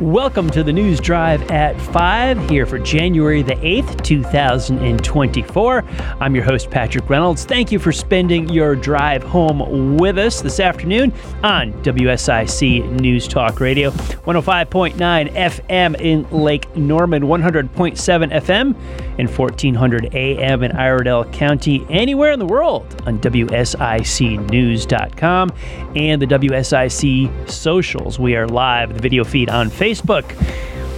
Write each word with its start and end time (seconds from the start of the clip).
Welcome 0.00 0.48
to 0.50 0.62
the 0.62 0.72
News 0.72 1.00
Drive 1.00 1.50
at 1.50 1.76
5 1.90 2.48
here 2.48 2.66
for 2.66 2.78
January 2.78 3.42
the 3.42 3.56
8th, 3.56 4.04
2024. 4.04 5.84
I'm 6.20 6.36
your 6.36 6.44
host, 6.44 6.70
Patrick 6.70 7.10
Reynolds. 7.10 7.44
Thank 7.44 7.72
you 7.72 7.80
for 7.80 7.90
spending 7.90 8.48
your 8.48 8.76
drive 8.76 9.24
home 9.24 9.96
with 9.96 10.16
us 10.16 10.40
this 10.40 10.60
afternoon 10.60 11.12
on 11.42 11.72
WSIC 11.82 13.00
News 13.00 13.26
Talk 13.26 13.58
Radio, 13.58 13.90
105.9 13.90 14.94
FM 15.34 16.00
in 16.00 16.30
Lake 16.30 16.76
Norman, 16.76 17.24
100.7 17.24 18.30
FM 18.40 18.76
and 19.18 19.28
1400 19.28 20.14
AM 20.14 20.62
in 20.62 20.72
Iredell 20.72 21.26
County, 21.26 21.84
anywhere 21.90 22.32
in 22.32 22.38
the 22.38 22.46
world 22.46 23.02
on 23.06 23.18
WSICnews.com 23.18 25.52
and 25.96 26.22
the 26.22 26.26
WSIC 26.26 27.50
socials. 27.50 28.18
We 28.18 28.36
are 28.36 28.46
live, 28.46 28.94
the 28.94 29.00
video 29.00 29.24
feed 29.24 29.50
on 29.50 29.68
Facebook. 29.70 30.34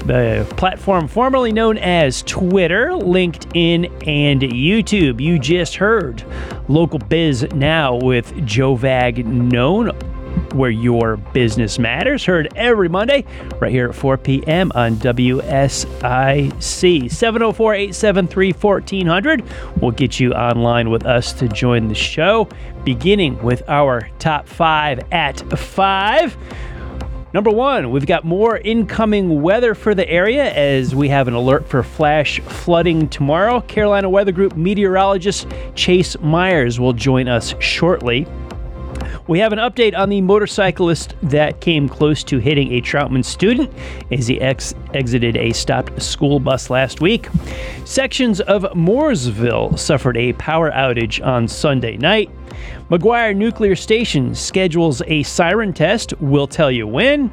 The 0.06 0.46
platform 0.56 1.09
formerly 1.09 1.52
known 1.52 1.77
as 1.79 2.23
Twitter, 2.23 2.88
LinkedIn, 2.88 4.09
and 4.09 4.41
YouTube. 4.41 5.21
You 5.21 5.38
just 5.38 5.77
heard 5.77 6.24
Local 6.68 6.98
Biz 6.98 7.48
Now 7.55 7.96
with 7.96 8.46
Joe 8.46 8.77
Vagnone 8.77 9.95
where 10.55 10.70
your 10.70 11.16
business 11.16 11.79
matters. 11.79 12.25
Heard 12.25 12.52
every 12.57 12.88
Monday 12.88 13.25
right 13.61 13.71
here 13.71 13.88
at 13.88 13.95
4 13.95 14.19
p.m. 14.19 14.73
on 14.75 14.97
WSIC. 14.97 15.91
704 17.11 17.75
873 17.75 18.52
1400 18.52 19.45
will 19.80 19.91
get 19.91 20.19
you 20.21 20.33
online 20.33 20.91
with 20.91 21.07
us 21.07 21.33
to 21.35 21.48
join 21.48 21.88
the 21.88 21.95
show, 21.95 22.48
beginning 22.85 23.43
with 23.43 23.62
our 23.69 24.09
top 24.19 24.47
five 24.47 25.01
at 25.12 25.41
five. 25.59 26.37
Number 27.33 27.51
one, 27.51 27.93
we've 27.93 28.07
got 28.07 28.24
more 28.24 28.59
incoming 28.59 29.41
weather 29.41 29.76
for 29.76 29.95
the 29.95 30.09
area 30.09 30.52
as 30.52 30.97
we 30.97 31.09
have 31.10 31.29
an 31.29 31.35
alert 31.35 31.69
for 31.69 31.85
flash 31.85 32.41
flooding 32.41 33.09
tomorrow. 33.09 33.60
Carolina 33.60 34.10
Weather 34.10 34.32
Group 34.32 34.57
meteorologist 34.57 35.47
Chase 35.76 36.19
Meyers 36.19 36.80
will 36.80 36.93
join 36.93 37.29
us 37.29 37.54
shortly. 37.60 38.26
We 39.27 39.39
have 39.39 39.53
an 39.53 39.59
update 39.59 39.97
on 39.97 40.09
the 40.09 40.21
motorcyclist 40.21 41.15
that 41.23 41.61
came 41.61 41.89
close 41.89 42.25
to 42.25 42.39
hitting 42.39 42.73
a 42.73 42.80
Troutman 42.80 43.25
student 43.25 43.73
as 44.11 44.27
he 44.27 44.41
ex- 44.41 44.75
exited 44.95 45.37
a 45.37 45.53
stopped 45.53 46.03
school 46.03 46.41
bus 46.41 46.71
last 46.71 47.01
week. 47.01 47.29
Sections 47.85 48.41
of 48.41 48.63
Mooresville 48.75 49.79
suffered 49.79 50.16
a 50.16 50.33
power 50.35 50.71
outage 50.71 51.25
on 51.25 51.49
Sunday 51.49 51.97
night. 51.97 52.31
McGuire 52.91 53.37
Nuclear 53.37 53.77
Station 53.77 54.35
schedules 54.35 55.03
a 55.07 55.23
siren 55.23 55.73
test. 55.73 56.13
We'll 56.21 56.49
tell 56.49 56.71
you 56.71 56.87
when. 56.87 57.31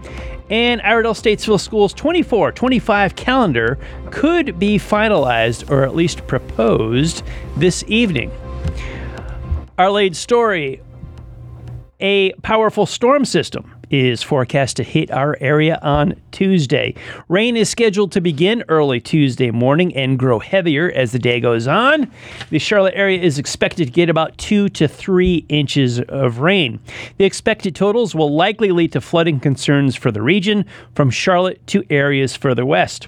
And 0.50 0.82
Iredell 0.82 1.14
Statesville 1.14 1.60
Schools 1.60 1.94
24 1.94 2.52
25 2.54 3.16
calendar 3.16 3.78
could 4.12 4.58
be 4.58 4.78
finalized 4.78 5.70
or 5.70 5.84
at 5.84 5.96
least 5.96 6.26
proposed 6.28 7.24
this 7.58 7.84
evening. 7.88 8.32
Our 9.78 9.92
lead 9.92 10.16
story 10.16 10.82
a 12.00 12.32
powerful 12.44 12.86
storm 12.86 13.26
system 13.26 13.74
is 13.90 14.22
forecast 14.22 14.78
to 14.78 14.84
hit 14.84 15.10
our 15.12 15.38
area 15.40 15.80
on 15.82 16.14
Tuesday. 16.32 16.94
Rain 17.30 17.56
is 17.56 17.70
scheduled 17.70 18.12
to 18.12 18.22
begin 18.22 18.64
early 18.68 19.00
Tuesday 19.00 19.50
morning 19.50 19.96
and 19.96 20.20
grow 20.20 20.40
heavier 20.40 20.92
as 20.94 21.12
the 21.12 21.20
day 21.20 21.40
goes 21.40 21.68
on. 21.68 22.12
The 22.50 22.60
Charlotte 22.60 22.96
area 22.96 23.22
is 23.22 23.40
expected 23.40 23.86
to 23.86 23.92
get 23.92 24.10
about 24.10 24.38
two 24.38 24.70
to 24.70 24.88
three 24.88 25.46
inches 25.50 26.02
of 26.02 26.40
rain. 26.40 26.80
The 27.18 27.26
expected 27.26 27.76
totals 27.76 28.14
will 28.14 28.36
likely 28.36 28.72
lead 28.72 28.92
to 28.92 29.02
flooding 29.02 29.40
concerns 29.40 29.96
for 29.96 30.12
the 30.12 30.22
region 30.22 30.66
from 30.94 31.10
Charlotte 31.10 31.66
to 31.68 31.84
areas 31.90 32.36
further 32.36 32.66
west. 32.66 33.08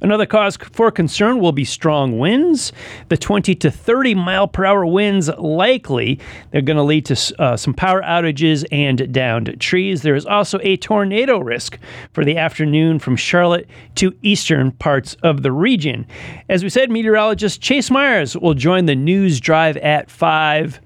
Another 0.00 0.26
cause 0.26 0.56
for 0.56 0.90
concern 0.90 1.38
will 1.38 1.52
be 1.52 1.64
strong 1.64 2.18
winds. 2.18 2.72
The 3.08 3.16
20 3.16 3.54
to 3.56 3.70
30 3.70 4.14
mile 4.14 4.48
per 4.48 4.64
hour 4.64 4.86
winds 4.86 5.28
likely 5.38 6.18
they're 6.50 6.62
going 6.62 6.76
to 6.76 6.82
lead 6.82 7.06
to 7.06 7.34
uh, 7.38 7.56
some 7.56 7.74
power 7.74 8.02
outages 8.02 8.64
and 8.70 9.12
downed 9.12 9.60
trees. 9.60 10.02
There 10.02 10.14
is 10.14 10.26
also 10.26 10.58
a 10.62 10.76
tornado 10.76 11.38
risk 11.38 11.78
for 12.12 12.24
the 12.24 12.36
afternoon 12.36 12.98
from 12.98 13.16
Charlotte 13.16 13.68
to 13.96 14.16
eastern 14.22 14.72
parts 14.72 15.14
of 15.22 15.42
the 15.42 15.52
region. 15.52 16.06
As 16.48 16.62
we 16.62 16.70
said, 16.70 16.90
meteorologist 16.90 17.60
Chase 17.60 17.90
Meyers 17.90 18.36
will 18.36 18.54
join 18.54 18.86
the 18.86 18.94
news 18.94 19.40
drive 19.40 19.76
at 19.78 20.10
5 20.10 20.80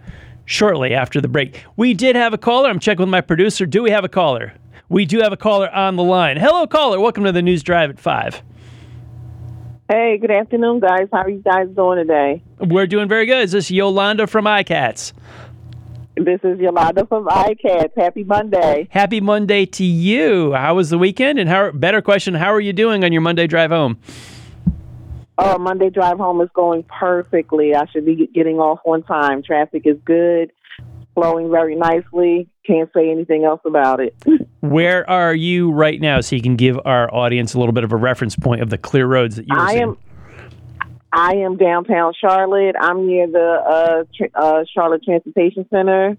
shortly 0.46 0.94
after 0.94 1.20
the 1.20 1.28
break. 1.28 1.64
We 1.76 1.92
did 1.92 2.16
have 2.16 2.32
a 2.32 2.38
caller. 2.38 2.70
I'm 2.70 2.78
checking 2.78 3.02
with 3.02 3.10
my 3.10 3.20
producer. 3.20 3.66
Do 3.66 3.82
we 3.82 3.90
have 3.90 4.04
a 4.04 4.08
caller? 4.08 4.54
We 4.88 5.04
do 5.04 5.18
have 5.18 5.32
a 5.32 5.36
caller 5.36 5.68
on 5.74 5.96
the 5.96 6.04
line. 6.04 6.36
Hello, 6.36 6.66
caller. 6.66 7.00
Welcome 7.00 7.24
to 7.24 7.32
the 7.32 7.42
news 7.42 7.62
drive 7.62 7.90
at 7.90 7.98
5. 7.98 8.42
Hey, 9.88 10.18
good 10.18 10.32
afternoon, 10.32 10.80
guys. 10.80 11.06
How 11.12 11.20
are 11.20 11.30
you 11.30 11.38
guys 11.38 11.68
doing 11.68 11.98
today? 11.98 12.42
We're 12.58 12.88
doing 12.88 13.08
very 13.08 13.24
good. 13.24 13.44
Is 13.44 13.52
this 13.52 13.70
Yolanda 13.70 14.26
from 14.26 14.44
iCats? 14.46 15.12
This 16.16 16.40
is 16.42 16.58
Yolanda 16.58 17.06
from 17.06 17.26
iCats. 17.26 17.92
Happy 17.96 18.24
Monday. 18.24 18.88
Happy 18.90 19.20
Monday 19.20 19.64
to 19.66 19.84
you. 19.84 20.54
How 20.54 20.74
was 20.74 20.90
the 20.90 20.98
weekend? 20.98 21.38
And 21.38 21.48
how 21.48 21.70
better 21.70 22.02
question, 22.02 22.34
how 22.34 22.52
are 22.52 22.60
you 22.60 22.72
doing 22.72 23.04
on 23.04 23.12
your 23.12 23.22
Monday 23.22 23.46
drive 23.46 23.70
home? 23.70 24.00
Oh, 25.38 25.56
Monday 25.56 25.90
drive 25.90 26.18
home 26.18 26.40
is 26.40 26.48
going 26.52 26.82
perfectly. 26.84 27.76
I 27.76 27.86
should 27.92 28.06
be 28.06 28.28
getting 28.34 28.56
off 28.56 28.80
on 28.84 29.04
time. 29.04 29.44
Traffic 29.44 29.82
is 29.84 29.98
good 30.04 30.50
flowing 31.16 31.50
very 31.50 31.74
nicely. 31.74 32.48
Can't 32.64 32.88
say 32.94 33.10
anything 33.10 33.44
else 33.44 33.60
about 33.64 33.98
it. 34.00 34.14
Where 34.60 35.08
are 35.10 35.34
you 35.34 35.72
right 35.72 36.00
now, 36.00 36.20
so 36.20 36.36
you 36.36 36.42
can 36.42 36.54
give 36.56 36.78
our 36.84 37.12
audience 37.12 37.54
a 37.54 37.58
little 37.58 37.72
bit 37.72 37.82
of 37.84 37.92
a 37.92 37.96
reference 37.96 38.36
point 38.36 38.60
of 38.60 38.70
the 38.70 38.78
clear 38.78 39.06
roads 39.06 39.36
that 39.36 39.46
you're 39.48 39.58
I 39.58 39.70
seeing? 39.72 39.82
am. 39.82 39.98
I 41.12 41.30
am 41.36 41.56
downtown 41.56 42.12
Charlotte. 42.20 42.76
I'm 42.78 43.06
near 43.06 43.26
the 43.26 43.38
uh, 43.40 44.04
tr- 44.14 44.24
uh, 44.34 44.64
Charlotte 44.72 45.02
Transportation 45.02 45.66
Center 45.70 46.16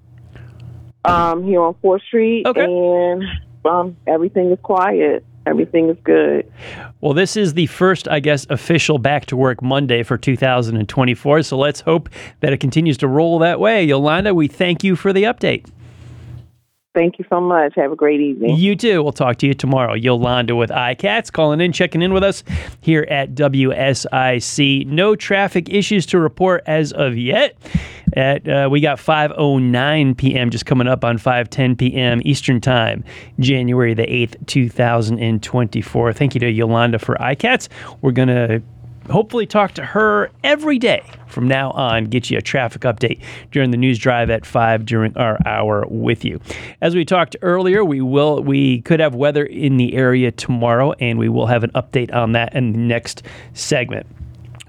um, 1.05 1.43
here 1.43 1.61
on 1.61 1.75
Fourth 1.81 2.01
Street, 2.03 2.47
Okay. 2.47 2.63
and 2.65 3.23
um, 3.65 3.95
everything 4.07 4.51
is 4.51 4.57
quiet. 4.63 5.23
Everything 5.47 5.89
is 5.89 5.97
good. 6.03 6.51
Well, 6.99 7.13
this 7.13 7.37
is 7.37 7.53
the 7.53 7.67
first, 7.67 8.09
I 8.09 8.19
guess, 8.19 8.45
official 8.49 8.97
back 8.97 9.27
to 9.27 9.37
work 9.37 9.61
Monday 9.61 10.03
for 10.03 10.17
2024. 10.17 11.43
So 11.43 11.57
let's 11.57 11.79
hope 11.79 12.09
that 12.41 12.51
it 12.51 12.59
continues 12.59 12.97
to 12.97 13.07
roll 13.07 13.39
that 13.39 13.59
way. 13.59 13.85
Yolanda, 13.85 14.35
we 14.35 14.49
thank 14.49 14.83
you 14.83 14.97
for 14.97 15.13
the 15.13 15.23
update. 15.23 15.65
Thank 16.93 17.19
you 17.19 17.25
so 17.29 17.39
much. 17.39 17.73
Have 17.75 17.91
a 17.91 17.95
great 17.95 18.19
evening. 18.19 18.57
You 18.57 18.75
too. 18.75 19.03
We'll 19.03 19.13
talk 19.13 19.37
to 19.37 19.47
you 19.47 19.53
tomorrow. 19.53 19.93
Yolanda 19.93 20.55
with 20.55 20.71
iCats 20.71 21.31
calling 21.31 21.61
in, 21.61 21.71
checking 21.71 22.01
in 22.01 22.11
with 22.11 22.23
us 22.23 22.43
here 22.81 23.05
at 23.09 23.35
WSIC. 23.35 24.87
No 24.87 25.15
traffic 25.15 25.69
issues 25.69 26.07
to 26.07 26.19
report 26.19 26.63
as 26.65 26.91
of 26.91 27.15
yet. 27.15 27.55
At 28.17 28.49
uh, 28.49 28.67
we 28.71 28.81
got 28.81 28.97
5:09 28.97 30.17
p.m. 30.17 30.49
just 30.49 30.65
coming 30.65 30.87
up 30.87 31.05
on 31.05 31.19
5:10 31.19 31.77
p.m. 31.77 32.19
Eastern 32.25 32.59
Time, 32.59 33.03
January 33.39 33.93
the 33.93 34.07
8th, 34.07 34.47
2024. 34.47 36.13
Thank 36.13 36.33
you 36.33 36.39
to 36.39 36.49
Yolanda 36.49 36.97
for 36.97 37.13
iCats. 37.17 37.69
We're 38.01 38.13
gonna 38.13 38.63
hopefully 39.07 39.45
talk 39.45 39.73
to 39.73 39.85
her 39.85 40.31
every 40.43 40.79
day 40.79 41.03
from 41.27 41.47
now 41.47 41.69
on 41.71 42.05
get 42.05 42.31
you 42.31 42.39
a 42.39 42.41
traffic 42.41 42.81
update 42.81 43.21
during 43.51 43.69
the 43.69 43.77
news 43.77 43.99
drive 43.99 44.29
at 44.31 44.45
5 44.45 44.85
during 44.85 45.15
our 45.15 45.37
hour 45.45 45.85
with 45.87 46.25
you 46.25 46.41
as 46.81 46.93
we 46.93 47.05
talked 47.05 47.35
earlier 47.41 47.85
we 47.85 48.01
will 48.01 48.43
we 48.43 48.81
could 48.81 48.99
have 48.99 49.15
weather 49.15 49.45
in 49.45 49.77
the 49.77 49.93
area 49.93 50.29
tomorrow 50.29 50.91
and 50.93 51.17
we 51.17 51.29
will 51.29 51.45
have 51.45 51.63
an 51.63 51.71
update 51.71 52.13
on 52.13 52.33
that 52.33 52.53
in 52.53 52.73
the 52.73 52.79
next 52.79 53.23
segment 53.53 54.05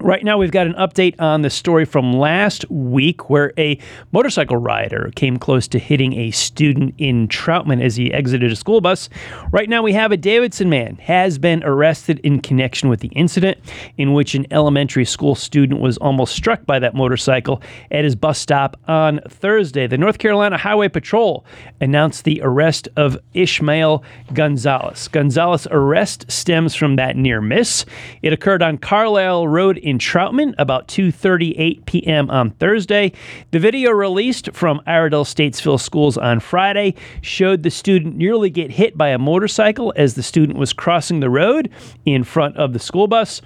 Right 0.01 0.23
now, 0.23 0.37
we've 0.37 0.49
got 0.49 0.65
an 0.65 0.75
update 0.75 1.15
on 1.19 1.41
the 1.41 1.49
story 1.49 1.83
from 1.83 2.13
last 2.13 2.63
week 2.71 3.29
where 3.29 3.51
a 3.57 3.77
motorcycle 4.13 4.55
rider 4.55 5.11
came 5.15 5.35
close 5.35 5.67
to 5.67 5.77
hitting 5.77 6.13
a 6.13 6.31
student 6.31 6.95
in 6.97 7.27
Troutman 7.27 7.83
as 7.83 7.97
he 7.97 8.13
exited 8.13 8.49
a 8.49 8.55
school 8.55 8.79
bus. 8.79 9.09
Right 9.51 9.67
now, 9.67 9.83
we 9.83 9.91
have 9.91 10.13
a 10.13 10.17
Davidson 10.17 10.69
man 10.69 10.95
has 11.01 11.37
been 11.37 11.65
arrested 11.65 12.19
in 12.19 12.39
connection 12.39 12.87
with 12.87 13.01
the 13.01 13.09
incident 13.09 13.57
in 13.97 14.13
which 14.13 14.35
an 14.35 14.47
elementary 14.51 15.03
school 15.03 15.35
student 15.35 15.81
was 15.81 15.97
almost 15.97 16.33
struck 16.33 16.65
by 16.65 16.79
that 16.79 16.95
motorcycle 16.95 17.61
at 17.91 18.05
his 18.05 18.15
bus 18.15 18.39
stop 18.39 18.79
on 18.87 19.19
Thursday. 19.27 19.85
The 19.85 19.97
North 19.97 20.17
Carolina 20.17 20.57
Highway 20.57 20.87
Patrol 20.87 21.45
announced 21.81 22.23
the 22.23 22.39
arrest 22.41 22.87
of 22.95 23.17
Ishmael 23.33 24.05
Gonzalez. 24.33 25.09
Gonzalez' 25.09 25.67
arrest 25.69 26.31
stems 26.31 26.73
from 26.73 26.95
that 26.95 27.17
near 27.17 27.41
miss. 27.41 27.83
It 28.21 28.31
occurred 28.31 28.63
on 28.63 28.77
Carlisle 28.77 29.49
Road 29.49 29.77
in 29.89 29.97
Troutman 29.97 30.53
about 30.57 30.87
2:38 30.87 31.85
p.m. 31.85 32.29
on 32.29 32.51
Thursday. 32.51 33.11
The 33.51 33.59
video 33.59 33.91
released 33.91 34.53
from 34.53 34.81
Iredell 34.85 35.25
Statesville 35.25 35.79
Schools 35.79 36.17
on 36.17 36.39
Friday 36.39 36.93
showed 37.21 37.63
the 37.63 37.71
student 37.71 38.15
nearly 38.15 38.49
get 38.49 38.71
hit 38.71 38.97
by 38.97 39.09
a 39.09 39.17
motorcycle 39.17 39.91
as 39.95 40.13
the 40.13 40.23
student 40.23 40.57
was 40.59 40.73
crossing 40.73 41.19
the 41.19 41.29
road 41.29 41.71
in 42.05 42.23
front 42.23 42.55
of 42.57 42.73
the 42.73 42.79
school 42.79 43.07
bus. 43.07 43.41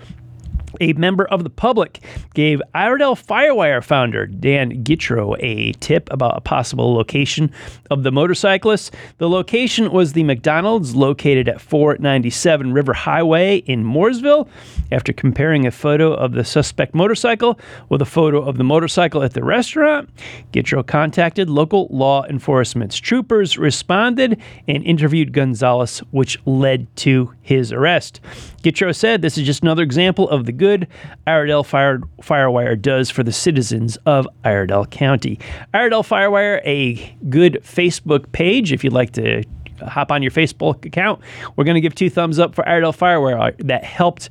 A 0.79 0.93
member 0.93 1.25
of 1.25 1.43
the 1.43 1.49
public 1.49 2.03
gave 2.33 2.61
Iredell 2.73 3.15
Firewire 3.15 3.83
founder 3.83 4.25
Dan 4.25 4.83
Gitro 4.83 5.35
a 5.39 5.73
tip 5.73 6.11
about 6.11 6.37
a 6.37 6.41
possible 6.41 6.93
location 6.93 7.51
of 7.91 8.03
the 8.03 8.11
motorcyclist. 8.11 8.93
The 9.17 9.29
location 9.29 9.91
was 9.91 10.13
the 10.13 10.23
McDonald's 10.23 10.95
located 10.95 11.47
at 11.47 11.61
497 11.61 12.73
River 12.73 12.93
Highway 12.93 13.57
in 13.57 13.83
Mooresville. 13.83 14.47
After 14.91 15.13
comparing 15.13 15.65
a 15.65 15.71
photo 15.71 16.13
of 16.13 16.33
the 16.33 16.43
suspect 16.43 16.93
motorcycle 16.93 17.59
with 17.89 18.01
a 18.01 18.05
photo 18.05 18.41
of 18.41 18.57
the 18.57 18.63
motorcycle 18.63 19.23
at 19.23 19.33
the 19.33 19.43
restaurant, 19.43 20.09
Gitro 20.51 20.85
contacted 20.85 21.49
local 21.49 21.87
law 21.89 22.25
enforcement. 22.25 22.91
Troopers 22.93 23.57
responded 23.57 24.39
and 24.67 24.83
interviewed 24.83 25.33
Gonzalez, 25.33 25.99
which 26.11 26.37
led 26.45 26.93
to 26.97 27.33
his 27.41 27.71
arrest. 27.71 28.21
Gitro 28.61 28.95
said 28.95 29.21
this 29.21 29.37
is 29.37 29.45
just 29.45 29.61
another 29.61 29.83
example 29.83 30.29
of 30.29 30.45
the 30.45 30.53
good 30.63 30.87
Iredell 31.27 31.65
Fire, 31.65 31.99
Firewire 32.21 32.81
does 32.81 33.09
for 33.09 33.21
the 33.21 33.33
citizens 33.33 33.97
of 34.05 34.25
Iredell 34.45 34.85
County. 34.85 35.37
Iredell 35.73 36.03
Firewire, 36.03 36.61
a 36.63 37.13
good 37.29 37.59
Facebook 37.63 38.31
page 38.31 38.71
if 38.71 38.81
you'd 38.81 38.93
like 38.93 39.11
to 39.11 39.43
hop 39.85 40.09
on 40.09 40.23
your 40.23 40.31
Facebook 40.31 40.85
account. 40.85 41.19
We're 41.57 41.65
going 41.65 41.75
to 41.75 41.81
give 41.81 41.95
two 41.95 42.09
thumbs 42.09 42.39
up 42.39 42.55
for 42.55 42.65
Iredell 42.65 42.93
Firewire 42.93 43.57
that 43.67 43.83
helped 43.83 44.29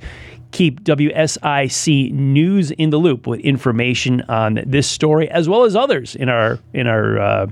keep 0.53 0.83
WSIC 0.85 2.13
news 2.13 2.71
in 2.71 2.89
the 2.89 2.99
loop 2.99 3.27
with 3.27 3.41
information 3.41 4.23
on 4.23 4.63
this 4.65 4.89
story 4.89 5.29
as 5.29 5.51
well 5.51 5.65
as 5.65 5.77
others 5.77 6.17
in 6.17 6.31
our 6.31 6.59
in 6.73 6.87
our 6.87 7.19
uh, 7.21 7.47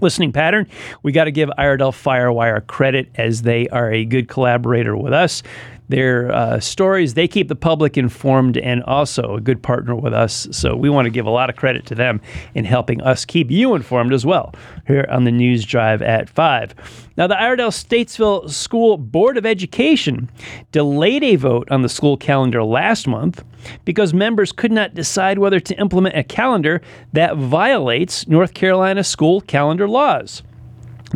listening 0.00 0.32
pattern. 0.32 0.66
We 1.04 1.12
got 1.12 1.24
to 1.24 1.30
give 1.30 1.48
Iredell 1.58 1.92
Firewire 1.92 2.66
credit 2.66 3.08
as 3.14 3.42
they 3.42 3.68
are 3.68 3.92
a 3.92 4.04
good 4.04 4.26
collaborator 4.26 4.96
with 4.96 5.12
us 5.12 5.44
their 5.90 6.32
uh, 6.32 6.60
stories. 6.60 7.14
They 7.14 7.28
keep 7.28 7.48
the 7.48 7.56
public 7.56 7.96
informed 7.96 8.56
and 8.56 8.82
also 8.84 9.36
a 9.36 9.40
good 9.40 9.62
partner 9.62 9.94
with 9.94 10.14
us. 10.14 10.48
So 10.50 10.74
we 10.74 10.88
want 10.88 11.06
to 11.06 11.10
give 11.10 11.26
a 11.26 11.30
lot 11.30 11.50
of 11.50 11.56
credit 11.56 11.86
to 11.86 11.94
them 11.94 12.20
in 12.54 12.64
helping 12.64 13.00
us 13.02 13.24
keep 13.24 13.50
you 13.50 13.74
informed 13.74 14.12
as 14.12 14.24
well 14.24 14.54
here 14.86 15.06
on 15.10 15.24
the 15.24 15.32
News 15.32 15.64
Drive 15.64 16.02
at 16.02 16.28
5. 16.28 16.74
Now, 17.16 17.26
the 17.26 17.40
Iredell 17.40 17.70
Statesville 17.70 18.50
School 18.50 18.96
Board 18.96 19.36
of 19.36 19.44
Education 19.44 20.30
delayed 20.72 21.22
a 21.22 21.36
vote 21.36 21.70
on 21.70 21.82
the 21.82 21.88
school 21.88 22.16
calendar 22.16 22.64
last 22.64 23.06
month 23.06 23.44
because 23.84 24.14
members 24.14 24.52
could 24.52 24.72
not 24.72 24.94
decide 24.94 25.38
whether 25.38 25.60
to 25.60 25.78
implement 25.78 26.16
a 26.16 26.24
calendar 26.24 26.80
that 27.12 27.36
violates 27.36 28.26
North 28.26 28.54
Carolina 28.54 29.04
school 29.04 29.40
calendar 29.42 29.88
laws. 29.88 30.42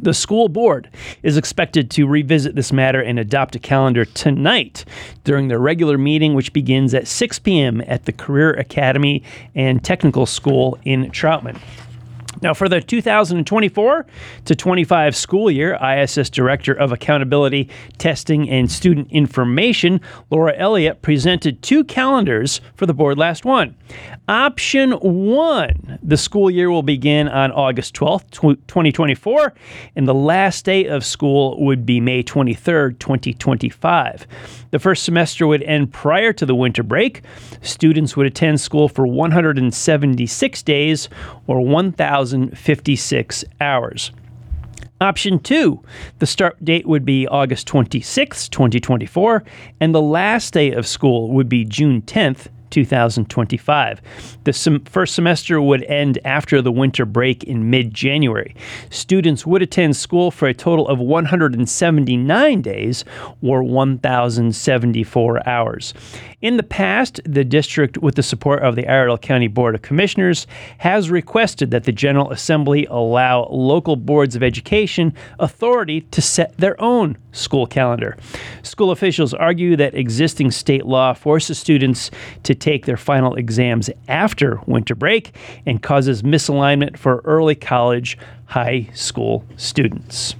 The 0.00 0.14
school 0.14 0.48
board 0.48 0.88
is 1.22 1.36
expected 1.36 1.90
to 1.92 2.06
revisit 2.06 2.54
this 2.54 2.72
matter 2.72 3.00
and 3.00 3.18
adopt 3.18 3.54
a 3.54 3.58
calendar 3.58 4.04
tonight 4.04 4.84
during 5.22 5.48
their 5.48 5.58
regular 5.60 5.96
meeting, 5.96 6.34
which 6.34 6.52
begins 6.52 6.94
at 6.94 7.06
6 7.06 7.38
p.m. 7.40 7.82
at 7.86 8.04
the 8.04 8.12
Career 8.12 8.52
Academy 8.54 9.22
and 9.54 9.82
Technical 9.82 10.26
School 10.26 10.78
in 10.84 11.10
Troutman. 11.10 11.58
Now, 12.42 12.54
for 12.54 12.68
the 12.68 12.80
2024 12.80 14.06
to 14.44 14.54
25 14.54 15.16
school 15.16 15.50
year, 15.50 15.74
ISS 15.82 16.30
Director 16.30 16.72
of 16.72 16.92
Accountability, 16.92 17.68
Testing, 17.98 18.48
and 18.50 18.70
Student 18.70 19.10
Information, 19.10 20.00
Laura 20.30 20.54
Elliott, 20.56 21.02
presented 21.02 21.62
two 21.62 21.84
calendars 21.84 22.60
for 22.74 22.86
the 22.86 22.94
board 22.94 23.18
last 23.18 23.44
one. 23.44 23.76
Option 24.28 24.92
one 24.92 25.98
the 26.02 26.16
school 26.16 26.50
year 26.50 26.70
will 26.70 26.82
begin 26.82 27.28
on 27.28 27.52
August 27.52 27.94
12th, 27.94 28.30
2024, 28.30 29.54
and 29.96 30.08
the 30.08 30.14
last 30.14 30.64
day 30.64 30.86
of 30.86 31.04
school 31.04 31.62
would 31.64 31.86
be 31.86 32.00
May 32.00 32.22
23rd, 32.22 32.98
2025. 32.98 34.26
The 34.70 34.78
first 34.78 35.04
semester 35.04 35.46
would 35.46 35.62
end 35.62 35.92
prior 35.92 36.32
to 36.32 36.46
the 36.46 36.54
winter 36.54 36.82
break. 36.82 37.22
Students 37.62 38.16
would 38.16 38.26
attend 38.26 38.60
school 38.60 38.88
for 38.88 39.06
176 39.06 40.62
days 40.62 41.08
or 41.46 41.60
1,056 42.32 43.44
hours. 43.60 44.10
Option 45.00 45.38
two, 45.40 45.82
the 46.18 46.26
start 46.26 46.64
date 46.64 46.86
would 46.86 47.04
be 47.04 47.26
August 47.26 47.66
26, 47.66 48.48
2024, 48.48 49.44
and 49.80 49.94
the 49.94 50.00
last 50.00 50.54
day 50.54 50.72
of 50.72 50.86
school 50.86 51.30
would 51.32 51.48
be 51.48 51.64
June 51.64 52.00
10th, 52.02 52.46
2025. 52.70 54.00
The 54.42 54.52
sem- 54.52 54.84
first 54.84 55.14
semester 55.14 55.60
would 55.60 55.84
end 55.84 56.18
after 56.24 56.60
the 56.60 56.72
winter 56.72 57.04
break 57.04 57.44
in 57.44 57.70
mid 57.70 57.94
January. 57.94 58.56
Students 58.90 59.46
would 59.46 59.62
attend 59.62 59.96
school 59.96 60.32
for 60.32 60.48
a 60.48 60.54
total 60.54 60.88
of 60.88 60.98
179 60.98 62.62
days 62.62 63.04
or 63.42 63.62
1,074 63.62 65.48
hours. 65.48 65.94
In 66.44 66.58
the 66.58 66.62
past, 66.62 67.22
the 67.24 67.42
district, 67.42 67.96
with 67.96 68.16
the 68.16 68.22
support 68.22 68.62
of 68.62 68.76
the 68.76 68.86
Iredell 68.86 69.16
County 69.16 69.48
Board 69.48 69.74
of 69.74 69.80
Commissioners, 69.80 70.46
has 70.76 71.08
requested 71.08 71.70
that 71.70 71.84
the 71.84 71.90
General 71.90 72.30
Assembly 72.30 72.84
allow 72.90 73.46
local 73.46 73.96
boards 73.96 74.36
of 74.36 74.42
education 74.42 75.14
authority 75.38 76.02
to 76.02 76.20
set 76.20 76.54
their 76.58 76.78
own 76.78 77.16
school 77.32 77.66
calendar. 77.66 78.18
School 78.62 78.90
officials 78.90 79.32
argue 79.32 79.74
that 79.76 79.94
existing 79.94 80.50
state 80.50 80.84
law 80.84 81.14
forces 81.14 81.58
students 81.58 82.10
to 82.42 82.54
take 82.54 82.84
their 82.84 82.98
final 82.98 83.36
exams 83.36 83.88
after 84.06 84.60
winter 84.66 84.94
break 84.94 85.34
and 85.64 85.82
causes 85.82 86.22
misalignment 86.22 86.98
for 86.98 87.22
early 87.24 87.54
college 87.54 88.18
high 88.44 88.86
school 88.92 89.46
students. 89.56 90.36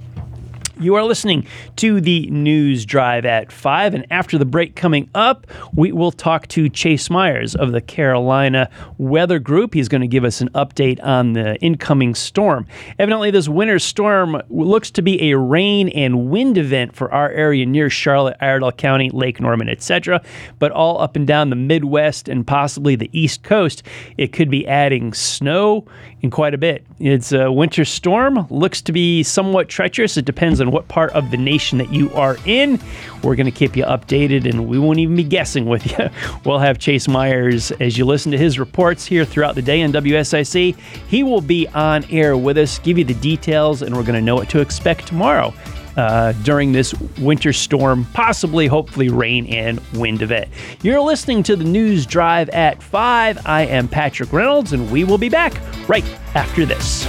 You 0.77 0.95
are 0.95 1.03
listening 1.03 1.47
to 1.77 2.01
the 2.01 2.29
News 2.29 2.85
Drive 2.85 3.25
at 3.25 3.49
5. 3.49 3.93
And 3.93 4.05
after 4.11 4.37
the 4.37 4.43
break 4.43 4.75
coming 4.75 5.09
up, 5.15 5.47
we 5.73 5.93
will 5.93 6.11
talk 6.11 6.47
to 6.49 6.67
Chase 6.67 7.09
Meyers 7.09 7.55
of 7.55 7.71
the 7.71 7.79
Carolina 7.79 8.69
Weather 8.97 9.39
Group. 9.39 9.73
He's 9.73 9.87
going 9.87 10.01
to 10.01 10.07
give 10.07 10.25
us 10.25 10.41
an 10.41 10.49
update 10.49 11.01
on 11.01 11.31
the 11.31 11.55
incoming 11.61 12.13
storm. 12.13 12.67
Evidently, 12.99 13.31
this 13.31 13.47
winter 13.47 13.79
storm 13.79 14.41
looks 14.49 14.91
to 14.91 15.01
be 15.01 15.31
a 15.31 15.37
rain 15.37 15.87
and 15.89 16.29
wind 16.29 16.57
event 16.57 16.93
for 16.93 17.09
our 17.09 17.29
area 17.31 17.65
near 17.65 17.89
Charlotte, 17.89 18.35
Iredell 18.41 18.73
County, 18.73 19.09
Lake 19.09 19.39
Norman, 19.39 19.69
etc. 19.69 20.21
But 20.59 20.73
all 20.73 20.99
up 20.99 21.15
and 21.15 21.25
down 21.25 21.51
the 21.51 21.55
Midwest 21.55 22.27
and 22.27 22.45
possibly 22.45 22.97
the 22.97 23.09
East 23.17 23.43
Coast, 23.43 23.81
it 24.17 24.33
could 24.33 24.49
be 24.49 24.67
adding 24.67 25.13
snow 25.13 25.85
in 26.21 26.31
quite 26.31 26.53
a 26.53 26.57
bit. 26.57 26.85
It's 26.99 27.31
a 27.31 27.51
winter 27.51 27.85
storm, 27.85 28.47
looks 28.49 28.81
to 28.81 28.91
be 28.91 29.23
somewhat 29.23 29.69
treacherous. 29.69 30.17
It 30.17 30.25
depends 30.25 30.59
on 30.59 30.64
what 30.71 30.87
part 30.87 31.11
of 31.11 31.31
the 31.31 31.37
nation 31.37 31.77
that 31.77 31.91
you 31.91 32.11
are 32.13 32.37
in. 32.45 32.79
We're 33.23 33.35
going 33.35 33.45
to 33.45 33.51
keep 33.51 33.75
you 33.75 33.83
updated 33.85 34.49
and 34.49 34.67
we 34.67 34.77
won't 34.79 34.99
even 34.99 35.15
be 35.15 35.23
guessing 35.23 35.65
with 35.65 35.85
you. 35.91 36.09
We'll 36.45 36.59
have 36.59 36.77
Chase 36.77 37.07
Meyers 37.07 37.71
as 37.71 37.97
you 37.97 38.05
listen 38.05 38.31
to 38.31 38.37
his 38.37 38.59
reports 38.59 39.05
here 39.05 39.25
throughout 39.25 39.55
the 39.55 39.61
day 39.61 39.81
on 39.81 39.91
WSIC. 39.91 40.75
He 41.07 41.23
will 41.23 41.41
be 41.41 41.67
on 41.69 42.05
air 42.11 42.37
with 42.37 42.57
us, 42.57 42.77
give 42.79 42.97
you 42.97 43.03
the 43.03 43.15
details, 43.15 43.81
and 43.81 43.95
we're 43.95 44.03
going 44.03 44.15
to 44.15 44.21
know 44.21 44.35
what 44.35 44.49
to 44.49 44.59
expect 44.59 45.07
tomorrow. 45.07 45.53
Uh, 45.97 46.33
during 46.43 46.73
this 46.73 46.93
winter 47.19 47.53
storm, 47.53 48.05
possibly, 48.13 48.67
hopefully, 48.67 49.07
rain 49.07 49.45
and 49.47 49.79
wind 49.93 50.21
event. 50.21 50.49
You're 50.81 50.99
listening 50.99 51.41
to 51.43 51.55
the 51.55 51.63
News 51.63 52.05
Drive 52.05 52.49
at 52.49 52.83
5. 52.83 53.47
I 53.47 53.61
am 53.61 53.87
Patrick 53.87 54.33
Reynolds, 54.33 54.73
and 54.73 54.91
we 54.91 55.05
will 55.05 55.17
be 55.17 55.29
back 55.29 55.53
right 55.87 56.03
after 56.35 56.65
this. 56.65 57.05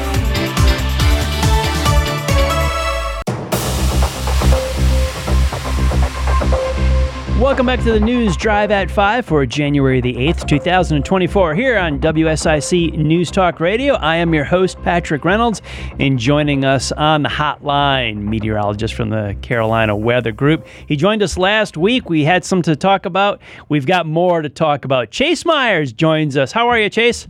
Welcome 7.41 7.67
back 7.67 7.81
to 7.81 7.93
the 7.93 8.01
News 8.01 8.35
Drive 8.35 8.71
at 8.71 8.91
5 8.91 9.27
for 9.27 9.45
January 9.45 10.01
the 10.01 10.15
8th, 10.15 10.49
2024, 10.49 11.55
here 11.55 11.77
on 11.77 12.01
WSIC 12.01 12.97
News 12.97 13.31
Talk 13.31 13.61
Radio. 13.61 13.93
I 13.97 14.17
am 14.17 14.33
your 14.33 14.45
host, 14.45 14.81
Patrick 14.83 15.23
Reynolds, 15.23 15.61
and 16.01 16.19
joining 16.19 16.65
us 16.65 16.93
on 16.93 17.25
the 17.25 17.29
hotline, 17.29 18.23
meteorologist 18.23 18.95
from 18.95 19.11
the 19.11 19.37
Carolina 19.43 19.95
Weather 19.95 20.33
Group. 20.33 20.67
He 20.89 20.97
joined 20.97 21.23
us 21.23 21.37
last 21.37 21.77
week. 21.77 22.09
We 22.09 22.25
had 22.25 22.43
some 22.43 22.63
to 22.63 22.75
talk 22.75 23.05
about. 23.05 23.43
We've 23.69 23.87
got 23.87 24.07
more 24.07 24.41
to 24.41 24.49
talk 24.49 24.87
about. 24.87 25.11
Chase 25.11 25.45
Meyers 25.45 25.93
joins 25.93 26.39
us. 26.39 26.53
How 26.53 26.71
are 26.71 26.79
you, 26.79 26.89
Chase? 26.89 27.29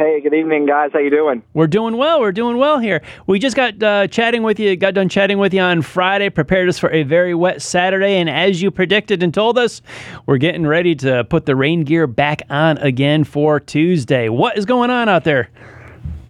Hey, 0.00 0.22
good 0.22 0.32
evening, 0.32 0.64
guys. 0.64 0.88
How 0.94 0.98
you 0.98 1.10
doing? 1.10 1.42
We're 1.52 1.66
doing 1.66 1.98
well. 1.98 2.20
We're 2.20 2.32
doing 2.32 2.56
well 2.56 2.78
here. 2.78 3.02
We 3.26 3.38
just 3.38 3.54
got 3.54 3.82
uh, 3.82 4.06
chatting 4.06 4.42
with 4.42 4.58
you. 4.58 4.74
Got 4.74 4.94
done 4.94 5.10
chatting 5.10 5.36
with 5.36 5.52
you 5.52 5.60
on 5.60 5.82
Friday. 5.82 6.30
Prepared 6.30 6.70
us 6.70 6.78
for 6.78 6.90
a 6.90 7.02
very 7.02 7.34
wet 7.34 7.60
Saturday, 7.60 8.14
and 8.16 8.30
as 8.30 8.62
you 8.62 8.70
predicted 8.70 9.22
and 9.22 9.34
told 9.34 9.58
us, 9.58 9.82
we're 10.24 10.38
getting 10.38 10.66
ready 10.66 10.94
to 10.94 11.24
put 11.24 11.44
the 11.44 11.54
rain 11.54 11.84
gear 11.84 12.06
back 12.06 12.40
on 12.48 12.78
again 12.78 13.24
for 13.24 13.60
Tuesday. 13.60 14.30
What 14.30 14.56
is 14.56 14.64
going 14.64 14.88
on 14.88 15.10
out 15.10 15.24
there? 15.24 15.50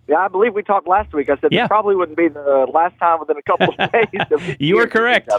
Yeah, 0.09 0.17
I 0.17 0.27
believe 0.27 0.53
we 0.53 0.65
talked 0.65 0.89
last 0.89 1.13
week. 1.13 1.31
I 1.31 1.37
said 1.39 1.53
Yeah. 1.53 1.63
this 1.63 1.69
probably 1.69 1.95
wouldn't 1.95 2.19
be 2.19 2.27
the 2.27 2.67
last 2.75 2.99
time 2.99 3.21
within 3.21 3.37
a 3.37 3.43
couple 3.43 3.73
of 3.79 3.93
days. 3.93 4.57
You 4.59 4.81
are 4.81 4.89
correct. 4.89 5.31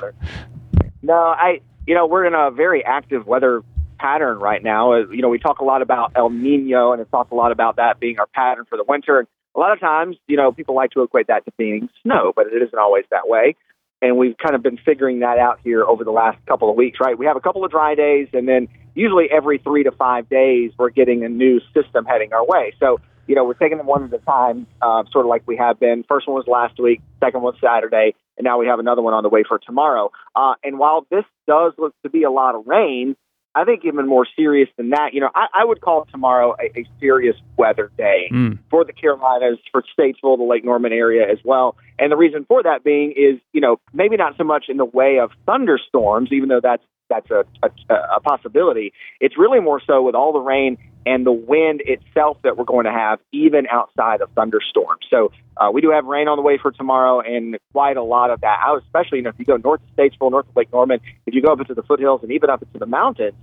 No, 1.02 1.16
I. 1.16 1.60
You 1.88 1.96
know, 1.96 2.06
we're 2.06 2.26
in 2.26 2.36
a 2.36 2.50
very 2.52 2.86
active 2.86 3.26
weather 3.28 3.64
pattern 4.02 4.38
right 4.40 4.64
now. 4.64 4.94
Uh, 4.94 5.06
You 5.18 5.22
know, 5.24 5.30
we 5.30 5.40
talk 5.48 5.60
a 5.60 5.64
lot 5.72 5.82
about 5.82 6.12
El 6.16 6.30
Nino, 6.30 6.92
and 6.94 7.02
it 7.02 7.10
talks 7.12 7.32
a 7.32 7.36
lot 7.36 7.52
about 7.52 7.74
that 7.82 8.00
being 8.00 8.18
our 8.20 8.30
pattern 8.42 8.66
for 8.70 8.78
the 8.78 8.86
winter. 8.94 9.20
And 9.20 9.28
a 9.56 9.60
lot 9.60 9.72
of 9.74 9.80
times, 9.80 10.14
you 10.28 10.38
know, 10.38 10.52
people 10.52 10.76
like 10.82 10.92
to 10.92 11.02
equate 11.04 11.28
that 11.28 11.46
to 11.46 11.52
being 11.58 11.90
snow, 12.04 12.24
but 12.36 12.48
it 12.48 12.62
isn't 12.66 12.80
always 12.86 13.06
that 13.12 13.28
way. 13.36 13.56
and 14.02 14.18
we've 14.18 14.38
kind 14.38 14.56
of 14.56 14.64
been 14.64 14.78
figuring 14.78 15.20
that 15.20 15.38
out 15.38 15.60
here 15.64 15.84
over 15.84 16.04
the 16.04 16.12
last 16.12 16.38
couple 16.48 16.70
of 16.70 16.76
weeks, 16.76 16.98
right? 17.00 17.18
We 17.18 17.26
have 17.28 17.38
a 17.38 17.40
couple 17.40 17.64
of 17.64 17.72
dry 17.72 17.94
days, 17.96 18.28
and 18.34 18.48
then 18.48 18.68
usually 18.96 19.28
every 19.32 19.60
three 19.60 19.84
to 19.84 19.92
five 19.92 20.28
days, 20.28 20.72
we're 20.78 20.90
getting 20.90 21.24
a 21.24 21.30
new 21.30 21.60
system 21.74 22.06
heading 22.06 22.34
our 22.34 22.46
way. 22.46 22.74
So, 22.80 23.00
you 23.28 23.36
know, 23.36 23.46
we're 23.46 23.54
taking 23.54 23.78
them 23.78 23.86
one 23.88 24.04
at 24.04 24.14
a 24.14 24.18
time, 24.26 24.66
uh, 24.82 25.04
sort 25.12 25.26
of 25.26 25.30
like 25.30 25.44
we 25.46 25.56
have 25.58 25.80
been. 25.80 26.04
First 26.08 26.28
one 26.28 26.36
was 26.36 26.48
last 26.48 26.80
week, 26.80 27.02
second 27.24 27.42
one 27.44 27.54
Saturday, 27.64 28.16
and 28.38 28.44
now 28.44 28.58
we 28.58 28.66
have 28.66 28.80
another 28.80 29.04
one 29.04 29.14
on 29.14 29.22
the 29.22 29.30
way 29.30 29.44
for 29.48 29.60
tomorrow. 29.60 30.12
Uh, 30.36 30.56
and 30.64 30.80
while 30.80 31.06
this 31.12 31.26
does 31.48 31.74
look 31.78 31.94
to 32.04 32.10
be 32.10 32.24
a 32.24 32.32
lot 32.32 32.56
of 32.56 32.66
rain, 32.66 33.16
I 33.54 33.66
think 33.66 33.84
even 33.84 34.08
more 34.08 34.26
serious 34.36 34.70
than 34.78 34.92
that, 34.92 35.14
you 35.14 35.20
know, 35.20 35.30
I, 35.36 35.48
I 35.54 35.66
would 35.66 35.82
call 35.82 36.06
tomorrow 36.12 36.56
a, 36.60 36.80
a 36.80 36.86
serious 37.00 37.36
weather 37.58 37.92
day 37.98 38.30
Mm. 38.32 38.60
for 38.70 38.86
the 38.86 38.94
Carolinas, 38.94 39.58
for 39.72 39.84
Statesville, 39.98 40.38
the 40.38 40.48
Lake 40.50 40.64
Norman 40.64 40.94
area 40.94 41.30
as 41.30 41.40
well. 41.44 41.76
And 42.00 42.12
the 42.12 42.16
reason 42.18 42.46
for 42.48 42.64
that 42.64 42.84
being 42.84 43.12
is, 43.12 43.40
you 43.52 43.60
know, 43.62 43.78
maybe 43.94 44.16
not 44.16 44.38
so 44.38 44.44
much 44.44 44.66
in 44.70 44.78
the 44.78 44.86
way 44.86 45.20
of 45.20 45.32
thunderstorms, 45.46 46.30
even 46.32 46.48
though 46.50 46.62
that's 46.62 46.84
that's 47.12 47.30
a, 47.30 47.44
a, 47.62 47.96
a 48.18 48.20
possibility. 48.22 48.94
It's 49.20 49.38
really 49.38 49.60
more 49.60 49.82
so 49.86 50.02
with 50.02 50.16
all 50.16 50.32
the 50.34 50.40
rain 50.40 50.78
and 51.06 51.26
the 51.26 51.32
wind 51.32 51.82
itself 51.86 52.38
that 52.44 52.58
we're 52.58 52.64
going 52.76 52.86
to 52.86 52.92
have, 52.92 53.20
even 53.32 53.68
outside 53.72 54.22
of 54.22 54.30
thunderstorms. 54.32 55.06
So 55.10 55.32
uh, 55.58 55.70
we 55.74 55.82
do 55.82 55.90
have 55.92 56.06
rain 56.06 56.28
on 56.28 56.38
the 56.38 56.44
way 56.44 56.58
for 56.62 56.72
tomorrow, 56.72 57.22
and 57.22 57.58
quite 57.74 57.98
a 57.98 58.04
lot 58.04 58.30
of 58.30 58.42
that. 58.42 58.60
I 58.66 58.72
would, 58.72 58.84
especially 58.84 59.18
you 59.20 59.24
know, 59.24 59.32
if 59.32 59.40
you 59.40 59.46
go 59.46 59.58
north 59.58 59.82
of 59.82 59.96
Statesville, 59.96 60.32
north 60.32 60.48
of 60.48 60.56
Lake 60.56 60.72
Norman, 60.72 61.00
if 61.26 61.34
you 61.34 61.42
go 61.42 61.52
up 61.52 61.60
into 61.60 61.74
the 61.74 61.84
foothills 61.84 62.22
and 62.24 62.32
even 62.32 62.50
up 62.50 62.62
into 62.62 62.78
the 62.78 62.86
mountains, 62.86 63.34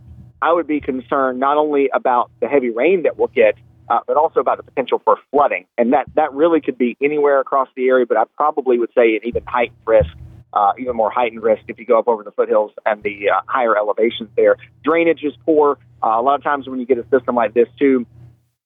I 0.41 0.53
would 0.53 0.69
be 0.69 0.81
concerned 0.81 1.41
not 1.41 1.57
only 1.57 1.91
about 1.93 2.31
the 2.41 2.47
heavy 2.47 2.71
rain 2.71 3.03
that 3.03 3.19
we'll 3.19 3.29
get, 3.29 3.57
uh, 3.91 4.01
but 4.07 4.17
also 4.17 4.39
about 4.41 4.59
the 4.59 4.63
potential 4.63 5.01
for 5.05 5.17
flooding. 5.31 5.67
And 5.77 5.93
that, 5.95 6.07
that 6.15 6.33
really 6.33 6.61
could 6.61 6.79
be 6.79 6.97
anywhere 7.03 7.41
across 7.41 7.69
the 7.75 7.89
area, 7.89 8.07
but 8.07 8.17
I 8.17 8.25
probably 8.37 8.79
would 8.79 8.91
say 8.95 9.17
an 9.17 9.23
even 9.25 9.43
heightened 9.47 9.79
risk, 9.85 10.11
uh, 10.53 10.73
even 10.79 10.97
more 10.97 11.11
heightened 11.11 11.43
risk 11.43 11.63
if 11.69 11.79
you 11.79 11.85
go 11.85 11.99
up 11.99 12.09
over 12.09 12.23
the 12.23 12.31
foothills 12.33 12.73
and 12.87 13.03
the 13.03 13.31
uh, 13.31 13.41
higher 13.47 13.77
elevations 13.77 14.31
there. 14.37 14.57
Drainage 14.85 15.23
is 15.23 15.35
poor. 15.45 15.79
Uh, 16.03 16.19
a 16.19 16.23
lot 16.23 16.37
of 16.37 16.43
times 16.43 16.69
when 16.69 16.81
you 16.81 16.87
get 16.87 16.99
a 16.99 17.07
system 17.11 17.35
like 17.35 17.55
this, 17.55 17.69
too, 17.79 18.07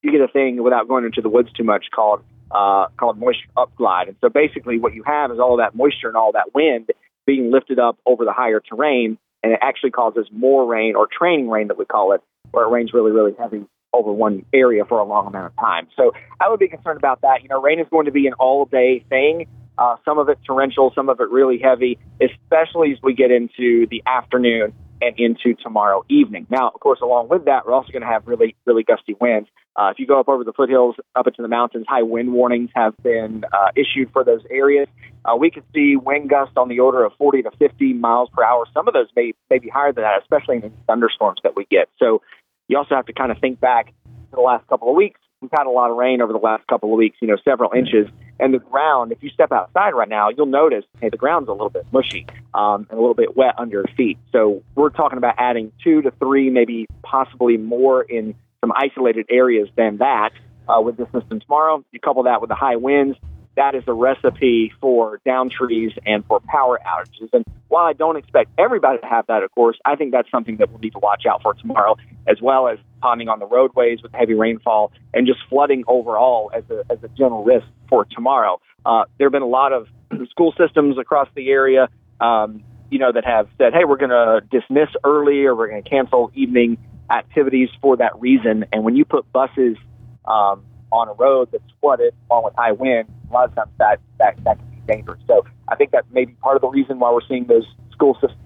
you 0.02 0.12
get 0.12 0.20
a 0.20 0.28
thing 0.28 0.62
without 0.62 0.88
going 0.88 1.04
into 1.04 1.20
the 1.20 1.28
woods 1.28 1.50
too 1.52 1.64
much 1.64 1.86
called 1.94 2.22
uh, 2.50 2.86
called 2.98 3.18
moisture 3.18 3.48
upglide. 3.56 4.08
And 4.08 4.16
so 4.20 4.28
basically 4.28 4.78
what 4.78 4.94
you 4.94 5.02
have 5.04 5.30
is 5.30 5.38
all 5.38 5.56
that 5.56 5.74
moisture 5.74 6.08
and 6.08 6.16
all 6.16 6.32
that 6.32 6.54
wind 6.54 6.90
being 7.26 7.50
lifted 7.50 7.78
up 7.78 7.98
over 8.04 8.24
the 8.24 8.32
higher 8.32 8.60
terrain, 8.60 9.16
and 9.42 9.52
it 9.52 9.58
actually 9.62 9.90
causes 9.90 10.26
more 10.30 10.66
rain 10.66 10.94
or 10.96 11.06
training 11.06 11.48
rain 11.48 11.68
that 11.68 11.78
we 11.78 11.84
call 11.84 12.12
it, 12.12 12.20
where 12.50 12.64
it 12.64 12.68
rains 12.68 12.92
really, 12.92 13.12
really 13.12 13.32
heavy 13.38 13.64
over 13.92 14.12
one 14.12 14.44
area 14.52 14.84
for 14.84 14.98
a 14.98 15.04
long 15.04 15.26
amount 15.26 15.46
of 15.46 15.56
time. 15.56 15.86
So 15.96 16.12
I 16.40 16.48
would 16.48 16.60
be 16.60 16.68
concerned 16.68 16.98
about 16.98 17.20
that. 17.22 17.42
You 17.42 17.48
know, 17.48 17.60
rain 17.60 17.78
is 17.78 17.86
going 17.90 18.06
to 18.06 18.12
be 18.12 18.26
an 18.26 18.32
all 18.34 18.64
day 18.64 19.04
thing. 19.08 19.46
Uh, 19.78 19.96
some 20.04 20.18
of 20.18 20.28
it 20.28 20.38
torrential, 20.46 20.92
some 20.94 21.08
of 21.08 21.20
it 21.20 21.30
really 21.30 21.58
heavy, 21.58 21.98
especially 22.20 22.92
as 22.92 22.98
we 23.02 23.14
get 23.14 23.30
into 23.30 23.86
the 23.90 24.02
afternoon 24.06 24.72
and 25.02 25.18
into 25.18 25.54
tomorrow 25.60 26.04
evening. 26.08 26.46
Now, 26.48 26.68
of 26.68 26.80
course, 26.80 27.00
along 27.02 27.28
with 27.28 27.46
that, 27.46 27.66
we're 27.66 27.74
also 27.74 27.90
going 27.90 28.02
to 28.02 28.08
have 28.08 28.26
really, 28.26 28.54
really 28.64 28.84
gusty 28.84 29.16
winds. 29.20 29.48
Uh, 29.74 29.90
if 29.90 29.98
you 29.98 30.06
go 30.06 30.20
up 30.20 30.28
over 30.28 30.44
the 30.44 30.52
foothills, 30.52 30.94
up 31.16 31.26
into 31.26 31.42
the 31.42 31.48
mountains, 31.48 31.86
high 31.88 32.02
wind 32.02 32.32
warnings 32.32 32.70
have 32.74 32.94
been 33.02 33.44
uh, 33.52 33.68
issued 33.74 34.12
for 34.12 34.22
those 34.22 34.42
areas. 34.50 34.86
Uh, 35.24 35.34
we 35.34 35.50
could 35.50 35.64
see 35.74 35.96
wind 35.96 36.30
gusts 36.30 36.54
on 36.56 36.68
the 36.68 36.78
order 36.78 37.04
of 37.04 37.12
40 37.18 37.42
to 37.42 37.50
50 37.58 37.94
miles 37.94 38.28
per 38.32 38.44
hour. 38.44 38.64
Some 38.72 38.86
of 38.86 38.94
those 38.94 39.08
may, 39.16 39.32
may 39.50 39.58
be 39.58 39.68
higher 39.68 39.92
than 39.92 40.04
that, 40.04 40.22
especially 40.22 40.56
in 40.56 40.62
the 40.62 40.72
thunderstorms 40.86 41.40
that 41.42 41.56
we 41.56 41.64
get. 41.70 41.88
So 41.98 42.22
you 42.68 42.78
also 42.78 42.94
have 42.94 43.06
to 43.06 43.12
kind 43.12 43.32
of 43.32 43.38
think 43.38 43.60
back 43.60 43.86
to 43.86 43.92
the 44.32 44.40
last 44.40 44.66
couple 44.68 44.88
of 44.88 44.94
weeks. 44.94 45.20
We've 45.42 45.50
had 45.50 45.66
a 45.66 45.70
lot 45.70 45.90
of 45.90 45.96
rain 45.96 46.22
over 46.22 46.32
the 46.32 46.38
last 46.38 46.64
couple 46.68 46.92
of 46.92 46.96
weeks, 46.96 47.16
you 47.20 47.26
know, 47.26 47.36
several 47.44 47.72
inches. 47.72 48.06
And 48.38 48.54
the 48.54 48.60
ground, 48.60 49.10
if 49.10 49.22
you 49.24 49.28
step 49.30 49.50
outside 49.50 49.90
right 49.90 50.08
now, 50.08 50.28
you'll 50.30 50.46
notice, 50.46 50.84
hey, 51.00 51.08
the 51.08 51.16
ground's 51.16 51.48
a 51.48 51.52
little 51.52 51.68
bit 51.68 51.84
mushy 51.92 52.26
um, 52.54 52.86
and 52.88 52.96
a 52.96 53.00
little 53.00 53.14
bit 53.14 53.36
wet 53.36 53.54
under 53.58 53.78
your 53.78 53.96
feet. 53.96 54.18
So 54.30 54.62
we're 54.76 54.90
talking 54.90 55.18
about 55.18 55.34
adding 55.38 55.72
two 55.82 56.00
to 56.02 56.12
three, 56.12 56.48
maybe 56.48 56.86
possibly 57.02 57.56
more 57.56 58.02
in 58.02 58.36
some 58.60 58.72
isolated 58.76 59.26
areas 59.28 59.68
than 59.76 59.98
that 59.98 60.30
uh, 60.68 60.80
with 60.80 60.96
this 60.96 61.08
system 61.12 61.40
tomorrow. 61.40 61.84
You 61.90 61.98
couple 61.98 62.22
that 62.22 62.40
with 62.40 62.48
the 62.48 62.54
high 62.54 62.76
winds, 62.76 63.18
that 63.56 63.74
is 63.74 63.84
a 63.86 63.92
recipe 63.92 64.72
for 64.80 65.20
down 65.24 65.50
trees 65.50 65.92
and 66.06 66.24
for 66.26 66.40
power 66.40 66.78
outages. 66.86 67.28
And 67.32 67.44
while 67.68 67.84
I 67.84 67.92
don't 67.92 68.16
expect 68.16 68.50
everybody 68.58 68.98
to 68.98 69.06
have 69.06 69.26
that, 69.26 69.42
of 69.42 69.50
course, 69.52 69.78
I 69.84 69.96
think 69.96 70.12
that's 70.12 70.30
something 70.30 70.56
that 70.58 70.70
we'll 70.70 70.80
need 70.80 70.92
to 70.92 70.98
watch 70.98 71.24
out 71.30 71.42
for 71.42 71.54
tomorrow, 71.54 71.96
as 72.26 72.40
well 72.40 72.68
as 72.68 72.78
ponding 73.02 73.28
on 73.28 73.38
the 73.38 73.46
roadways 73.46 74.02
with 74.02 74.12
heavy 74.12 74.34
rainfall 74.34 74.92
and 75.12 75.26
just 75.26 75.40
flooding 75.48 75.84
overall 75.86 76.50
as 76.54 76.64
a, 76.70 76.84
as 76.90 76.98
a 77.02 77.08
general 77.08 77.44
risk 77.44 77.66
for 77.88 78.06
tomorrow. 78.06 78.60
Uh, 78.84 79.04
there 79.18 79.26
have 79.26 79.32
been 79.32 79.42
a 79.42 79.46
lot 79.46 79.72
of 79.72 79.86
school 80.30 80.54
systems 80.56 80.98
across 80.98 81.28
the 81.34 81.50
area, 81.50 81.88
um, 82.20 82.62
you 82.90 82.98
know, 82.98 83.12
that 83.12 83.24
have 83.24 83.48
said, 83.58 83.72
hey, 83.72 83.84
we're 83.86 83.96
going 83.96 84.10
to 84.10 84.40
dismiss 84.50 84.88
early 85.04 85.44
or 85.44 85.54
we're 85.54 85.68
going 85.68 85.82
to 85.82 85.88
cancel 85.88 86.30
evening 86.34 86.78
activities 87.10 87.68
for 87.80 87.96
that 87.96 88.18
reason. 88.20 88.64
And 88.72 88.84
when 88.84 88.96
you 88.96 89.04
put 89.04 89.30
buses 89.32 89.76
um, 90.24 90.64
on 90.92 91.08
a 91.08 91.12
road 91.14 91.48
that's 91.50 91.64
flooded 91.80 92.14
along 92.30 92.44
with 92.44 92.54
high 92.56 92.72
wind, 92.72 93.08
a 93.30 93.32
lot 93.32 93.48
of 93.48 93.54
times 93.54 93.70
that, 93.78 93.98
that, 94.18 94.36
that 94.44 94.58
can 94.58 94.68
be 94.68 94.92
dangerous. 94.92 95.20
So 95.26 95.44
I 95.68 95.74
think 95.74 95.90
that 95.92 96.04
may 96.12 96.26
be 96.26 96.34
part 96.34 96.56
of 96.56 96.62
the 96.62 96.68
reason 96.68 96.98
why 97.00 97.10
we're 97.10 97.26
seeing 97.26 97.46
those 97.46 97.64
school 97.92 98.14
systems 98.14 98.38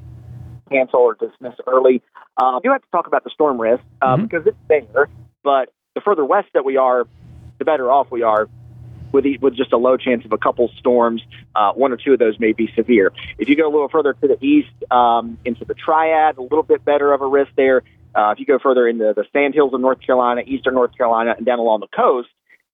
cancel 0.70 1.00
or 1.00 1.14
dismiss 1.14 1.54
early. 1.66 2.02
Uh, 2.36 2.60
you 2.64 2.72
have 2.72 2.82
to 2.82 2.88
talk 2.90 3.06
about 3.06 3.24
the 3.24 3.30
storm 3.30 3.60
risk 3.60 3.82
uh, 4.02 4.16
Mhm. 4.16 4.22
because 4.22 4.46
it's 4.46 4.56
there, 4.68 5.08
but 5.42 5.72
the 5.94 6.00
further 6.00 6.24
west 6.24 6.48
that 6.54 6.64
we 6.64 6.76
are, 6.76 7.04
the 7.58 7.64
better 7.64 7.90
off 7.90 8.10
we 8.10 8.22
are 8.22 8.48
with 9.12 9.24
e- 9.24 9.38
with 9.40 9.54
just 9.54 9.72
a 9.72 9.76
low 9.76 9.96
chance 9.96 10.24
of 10.24 10.32
a 10.32 10.38
couple 10.38 10.68
storms. 10.78 11.22
Uh, 11.54 11.72
one 11.72 11.92
or 11.92 11.96
two 11.96 12.12
of 12.12 12.18
those 12.18 12.38
may 12.38 12.52
be 12.52 12.68
severe. 12.74 13.12
If 13.38 13.48
you 13.48 13.56
go 13.56 13.66
a 13.66 13.72
little 13.72 13.88
further 13.88 14.12
to 14.12 14.28
the 14.28 14.44
east 14.44 14.68
um, 14.90 15.38
into 15.44 15.64
the 15.64 15.74
Triad, 15.74 16.36
a 16.36 16.42
little 16.42 16.64
bit 16.64 16.84
better 16.84 17.12
of 17.12 17.22
a 17.22 17.26
risk 17.26 17.50
there. 17.56 17.82
Uh, 18.16 18.30
if 18.30 18.40
you 18.40 18.46
go 18.46 18.58
further 18.58 18.88
into 18.88 19.12
the 19.14 19.25
Sandhills 19.32 19.75
of 19.75 19.80
North 19.80 20.00
Carolina, 20.00 20.40
eastern 20.46 20.75
North 20.75 20.96
Carolina, 20.96 21.35
and 21.37 21.44
down 21.44 21.58
along 21.58 21.80
the 21.80 21.88
coast, 21.94 22.28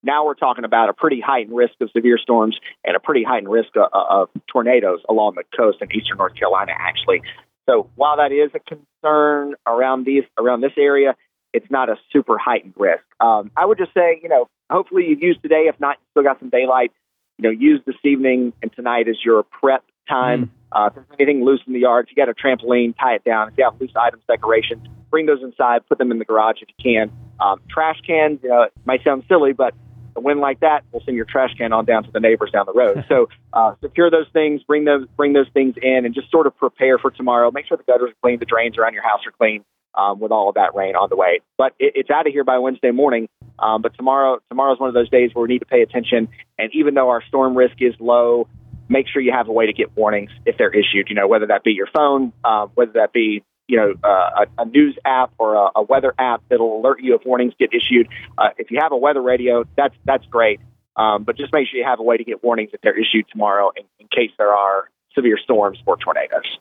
now 0.04 0.24
we're 0.24 0.34
talking 0.34 0.64
about 0.64 0.88
a 0.88 0.92
pretty 0.92 1.20
heightened 1.20 1.56
risk 1.56 1.74
of 1.80 1.90
severe 1.90 2.18
storms 2.18 2.56
and 2.84 2.96
a 2.96 3.00
pretty 3.00 3.24
heightened 3.24 3.50
risk 3.50 3.70
of, 3.76 3.88
of 3.92 4.28
tornadoes 4.50 5.00
along 5.08 5.34
the 5.34 5.44
coast 5.56 5.78
in 5.80 5.90
eastern 5.92 6.18
North 6.18 6.34
Carolina, 6.34 6.72
actually. 6.78 7.22
So 7.68 7.90
while 7.96 8.16
that 8.16 8.32
is 8.32 8.50
a 8.54 8.60
concern 8.60 9.54
around 9.66 10.06
these 10.06 10.24
around 10.38 10.60
this 10.60 10.72
area, 10.76 11.14
it's 11.52 11.70
not 11.70 11.88
a 11.88 11.96
super 12.12 12.38
heightened 12.38 12.74
risk. 12.76 13.04
Um, 13.20 13.50
I 13.56 13.66
would 13.66 13.78
just 13.78 13.94
say, 13.94 14.20
you 14.22 14.28
know, 14.28 14.48
hopefully 14.70 15.06
you've 15.08 15.22
used 15.22 15.42
today. 15.42 15.66
If 15.68 15.78
not, 15.80 15.98
you 15.98 16.04
still 16.12 16.22
got 16.22 16.38
some 16.40 16.50
daylight. 16.50 16.92
You 17.38 17.44
know, 17.44 17.50
use 17.50 17.80
this 17.86 17.96
evening 18.04 18.52
and 18.62 18.72
tonight 18.72 19.08
as 19.08 19.16
your 19.24 19.42
prep 19.42 19.84
time. 20.08 20.50
Uh, 20.70 20.86
if 20.88 20.94
there's 20.94 21.06
anything 21.18 21.44
loose 21.44 21.60
in 21.66 21.72
the 21.72 21.80
yard, 21.80 22.06
if 22.06 22.16
you 22.16 22.24
got 22.24 22.28
a 22.28 22.34
trampoline, 22.34 22.94
tie 22.98 23.14
it 23.14 23.24
down. 23.24 23.48
If 23.48 23.54
you 23.58 23.64
have 23.64 23.80
loose 23.80 23.92
items, 23.94 24.22
decorations, 24.28 24.86
bring 25.12 25.26
those 25.26 25.42
inside. 25.42 25.86
Put 25.88 25.98
them 25.98 26.10
in 26.10 26.18
the 26.18 26.24
garage 26.24 26.56
if 26.60 26.68
you 26.76 26.92
can. 26.92 27.12
Um, 27.38 27.60
trash 27.70 28.00
cans, 28.04 28.40
you 28.42 28.48
know, 28.48 28.62
it 28.62 28.72
might 28.84 29.04
sound 29.04 29.22
silly, 29.28 29.52
but 29.52 29.74
a 30.16 30.20
wind 30.20 30.40
like 30.40 30.60
that 30.60 30.84
will 30.90 31.02
send 31.04 31.16
your 31.16 31.26
trash 31.26 31.54
can 31.56 31.72
on 31.72 31.84
down 31.84 32.04
to 32.04 32.10
the 32.10 32.20
neighbors 32.20 32.50
down 32.50 32.66
the 32.66 32.72
road. 32.72 33.04
so 33.08 33.28
uh, 33.52 33.74
secure 33.80 34.10
those 34.10 34.26
things, 34.32 34.62
bring 34.64 34.84
those 34.84 35.06
bring 35.16 35.32
those 35.32 35.48
things 35.54 35.74
in, 35.80 36.04
and 36.04 36.14
just 36.14 36.30
sort 36.30 36.46
of 36.46 36.56
prepare 36.56 36.98
for 36.98 37.10
tomorrow. 37.12 37.50
Make 37.52 37.66
sure 37.66 37.76
the 37.76 37.84
gutters 37.84 38.10
are 38.10 38.20
clean, 38.22 38.40
the 38.40 38.46
drains 38.46 38.76
around 38.78 38.94
your 38.94 39.04
house 39.04 39.20
are 39.26 39.32
clean. 39.32 39.64
Um, 39.94 40.20
with 40.20 40.32
all 40.32 40.48
of 40.48 40.54
that 40.54 40.74
rain 40.74 40.96
on 40.96 41.10
the 41.10 41.16
way, 41.16 41.40
but 41.58 41.74
it, 41.78 41.92
it's 41.96 42.08
out 42.08 42.26
of 42.26 42.32
here 42.32 42.44
by 42.44 42.56
Wednesday 42.56 42.92
morning. 42.92 43.28
Um, 43.58 43.82
but 43.82 43.94
tomorrow, 43.94 44.38
tomorrow's 44.48 44.80
one 44.80 44.88
of 44.88 44.94
those 44.94 45.10
days 45.10 45.32
where 45.34 45.42
we 45.42 45.48
need 45.48 45.58
to 45.58 45.66
pay 45.66 45.82
attention. 45.82 46.28
And 46.58 46.70
even 46.72 46.94
though 46.94 47.10
our 47.10 47.22
storm 47.28 47.54
risk 47.54 47.74
is 47.80 47.92
low, 48.00 48.48
make 48.88 49.06
sure 49.06 49.20
you 49.20 49.32
have 49.32 49.48
a 49.48 49.52
way 49.52 49.66
to 49.66 49.74
get 49.74 49.94
warnings 49.94 50.30
if 50.46 50.56
they're 50.56 50.70
issued. 50.70 51.08
You 51.10 51.14
know, 51.14 51.28
whether 51.28 51.46
that 51.48 51.62
be 51.62 51.72
your 51.72 51.88
phone, 51.94 52.32
um, 52.42 52.70
whether 52.74 52.92
that 52.92 53.12
be 53.12 53.44
you 53.68 53.76
know 53.76 53.94
uh, 54.04 54.44
a, 54.58 54.62
a 54.62 54.64
news 54.66 54.96
app 55.04 55.32
or 55.38 55.54
a, 55.54 55.70
a 55.76 55.82
weather 55.82 56.14
app 56.18 56.42
that'll 56.48 56.80
alert 56.80 57.00
you 57.00 57.14
if 57.14 57.24
warnings 57.24 57.54
get 57.58 57.70
issued. 57.72 58.08
Uh, 58.38 58.48
if 58.58 58.70
you 58.70 58.78
have 58.80 58.92
a 58.92 58.96
weather 58.96 59.22
radio, 59.22 59.64
that's 59.76 59.94
that's 60.04 60.26
great. 60.26 60.60
Um, 60.96 61.24
but 61.24 61.36
just 61.36 61.52
make 61.52 61.68
sure 61.68 61.78
you 61.78 61.86
have 61.86 62.00
a 62.00 62.02
way 62.02 62.16
to 62.18 62.24
get 62.24 62.44
warnings 62.44 62.70
if 62.74 62.80
they're 62.82 62.98
issued 62.98 63.26
tomorrow 63.30 63.72
in, 63.76 63.84
in 63.98 64.08
case 64.08 64.30
there 64.36 64.52
are 64.52 64.90
severe 65.14 65.38
storms 65.42 65.78
or 65.86 65.96
tornadoes. 65.96 66.58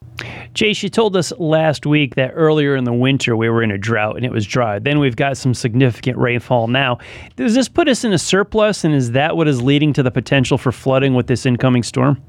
Chase, 0.53 0.83
you 0.83 0.89
told 0.89 1.15
us 1.15 1.31
last 1.37 1.85
week 1.85 2.15
that 2.15 2.31
earlier 2.33 2.75
in 2.75 2.83
the 2.83 2.93
winter 2.93 3.35
we 3.37 3.49
were 3.49 3.63
in 3.63 3.71
a 3.71 3.77
drought 3.77 4.17
and 4.17 4.25
it 4.25 4.31
was 4.31 4.45
dry. 4.45 4.79
Then 4.79 4.99
we've 4.99 5.15
got 5.15 5.37
some 5.37 5.53
significant 5.53 6.17
rainfall 6.17 6.67
now. 6.67 6.99
Does 7.35 7.55
this 7.55 7.69
put 7.69 7.87
us 7.87 8.03
in 8.03 8.11
a 8.13 8.17
surplus, 8.17 8.83
and 8.83 8.93
is 8.93 9.11
that 9.11 9.37
what 9.37 9.47
is 9.47 9.61
leading 9.61 9.93
to 9.93 10.03
the 10.03 10.11
potential 10.11 10.57
for 10.57 10.71
flooding 10.71 11.13
with 11.13 11.27
this 11.27 11.45
incoming 11.45 11.83
storm? 11.83 12.21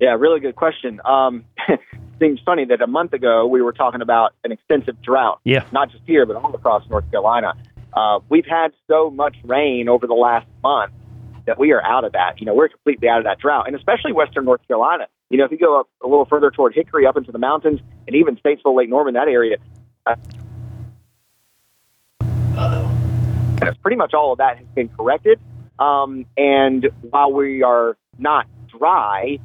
Yeah, 0.00 0.16
really 0.18 0.40
good 0.40 0.56
question. 0.56 1.00
Um, 1.04 1.44
seems 2.18 2.40
funny 2.44 2.64
that 2.66 2.80
a 2.80 2.86
month 2.86 3.12
ago 3.12 3.46
we 3.46 3.60
were 3.60 3.72
talking 3.72 4.00
about 4.00 4.32
an 4.44 4.50
extensive 4.52 5.00
drought, 5.02 5.40
Yeah. 5.44 5.64
not 5.72 5.90
just 5.90 6.02
here, 6.06 6.24
but 6.26 6.36
all 6.36 6.54
across 6.54 6.88
North 6.88 7.08
Carolina. 7.10 7.52
Uh, 7.92 8.20
we've 8.28 8.46
had 8.46 8.72
so 8.88 9.10
much 9.10 9.36
rain 9.44 9.88
over 9.88 10.06
the 10.06 10.14
last 10.14 10.46
month 10.62 10.92
that 11.46 11.58
we 11.58 11.72
are 11.72 11.82
out 11.82 12.04
of 12.04 12.12
that. 12.12 12.40
You 12.40 12.46
know, 12.46 12.54
we're 12.54 12.68
completely 12.68 13.08
out 13.08 13.18
of 13.18 13.24
that 13.24 13.38
drought, 13.38 13.66
and 13.66 13.76
especially 13.76 14.12
Western 14.12 14.44
North 14.44 14.66
Carolina. 14.66 15.06
You 15.28 15.38
know, 15.38 15.44
if 15.44 15.50
you 15.50 15.58
go 15.58 15.80
up 15.80 15.88
a 16.02 16.06
little 16.06 16.24
further 16.24 16.50
toward 16.50 16.74
Hickory, 16.74 17.06
up 17.06 17.16
into 17.16 17.32
the 17.32 17.38
mountains, 17.38 17.80
and 18.06 18.16
even 18.16 18.36
Statesville, 18.36 18.76
Lake 18.76 18.88
Norman, 18.88 19.14
that 19.14 19.28
area, 19.28 19.56
uh, 20.06 20.16
pretty 23.82 23.96
much 23.96 24.14
all 24.14 24.32
of 24.32 24.38
that 24.38 24.58
has 24.58 24.66
been 24.74 24.88
corrected. 24.88 25.40
Um, 25.78 26.26
and 26.36 26.88
while 27.02 27.32
we 27.32 27.62
are 27.62 27.96
not 28.18 28.46
dry, 28.68 29.38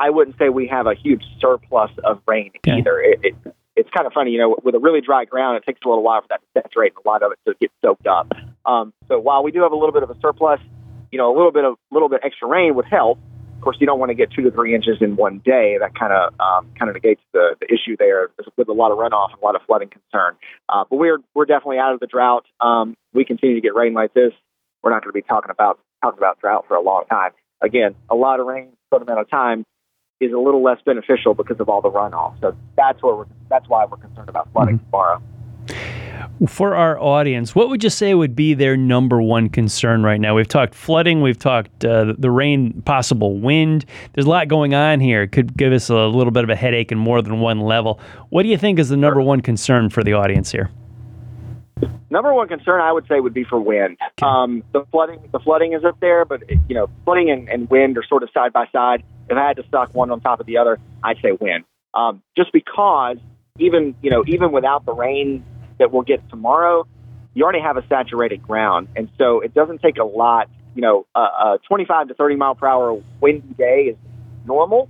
I 0.00 0.10
wouldn't 0.10 0.36
say 0.38 0.48
we 0.48 0.66
have 0.68 0.86
a 0.86 0.94
huge 0.94 1.22
surplus 1.40 1.90
of 2.02 2.20
rain 2.26 2.50
Okay. 2.66 2.78
either. 2.78 2.98
It, 3.00 3.20
it, 3.22 3.34
it's 3.76 3.90
kind 3.90 4.06
of 4.06 4.12
funny, 4.12 4.30
you 4.32 4.38
know, 4.38 4.56
with 4.62 4.74
a 4.74 4.78
really 4.78 5.00
dry 5.00 5.24
ground, 5.26 5.56
it 5.58 5.64
takes 5.64 5.80
a 5.84 5.88
little 5.88 6.02
while 6.02 6.20
for 6.22 6.26
that 6.30 6.40
to 6.40 6.62
saturate 6.62 6.92
and 6.96 7.04
a 7.04 7.08
lot 7.08 7.22
of 7.22 7.32
it 7.32 7.38
to 7.46 7.54
get 7.60 7.70
soaked 7.84 8.06
up. 8.06 8.32
Um, 8.66 8.92
so 9.08 9.18
while 9.20 9.42
we 9.42 9.52
do 9.52 9.62
have 9.62 9.72
a 9.72 9.76
little 9.76 9.92
bit 9.92 10.02
of 10.02 10.10
a 10.10 10.16
surplus, 10.20 10.60
you 11.12 11.18
know, 11.18 11.32
a 11.32 11.36
little 11.36 11.52
bit 11.52 11.64
of 11.64 11.76
little 11.90 12.08
bit 12.08 12.20
extra 12.24 12.48
rain 12.48 12.74
would 12.74 12.86
help. 12.86 13.18
Of 13.56 13.64
course, 13.64 13.76
you 13.78 13.86
don't 13.86 13.98
want 13.98 14.08
to 14.08 14.14
get 14.14 14.30
two 14.30 14.42
to 14.42 14.50
three 14.50 14.74
inches 14.74 14.96
in 15.02 15.16
one 15.16 15.42
day. 15.44 15.76
That 15.78 15.94
kind 15.94 16.12
of 16.14 16.32
um, 16.40 16.70
kind 16.78 16.88
of 16.88 16.94
negates 16.94 17.20
the, 17.34 17.56
the 17.60 17.66
issue 17.66 17.94
there 17.98 18.30
with 18.56 18.68
a 18.68 18.72
lot 18.72 18.90
of 18.90 18.96
runoff 18.96 19.32
and 19.34 19.42
a 19.42 19.44
lot 19.44 19.54
of 19.54 19.60
flooding 19.66 19.90
concern. 19.90 20.36
Uh, 20.70 20.84
but 20.88 20.96
we're 20.96 21.18
we're 21.34 21.44
definitely 21.44 21.78
out 21.78 21.92
of 21.92 22.00
the 22.00 22.06
drought. 22.06 22.46
Um, 22.60 22.96
we 23.12 23.26
continue 23.26 23.54
to 23.56 23.60
get 23.60 23.74
rain 23.74 23.92
like 23.92 24.14
this. 24.14 24.32
We're 24.82 24.90
not 24.90 25.02
going 25.02 25.10
to 25.12 25.14
be 25.14 25.22
talking 25.22 25.50
about 25.50 25.78
talking 26.02 26.16
about 26.18 26.40
drought 26.40 26.64
for 26.68 26.74
a 26.76 26.80
long 26.80 27.04
time. 27.10 27.32
Again, 27.60 27.94
a 28.08 28.14
lot 28.14 28.40
of 28.40 28.46
rain, 28.46 28.70
short 28.90 29.02
amount 29.02 29.20
of 29.20 29.28
time, 29.28 29.66
is 30.20 30.32
a 30.32 30.38
little 30.38 30.62
less 30.62 30.78
beneficial 30.84 31.34
because 31.34 31.58
of 31.60 31.68
all 31.68 31.80
the 31.80 31.90
runoff. 31.90 32.38
So 32.40 32.54
that's 32.76 33.02
where 33.02 33.14
we're 33.14 33.26
that's 33.48 33.68
why 33.68 33.84
we're 33.86 33.96
concerned 33.96 34.28
about 34.28 34.52
flooding 34.52 34.78
tomorrow. 34.78 35.20
For 36.46 36.74
our 36.74 36.98
audience, 36.98 37.54
what 37.54 37.68
would 37.68 37.82
you 37.82 37.90
say 37.90 38.14
would 38.14 38.36
be 38.36 38.54
their 38.54 38.76
number 38.76 39.20
one 39.20 39.48
concern 39.48 40.02
right 40.02 40.20
now? 40.20 40.34
We've 40.34 40.48
talked 40.48 40.74
flooding, 40.74 41.22
we've 41.22 41.38
talked 41.38 41.84
uh, 41.84 42.14
the 42.16 42.30
rain, 42.30 42.82
possible 42.82 43.38
wind. 43.38 43.84
There's 44.12 44.26
a 44.26 44.30
lot 44.30 44.48
going 44.48 44.74
on 44.74 45.00
here. 45.00 45.22
It 45.22 45.32
could 45.32 45.56
give 45.56 45.72
us 45.72 45.90
a 45.90 45.94
little 45.94 46.30
bit 46.30 46.44
of 46.44 46.50
a 46.50 46.56
headache 46.56 46.92
in 46.92 46.98
more 46.98 47.20
than 47.20 47.40
one 47.40 47.60
level. 47.60 48.00
What 48.28 48.42
do 48.44 48.48
you 48.48 48.58
think 48.58 48.78
is 48.78 48.88
the 48.88 48.96
number 48.96 49.20
one 49.20 49.40
concern 49.40 49.90
for 49.90 50.02
the 50.02 50.12
audience 50.12 50.50
here? 50.50 50.70
Number 52.10 52.34
one 52.34 52.48
concern 52.48 52.80
I 52.80 52.92
would 52.92 53.06
say 53.06 53.20
would 53.20 53.34
be 53.34 53.44
for 53.44 53.60
wind. 53.60 53.96
Um, 54.22 54.62
the 54.72 54.84
flooding, 54.90 55.20
the 55.32 55.38
flooding 55.40 55.72
is 55.72 55.84
up 55.84 55.98
there, 56.00 56.24
but 56.24 56.42
you 56.68 56.74
know, 56.74 56.90
flooding 57.04 57.30
and, 57.30 57.48
and 57.48 57.70
wind 57.70 57.96
are 57.96 58.04
sort 58.04 58.22
of 58.22 58.30
side 58.32 58.52
by 58.52 58.66
side. 58.72 59.02
If 59.30 59.36
I 59.36 59.46
had 59.46 59.56
to 59.56 59.66
stock 59.68 59.94
one 59.94 60.10
on 60.10 60.20
top 60.20 60.40
of 60.40 60.46
the 60.46 60.58
other, 60.58 60.78
I'd 61.02 61.18
say 61.22 61.32
wind. 61.32 61.64
Um, 61.94 62.22
just 62.36 62.52
because 62.52 63.16
even 63.58 63.94
you 64.02 64.10
know, 64.10 64.24
even 64.26 64.52
without 64.52 64.84
the 64.84 64.92
rain 64.92 65.44
that 65.78 65.92
we'll 65.92 66.02
get 66.02 66.28
tomorrow, 66.28 66.86
you 67.34 67.44
already 67.44 67.60
have 67.60 67.76
a 67.76 67.86
saturated 67.88 68.42
ground, 68.42 68.88
and 68.96 69.08
so 69.16 69.40
it 69.40 69.54
doesn't 69.54 69.80
take 69.80 69.98
a 69.98 70.04
lot. 70.04 70.48
You 70.74 70.82
know, 70.82 71.06
a, 71.14 71.20
a 71.20 71.58
25 71.66 72.08
to 72.08 72.14
30 72.14 72.36
mile 72.36 72.54
per 72.54 72.66
hour 72.66 73.02
windy 73.20 73.54
day 73.54 73.90
is 73.90 73.96
normal. 74.46 74.88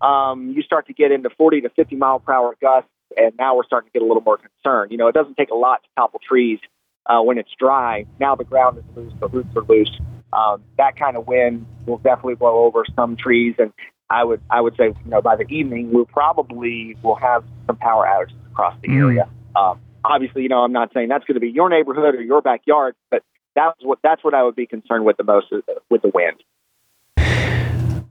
Um, 0.00 0.52
you 0.56 0.62
start 0.62 0.88
to 0.88 0.92
get 0.92 1.12
into 1.12 1.30
40 1.30 1.62
to 1.62 1.70
50 1.70 1.96
mile 1.96 2.18
per 2.18 2.32
hour 2.32 2.56
gusts 2.60 2.90
and 3.16 3.32
now 3.38 3.56
we're 3.56 3.64
starting 3.64 3.88
to 3.88 3.92
get 3.92 4.02
a 4.02 4.06
little 4.06 4.22
more 4.22 4.38
concerned. 4.38 4.90
You 4.90 4.98
know, 4.98 5.08
it 5.08 5.14
doesn't 5.14 5.36
take 5.36 5.50
a 5.50 5.54
lot 5.54 5.82
to 5.82 5.88
topple 5.96 6.20
trees 6.26 6.58
uh, 7.06 7.20
when 7.20 7.38
it's 7.38 7.50
dry. 7.58 8.06
Now 8.20 8.34
the 8.34 8.44
ground 8.44 8.78
is 8.78 8.84
loose, 8.96 9.12
the 9.20 9.28
roots 9.28 9.56
are 9.56 9.62
loose. 9.62 9.90
Um, 10.32 10.62
that 10.78 10.96
kind 10.96 11.16
of 11.16 11.26
wind 11.26 11.66
will 11.86 11.98
definitely 11.98 12.36
blow 12.36 12.64
over 12.64 12.84
some 12.96 13.16
trees, 13.16 13.54
and 13.58 13.72
I 14.10 14.24
would 14.24 14.40
I 14.50 14.60
would 14.60 14.74
say 14.76 14.86
you 14.86 15.10
know 15.10 15.20
by 15.20 15.36
the 15.36 15.46
evening 15.48 15.90
we'll 15.92 16.06
probably 16.06 16.96
will 17.02 17.16
have 17.16 17.44
some 17.66 17.76
power 17.76 18.06
outages 18.06 18.46
across 18.50 18.74
the 18.82 18.88
Mm. 18.88 18.96
area. 18.96 19.28
Um, 19.54 19.78
obviously, 20.04 20.42
you 20.42 20.48
know, 20.48 20.62
I'm 20.62 20.72
not 20.72 20.92
saying 20.94 21.08
that's 21.08 21.24
going 21.24 21.34
to 21.34 21.40
be 21.40 21.50
your 21.50 21.68
neighborhood 21.68 22.14
or 22.14 22.22
your 22.22 22.40
backyard, 22.42 22.94
but 23.10 23.22
that's 23.54 23.78
what 23.82 23.98
that's 24.02 24.24
what 24.24 24.34
I 24.34 24.42
would 24.42 24.56
be 24.56 24.66
concerned 24.66 25.04
with 25.04 25.16
the 25.16 25.24
most 25.24 25.52
with 25.90 26.02
the 26.02 26.08
wind. 26.08 26.42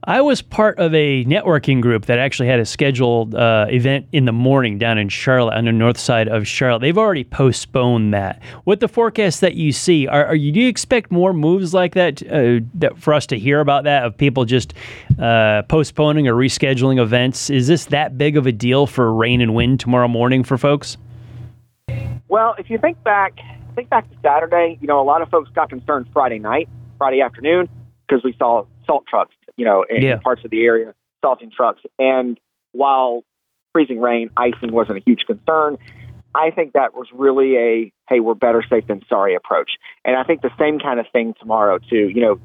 I 0.04 0.20
was 0.20 0.42
part 0.42 0.80
of 0.80 0.92
a 0.94 1.24
networking 1.26 1.80
group 1.80 2.06
that 2.06 2.18
actually 2.18 2.48
had 2.48 2.58
a 2.58 2.66
scheduled 2.66 3.36
uh, 3.36 3.66
event 3.68 4.08
in 4.10 4.24
the 4.24 4.32
morning 4.32 4.76
down 4.76 4.98
in 4.98 5.08
Charlotte, 5.08 5.54
on 5.54 5.66
the 5.66 5.72
north 5.72 5.96
side 5.96 6.26
of 6.26 6.44
Charlotte. 6.44 6.80
They've 6.80 6.98
already 6.98 7.22
postponed 7.22 8.12
that. 8.12 8.42
With 8.64 8.80
the 8.80 8.88
forecast 8.88 9.40
that 9.42 9.54
you 9.54 9.70
see, 9.70 10.08
are, 10.08 10.26
are 10.26 10.34
you 10.34 10.50
do 10.50 10.58
you 10.58 10.68
expect 10.68 11.12
more 11.12 11.32
moves 11.32 11.72
like 11.72 11.94
that, 11.94 12.20
uh, 12.24 12.64
that 12.74 12.98
for 12.98 13.14
us 13.14 13.26
to 13.26 13.38
hear 13.38 13.60
about 13.60 13.84
that 13.84 14.04
of 14.04 14.16
people 14.16 14.44
just 14.44 14.74
uh, 15.20 15.62
postponing 15.68 16.26
or 16.26 16.34
rescheduling 16.34 17.00
events? 17.00 17.48
Is 17.48 17.68
this 17.68 17.84
that 17.86 18.18
big 18.18 18.36
of 18.36 18.44
a 18.44 18.52
deal 18.52 18.88
for 18.88 19.14
rain 19.14 19.40
and 19.40 19.54
wind 19.54 19.78
tomorrow 19.78 20.08
morning 20.08 20.42
for 20.42 20.58
folks? 20.58 20.96
Well, 22.26 22.56
if 22.58 22.70
you 22.70 22.78
think 22.78 23.00
back, 23.04 23.38
think 23.76 23.88
back 23.88 24.10
to 24.10 24.16
Saturday. 24.20 24.78
You 24.80 24.88
know, 24.88 25.00
a 25.00 25.04
lot 25.04 25.22
of 25.22 25.28
folks 25.28 25.48
got 25.50 25.68
concerned 25.68 26.08
Friday 26.12 26.40
night, 26.40 26.68
Friday 26.98 27.20
afternoon, 27.20 27.68
because 28.08 28.24
we 28.24 28.34
saw 28.36 28.64
salt 28.84 29.04
trucks. 29.06 29.34
You 29.56 29.64
know, 29.64 29.84
in 29.88 30.02
Yeah. 30.02 30.16
parts 30.16 30.44
of 30.44 30.50
the 30.50 30.64
area, 30.64 30.94
salting 31.22 31.50
trucks. 31.50 31.82
And 31.98 32.38
while 32.72 33.22
freezing 33.72 34.00
rain, 34.00 34.30
icing 34.36 34.72
wasn't 34.72 34.98
a 34.98 35.02
huge 35.04 35.24
concern. 35.26 35.78
I 36.34 36.50
think 36.50 36.72
that 36.72 36.94
was 36.94 37.06
really 37.12 37.56
a 37.56 37.92
hey, 38.08 38.20
we're 38.20 38.34
better 38.34 38.62
safe 38.68 38.86
than 38.86 39.02
sorry 39.08 39.34
approach. 39.34 39.72
And 40.04 40.16
I 40.16 40.24
think 40.24 40.42
the 40.42 40.50
same 40.58 40.78
kind 40.78 40.98
of 41.00 41.06
thing 41.12 41.34
tomorrow 41.38 41.78
too. 41.78 42.08
You 42.08 42.20
know, 42.22 42.40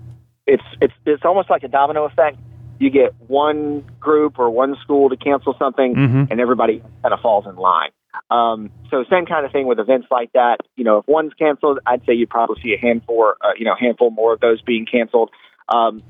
it's 0.45 0.63
it's 0.82 0.93
it's 1.05 1.23
almost 1.25 1.49
like 1.49 1.63
a 1.63 1.67
domino 1.67 2.03
effect. 2.05 2.38
You 2.79 2.89
get 2.91 3.13
one 3.27 3.84
group 3.99 4.38
or 4.38 4.49
one 4.49 4.75
school 4.84 5.10
to 5.10 5.17
cancel 5.17 5.55
something, 5.58 5.95
Mhm. 5.95 6.27
and 6.32 6.39
everybody 6.39 6.82
kind 7.01 7.13
of 7.13 7.19
falls 7.21 7.45
in 7.47 7.55
line. 7.55 7.89
Um, 8.29 8.69
so 8.91 9.03
same 9.10 9.25
kind 9.25 9.45
of 9.45 9.51
thing 9.51 9.67
with 9.67 9.79
events 9.79 10.08
like 10.12 10.32
that. 10.34 10.58
You 10.75 10.84
know, 10.84 10.99
if 10.99 11.08
one's 11.08 11.34
canceled, 11.34 11.79
I'd 11.86 12.05
say 12.05 12.13
you'd 12.13 12.29
probably 12.29 12.62
see 12.62 12.73
a 12.73 12.77
handful, 12.77 13.34
uh, 13.41 13.51
you 13.58 13.65
know, 13.65 13.73
handful 13.79 14.12
more 14.12 14.34
of 14.34 14.39
those 14.41 14.62
being 14.62 14.86
canceled. 14.86 15.32
Um, 15.69 16.03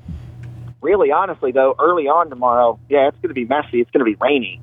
really, 0.80 1.10
honestly, 1.10 1.52
though, 1.52 1.74
early 1.78 2.04
on 2.04 2.30
tomorrow, 2.30 2.78
yeah, 2.88 3.08
it's 3.08 3.16
going 3.18 3.28
to 3.28 3.34
be 3.34 3.44
messy. 3.44 3.80
It's 3.80 3.90
going 3.90 4.04
to 4.04 4.10
be 4.10 4.16
rainy, 4.20 4.60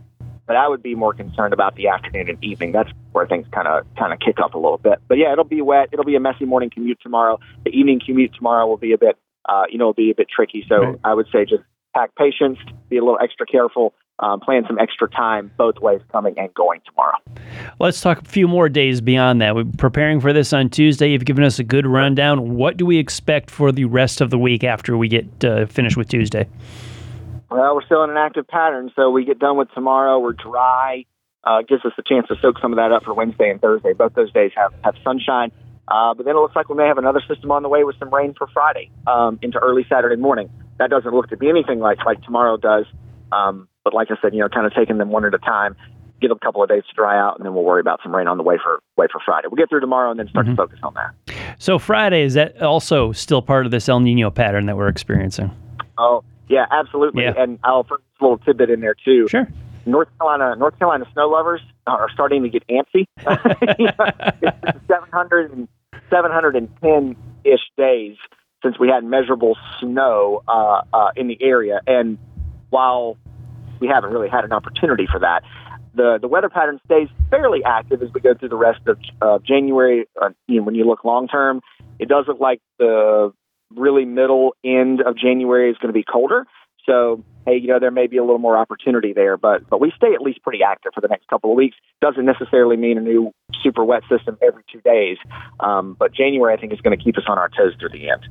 but 0.47 0.55
I 0.55 0.67
would 0.67 0.83
be 0.83 0.95
more 0.95 1.13
concerned 1.13 1.53
about 1.53 1.75
the 1.75 1.87
afternoon 1.87 2.29
and 2.29 2.43
evening. 2.43 2.71
That's 2.71 2.89
where 3.11 3.27
things 3.27 3.47
kind 3.51 3.67
of 3.67 3.85
kind 3.97 4.13
of 4.13 4.19
kick 4.19 4.37
up 4.43 4.53
a 4.53 4.57
little 4.57 4.77
bit. 4.77 4.99
But 5.07 5.17
yeah, 5.17 5.31
it'll 5.31 5.43
be 5.43 5.61
wet. 5.61 5.89
It'll 5.91 6.05
be 6.05 6.15
a 6.15 6.19
messy 6.19 6.45
morning 6.45 6.69
commute 6.69 6.99
tomorrow. 7.01 7.39
The 7.63 7.71
evening 7.71 8.01
commute 8.05 8.33
tomorrow 8.35 8.67
will 8.67 8.77
be 8.77 8.93
a 8.93 8.97
bit, 8.97 9.17
uh, 9.47 9.63
you 9.69 9.77
know, 9.77 9.87
will 9.87 9.93
be 9.93 10.11
a 10.11 10.15
bit 10.15 10.27
tricky. 10.33 10.65
So 10.67 10.75
Right. 10.75 10.99
I 11.03 11.13
would 11.13 11.27
say 11.31 11.45
just 11.45 11.63
pack 11.95 12.15
patience, 12.15 12.59
be 12.89 12.97
a 12.97 13.03
little 13.03 13.19
extra 13.21 13.45
careful, 13.45 13.93
um, 14.19 14.39
plan 14.39 14.63
some 14.67 14.79
extra 14.79 15.09
time 15.09 15.51
both 15.57 15.79
ways 15.79 16.01
coming 16.11 16.33
and 16.37 16.53
going 16.53 16.81
tomorrow. 16.85 17.17
Let's 17.79 18.01
talk 18.01 18.21
a 18.21 18.25
few 18.25 18.47
more 18.47 18.69
days 18.69 19.01
beyond 19.01 19.41
that. 19.41 19.55
We're 19.55 19.65
preparing 19.77 20.21
for 20.21 20.31
this 20.31 20.53
on 20.53 20.69
Tuesday. 20.69 21.11
You've 21.11 21.25
given 21.25 21.43
us 21.43 21.59
a 21.59 21.63
good 21.63 21.85
rundown. 21.85 22.55
What 22.55 22.77
do 22.77 22.85
we 22.85 22.97
expect 22.97 23.51
for 23.51 23.71
the 23.71 23.85
rest 23.85 24.21
of 24.21 24.29
the 24.29 24.37
week 24.37 24.63
after 24.63 24.97
we 24.97 25.07
get 25.07 25.43
uh, 25.43 25.65
finished 25.65 25.97
with 25.97 26.07
Tuesday? 26.07 26.47
Well, 27.49 27.75
we're 27.75 27.85
still 27.85 28.03
in 28.03 28.09
an 28.09 28.17
active 28.17 28.47
pattern, 28.47 28.91
so 28.95 29.11
we 29.11 29.25
get 29.25 29.39
done 29.39 29.57
with 29.57 29.69
tomorrow. 29.73 30.19
We're 30.19 30.33
dry. 30.33 31.05
Uh, 31.43 31.61
gives 31.61 31.85
us 31.85 31.91
a 31.97 32.01
chance 32.01 32.27
to 32.27 32.35
soak 32.41 32.57
some 32.59 32.73
of 32.73 32.77
that 32.77 32.91
up 32.91 33.03
for 33.03 33.13
Wednesday 33.13 33.51
and 33.51 33.61
Thursday. 33.61 33.93
Both 33.93 34.15
those 34.15 34.31
days 34.31 34.51
have, 34.55 34.73
have 34.83 34.95
sunshine. 35.03 35.51
Uh, 35.87 36.15
but 36.15 36.25
then 36.25 36.35
it 36.35 36.39
looks 36.39 36.55
like 36.55 36.69
we 36.69 36.75
may 36.75 36.87
have 36.87 36.97
another 36.97 37.21
system 37.27 37.51
on 37.51 37.61
the 37.61 37.69
way 37.69 37.83
with 37.83 37.95
some 37.99 38.11
rain 38.11 38.33
for 38.35 38.47
Friday 38.47 38.89
um, 39.05 39.37
into 39.43 39.59
early 39.59 39.85
Saturday 39.87 40.15
morning. 40.15 40.49
That 40.79 40.89
doesn't 40.89 41.13
look 41.13 41.29
to 41.29 41.37
be 41.37 41.47
anything 41.47 41.79
like 41.79 42.03
like 42.03 42.23
tomorrow 42.23 42.57
does. 42.57 42.85
Um, 43.31 43.67
but 43.85 43.93
like 43.93 44.09
I 44.11 44.15
said, 44.21 44.33
you 44.33 44.41
know, 44.41 44.49
kind 44.49 44.65
of 44.65 44.73
taking 44.73 44.97
them 44.97 45.09
one 45.09 45.23
at 45.23 45.33
a 45.33 45.37
time. 45.37 45.77
Give 46.19 46.29
them 46.29 46.39
a 46.41 46.45
couple 46.45 46.63
of 46.63 46.69
days 46.69 46.83
to 46.89 46.93
dry 46.95 47.17
out, 47.17 47.37
and 47.37 47.45
then 47.45 47.53
we'll 47.53 47.63
worry 47.63 47.81
about 47.81 47.99
some 48.01 48.13
rain 48.13 48.27
on 48.27 48.37
the 48.37 48.43
way 48.43 48.57
for 48.61 48.79
way 48.97 49.07
for 49.11 49.21
Friday. 49.23 49.47
We'll 49.49 49.57
get 49.57 49.69
through 49.69 49.81
tomorrow 49.81 50.11
and 50.11 50.19
then 50.19 50.27
start 50.29 50.47
to 50.47 50.55
focus 50.55 50.79
on 50.81 50.93
that. 50.95 51.35
So 51.59 51.77
Friday 51.77 52.23
is 52.23 52.33
that 52.33 52.61
also 52.61 53.11
still 53.11 53.41
part 53.41 53.65
of 53.65 53.71
this 53.71 53.87
El 53.87 53.99
Nino 53.99 54.31
pattern 54.31 54.65
that 54.65 54.77
we're 54.77 54.87
experiencing? 54.87 55.51
Oh, 55.97 56.23
yeah, 56.47 56.65
absolutely. 56.71 57.23
Yeah. 57.23 57.33
And 57.37 57.59
I'll 57.63 57.83
put 57.83 58.01
a 58.19 58.23
little 58.23 58.37
tidbit 58.39 58.69
in 58.69 58.79
there 58.79 58.95
too. 58.95 59.27
Sure. 59.27 59.47
North 59.85 60.07
Carolina, 60.17 60.55
North 60.55 60.79
Carolina 60.79 61.05
snow 61.13 61.27
lovers 61.27 61.61
are 61.85 62.09
starting 62.13 62.43
to 62.43 62.49
get 62.49 62.63
antsy. 62.67 63.05
it's 63.19 64.87
700 64.87 65.51
and 65.51 65.67
710 66.09 67.15
ish 67.43 67.59
days 67.77 68.15
since 68.63 68.79
we 68.79 68.87
had 68.87 69.03
measurable 69.03 69.57
snow 69.79 70.43
uh, 70.47 70.81
uh, 70.93 71.11
in 71.15 71.27
the 71.27 71.37
area, 71.41 71.81
and 71.85 72.17
while 72.69 73.17
we 73.79 73.87
haven't 73.87 74.11
really 74.11 74.29
had 74.29 74.43
an 74.43 74.51
opportunity 74.51 75.05
for 75.11 75.19
that, 75.19 75.43
the 75.95 76.19
the 76.21 76.27
weather 76.27 76.49
pattern 76.49 76.79
stays 76.85 77.07
fairly 77.29 77.63
active 77.63 78.01
as 78.01 78.09
we 78.13 78.21
go 78.21 78.33
through 78.33 78.49
the 78.49 78.55
rest 78.55 78.81
of 78.87 78.99
uh, 79.21 79.39
January. 79.39 80.05
Uh, 80.21 80.29
you 80.47 80.57
know, 80.57 80.63
when 80.63 80.75
you 80.75 80.85
look 80.85 81.03
long 81.03 81.27
term, 81.27 81.61
it 81.99 82.09
does 82.09 82.25
look 82.27 82.39
like 82.39 82.61
the 82.77 83.33
really 83.75 84.05
middle 84.05 84.55
end 84.63 85.01
of 85.01 85.17
January 85.17 85.71
is 85.71 85.77
going 85.77 85.93
to 85.93 85.97
be 85.97 86.03
colder. 86.03 86.45
So, 86.85 87.23
hey, 87.45 87.57
you 87.57 87.67
know, 87.67 87.79
there 87.79 87.91
may 87.91 88.07
be 88.07 88.17
a 88.17 88.21
little 88.23 88.37
more 88.39 88.57
opportunity 88.57 89.11
there, 89.13 89.37
but 89.37 89.67
but 89.69 89.79
we 89.81 89.91
stay 89.97 90.13
at 90.13 90.21
least 90.21 90.43
pretty 90.43 90.61
active 90.63 90.91
for 90.93 91.01
the 91.01 91.07
next 91.07 91.27
couple 91.27 91.51
of 91.51 91.55
weeks. 91.57 91.75
Doesn't 92.01 92.25
necessarily 92.25 92.77
mean 92.77 92.97
a 92.97 93.01
new 93.01 93.33
super 93.63 93.83
wet 93.83 94.03
system 94.09 94.37
every 94.45 94.63
two 94.71 94.81
days, 94.81 95.17
um, 95.59 95.95
but 95.97 96.13
January 96.13 96.53
I 96.53 96.57
think 96.57 96.73
is 96.73 96.81
going 96.81 96.95
to 96.95 97.03
keep 97.03 97.17
us 97.17 97.23
on 97.27 97.37
our 97.39 97.49
toes 97.49 97.73
through 97.79 97.89
the 97.89 98.09
end. 98.09 98.27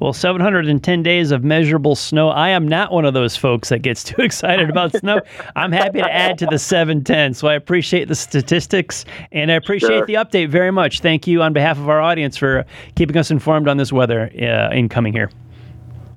Well, 0.00 0.12
710 0.12 1.02
days 1.04 1.30
of 1.30 1.44
measurable 1.44 1.94
snow. 1.94 2.30
I 2.30 2.48
am 2.48 2.66
not 2.66 2.90
one 2.90 3.04
of 3.04 3.14
those 3.14 3.36
folks 3.36 3.68
that 3.68 3.80
gets 3.80 4.02
too 4.10 4.20
excited 4.22 4.68
about 4.68 4.96
snow. 4.96 5.20
I'm 5.54 5.70
happy 5.70 6.00
to 6.00 6.12
add 6.12 6.38
to 6.38 6.46
the 6.46 6.58
710. 6.58 7.34
So 7.34 7.46
I 7.46 7.54
appreciate 7.54 8.08
the 8.08 8.14
statistics 8.16 9.04
and 9.30 9.52
I 9.52 9.54
appreciate 9.54 9.88
Sure. 9.88 10.06
the 10.06 10.14
update 10.14 10.48
very 10.48 10.70
much. 10.72 11.00
Thank 11.00 11.26
you 11.26 11.42
on 11.42 11.52
behalf 11.52 11.78
of 11.78 11.88
our 11.88 12.00
audience 12.00 12.36
for 12.36 12.64
keeping 12.96 13.16
us 13.16 13.30
informed 13.30 13.68
on 13.68 13.76
this 13.76 13.92
weather 13.92 14.30
uh, 14.40 14.74
incoming 14.74 15.12
here. 15.12 15.30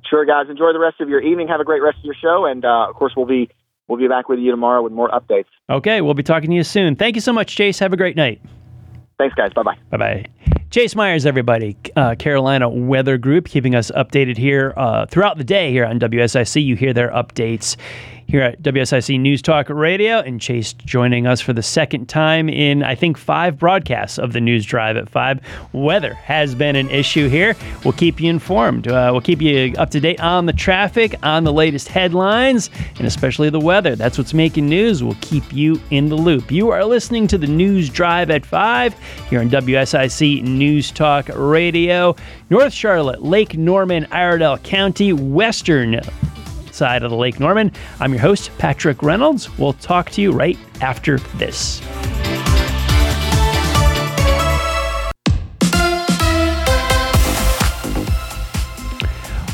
Sure, 0.10 0.26
guys, 0.26 0.48
enjoy 0.50 0.72
the 0.74 0.80
rest 0.80 1.02
of 1.02 1.10
your 1.10 1.22
evening. 1.22 1.48
Have 1.48 1.60
a 1.60 1.64
great 1.64 1.82
rest 1.82 1.98
of 2.00 2.06
your 2.06 2.16
show, 2.16 2.46
and 2.46 2.64
uh, 2.64 2.88
of 2.90 2.96
course 2.96 3.14
we'll 3.16 3.26
be 3.26 3.50
we'll 3.88 4.00
be 4.00 4.08
back 4.08 4.30
with 4.30 4.40
you 4.40 4.52
tomorrow 4.52 4.82
with 4.82 4.94
more 4.94 5.10
updates. 5.10 5.46
Okay, 5.70 6.02
we'll 6.02 6.14
be 6.14 6.24
talking 6.24 6.50
to 6.50 6.56
you 6.56 6.64
soon. 6.64 6.96
Thank 6.96 7.16
you 7.16 7.22
so 7.22 7.34
much, 7.34 7.56
Chase. 7.56 7.80
Have 7.80 7.94
a 7.94 7.98
great 7.98 8.16
night. 8.16 8.42
Thanks, 9.18 9.36
guys. 9.36 9.52
Bye 9.54 9.64
bye. 9.64 9.78
Bye 9.90 9.98
bye. 9.98 10.26
Chase 10.72 10.96
Meyers, 10.96 11.26
everybody, 11.26 11.78
uh, 11.96 12.16
Carolina 12.16 12.68
Weather 12.68 13.18
Group, 13.18 13.46
keeping 13.48 13.76
us 13.76 13.92
updated 13.92 14.36
here 14.38 14.74
uh, 14.76 15.06
throughout 15.06 15.38
the 15.38 15.44
day 15.44 15.72
here 15.72 15.86
on 15.86 16.00
WSIC. 16.00 16.64
You 16.64 16.76
hear 16.76 16.92
their 16.92 17.12
updates. 17.12 17.78
Here 18.28 18.42
at 18.42 18.62
WSIC 18.62 19.20
News 19.20 19.42
Talk 19.42 19.70
Radio, 19.70 20.20
and 20.20 20.42
Chase 20.42 20.74
joining 20.74 21.28
us 21.28 21.42
for 21.42 21.54
the 21.54 21.62
second 21.62 22.08
time 22.08 22.50
in, 22.50 22.84
I 22.84 22.96
think, 22.96 23.18
five 23.18 23.58
broadcasts 23.58 24.18
of 24.18 24.34
the 24.34 24.42
News 24.42 24.66
Drive 24.66 24.98
at 24.98 25.10
5. 25.10 25.40
Weather 25.74 26.14
has 26.16 26.56
been 26.56 26.76
an 26.76 26.90
issue 26.90 27.30
here. 27.30 27.56
We'll 27.84 27.94
keep 27.94 28.20
you 28.20 28.30
informed. 28.30 28.88
Uh, 28.88 29.10
we'll 29.12 29.22
keep 29.22 29.42
you 29.42 29.74
up 29.78 29.92
to 29.92 30.00
date 30.00 30.20
on 30.20 30.46
the 30.48 30.54
traffic, 30.54 31.16
on 31.24 31.44
the 31.44 31.54
latest 31.54 31.88
headlines, 31.88 32.70
and 32.98 33.06
especially 33.06 33.50
the 33.50 33.60
weather. 33.60 33.96
That's 33.96 34.18
what's 34.18 34.34
making 34.34 34.68
news. 34.68 35.04
We'll 35.04 35.18
keep 35.22 35.54
you 35.54 35.80
in 35.92 36.10
the 36.10 36.16
loop. 36.16 36.52
You 36.52 36.72
are 36.72 36.84
listening 36.84 37.28
to 37.28 37.38
the 37.38 37.48
News 37.48 37.90
Drive 37.90 38.32
at 38.32 38.46
5 38.46 39.00
here 39.30 39.40
on 39.40 39.50
WSIC 39.50 40.44
News 40.44 40.92
Talk 40.92 41.30
Radio. 41.36 42.16
North 42.50 42.74
Charlotte, 42.74 43.24
Lake 43.24 43.58
Norman, 43.58 44.06
Iredell 44.12 44.58
County, 44.60 45.14
Western 45.14 46.02
side 46.76 47.04
of 47.04 47.10
the 47.10 47.18
Lake 47.18 47.40
Norman. 47.40 47.72
I'm 48.00 48.12
your 48.12 48.22
host, 48.22 48.52
Patrick 48.58 49.02
Reynolds. 49.02 49.58
We'll 49.58 49.74
talk 49.74 50.10
to 50.12 50.22
you 50.22 50.32
right 50.32 50.58
after 50.82 51.20
this. 51.38 51.82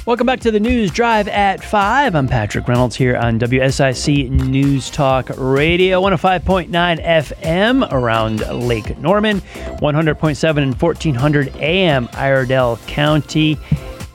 Welcome 0.03 0.25
back 0.25 0.39
to 0.41 0.51
the 0.51 0.59
News 0.59 0.89
Drive 0.89 1.27
at 1.27 1.63
5. 1.63 2.15
I'm 2.15 2.27
Patrick 2.27 2.67
Reynolds 2.67 2.95
here 2.95 3.15
on 3.15 3.39
WSIC 3.39 4.31
News 4.31 4.89
Talk 4.89 5.29
Radio, 5.37 6.01
105.9 6.01 6.69
FM 7.01 7.91
around 7.93 8.39
Lake 8.67 8.97
Norman, 8.97 9.39
100.7 9.39 10.57
and 10.57 10.81
1400 10.81 11.55
AM 11.57 12.09
Iredell 12.13 12.77
County 12.87 13.59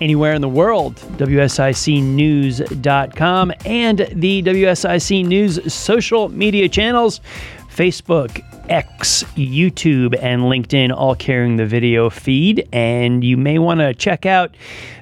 anywhere 0.01 0.35
in 0.35 0.41
the 0.41 0.49
world, 0.49 0.97
WSICnews.com, 1.17 3.53
and 3.65 3.99
the 4.13 4.43
WSIC 4.43 5.27
News 5.27 5.73
social 5.73 6.29
media 6.29 6.69
channels 6.69 7.21
Facebook, 7.69 8.43
X, 8.69 9.25
YouTube, 9.35 10.19
and 10.21 10.43
LinkedIn, 10.43 10.95
all 10.95 11.15
carrying 11.15 11.57
the 11.57 11.67
video 11.67 12.11
feed. 12.11 12.69
And 12.73 13.23
you 13.23 13.37
may 13.37 13.59
want 13.59 13.81
to 13.81 13.95
check 13.95 14.27
out 14.27 14.57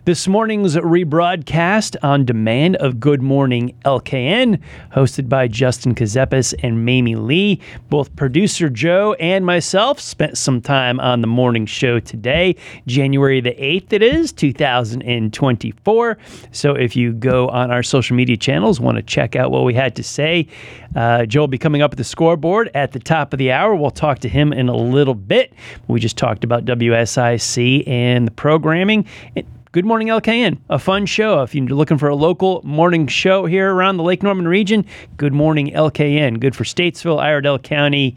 this 0.05 0.29
morning's 0.29 0.77
rebroadcast 0.77 1.96
on 2.03 2.27
demand 2.27 2.77
of 2.77 3.00
Good 3.00 3.22
Morning 3.22 3.74
LKN, 3.87 4.61
hosted 4.92 5.31
by 5.31 5.48
Justin 5.48 5.94
Kazepis 5.94 6.53
and 6.62 6.85
Mamie 6.85 7.16
Lee. 7.16 7.59
Both 7.88 8.14
producer 8.14 8.68
Joe 8.68 9.14
and 9.14 9.46
myself 9.46 9.98
spent 9.98 10.37
some 10.37 10.61
time 10.61 11.00
on 11.00 11.22
the 11.22 11.27
morning 11.27 11.64
show 11.64 12.00
today, 12.00 12.57
January 12.87 13.40
the 13.40 13.53
8th, 13.53 13.94
it 13.94 14.03
is 14.03 14.31
2024. 14.33 16.18
So 16.53 16.74
if 16.74 16.94
you 16.94 17.14
go 17.14 17.48
on 17.48 17.70
our 17.70 17.83
social 17.83 18.14
media 18.14 18.37
channels, 18.37 18.81
want 18.81 18.96
to 18.96 19.03
check 19.03 19.37
out 19.37 19.50
what 19.50 19.64
we 19.64 19.72
had 19.72 19.96
to 19.96 20.03
say, 20.03 20.48
uh, 20.94 21.24
Joe 21.24 21.40
will 21.40 21.48
be 21.48 21.59
coming 21.59 21.81
up 21.81 21.92
at 21.92 21.98
the 21.98 22.05
scoreboard 22.05 22.70
at 22.74 22.92
the 22.92 23.00
top 23.00 23.33
of 23.33 23.38
the 23.38 23.50
hour. 23.54 23.74
We'll 23.74 23.90
talk 23.90 24.18
to 24.20 24.28
him 24.28 24.52
in 24.52 24.68
a 24.68 24.76
little 24.76 25.14
bit. 25.14 25.54
We 25.88 26.00
just 26.00 26.18
talked 26.18 26.44
about 26.44 26.66
WSIC 26.66 27.88
and 27.88 28.26
the 28.26 28.32
programming. 28.32 29.06
Good 29.74 29.84
Morning 29.84 30.06
LKN, 30.06 30.58
a 30.70 30.78
fun 30.78 31.04
show. 31.04 31.42
If 31.42 31.52
you're 31.52 31.66
looking 31.66 31.98
for 31.98 32.08
a 32.08 32.14
local 32.14 32.62
morning 32.62 33.08
show 33.08 33.44
here 33.44 33.74
around 33.74 33.96
the 33.96 34.04
Lake 34.04 34.22
Norman 34.22 34.46
region, 34.46 34.86
Good 35.16 35.32
Morning 35.32 35.72
LKN. 35.72 36.38
Good 36.38 36.54
for 36.54 36.62
Statesville, 36.62 37.18
Iredell 37.20 37.58
County, 37.58 38.14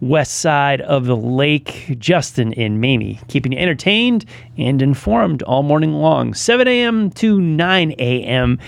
west 0.00 0.38
side 0.38 0.80
of 0.80 1.06
the 1.06 1.14
lake, 1.14 1.94
Justin 2.00 2.52
and 2.54 2.80
Mamie. 2.80 3.20
Keeping 3.28 3.52
you 3.52 3.58
entertained 3.60 4.24
and 4.58 4.82
informed 4.82 5.44
all 5.44 5.62
morning 5.62 5.92
long, 5.92 6.34
7 6.34 6.66
a.m. 6.66 7.10
to 7.10 7.40
9 7.40 7.94
a.m. 8.00 8.58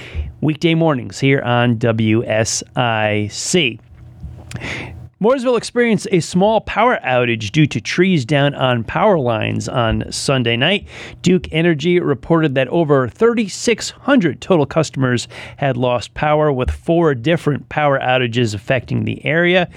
weekday 0.40 0.76
mornings 0.76 1.18
here 1.18 1.42
on 1.42 1.76
WSIC. 1.76 2.20
Mooresville 5.20 5.58
experienced 5.58 6.06
a 6.12 6.20
small 6.20 6.60
power 6.60 6.96
outage 7.04 7.50
due 7.50 7.66
to 7.66 7.80
trees 7.80 8.24
down 8.24 8.54
on 8.54 8.84
power 8.84 9.18
lines 9.18 9.68
on 9.68 10.04
Sunday 10.12 10.56
night. 10.56 10.86
Duke 11.22 11.52
Energy 11.52 11.98
reported 11.98 12.54
that 12.54 12.68
over 12.68 13.08
3,600 13.08 14.40
total 14.40 14.64
customers 14.64 15.26
had 15.56 15.76
lost 15.76 16.14
power, 16.14 16.52
with 16.52 16.70
four 16.70 17.16
different 17.16 17.68
power 17.68 17.98
outages 17.98 18.54
affecting 18.54 19.06
the 19.06 19.24
area. 19.26 19.68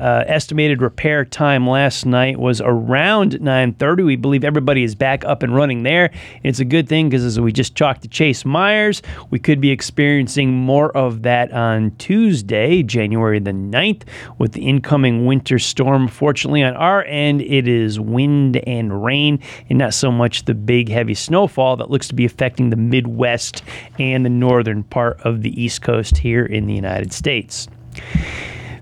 Uh, 0.00 0.24
estimated 0.26 0.82
repair 0.82 1.24
time 1.24 1.68
last 1.68 2.04
night 2.04 2.36
was 2.36 2.60
around 2.60 3.40
9:30. 3.40 4.02
We 4.04 4.16
believe 4.16 4.42
everybody 4.42 4.82
is 4.82 4.96
back 4.96 5.24
up 5.24 5.44
and 5.44 5.54
running 5.54 5.84
there. 5.84 6.10
It's 6.42 6.58
a 6.58 6.64
good 6.64 6.88
thing 6.88 7.08
because 7.08 7.24
as 7.24 7.38
we 7.38 7.52
just 7.52 7.76
talked 7.76 8.02
to 8.02 8.08
Chase 8.08 8.44
Meyers, 8.44 9.00
we 9.30 9.38
could 9.38 9.60
be 9.60 9.70
experiencing 9.70 10.50
more 10.50 10.90
of 10.96 11.22
that 11.22 11.52
on 11.52 11.92
Tuesday, 11.98 12.82
January 12.82 13.38
the 13.38 13.52
9th, 13.52 14.02
with 14.38 14.52
the 14.54 14.68
income 14.68 14.87
incoming 14.88 15.26
winter 15.26 15.58
storm. 15.58 16.08
Fortunately, 16.08 16.62
on 16.62 16.74
our 16.74 17.04
end, 17.04 17.42
it 17.42 17.68
is 17.68 18.00
wind 18.00 18.56
and 18.66 19.04
rain, 19.04 19.38
and 19.68 19.78
not 19.78 19.92
so 19.92 20.10
much 20.10 20.46
the 20.46 20.54
big 20.54 20.88
heavy 20.88 21.12
snowfall 21.12 21.76
that 21.76 21.90
looks 21.90 22.08
to 22.08 22.14
be 22.14 22.24
affecting 22.24 22.70
the 22.70 22.76
Midwest 22.76 23.62
and 23.98 24.24
the 24.24 24.30
northern 24.30 24.82
part 24.84 25.20
of 25.20 25.42
the 25.42 25.62
East 25.62 25.82
Coast 25.82 26.16
here 26.16 26.46
in 26.46 26.66
the 26.66 26.72
United 26.72 27.12
States. 27.12 27.68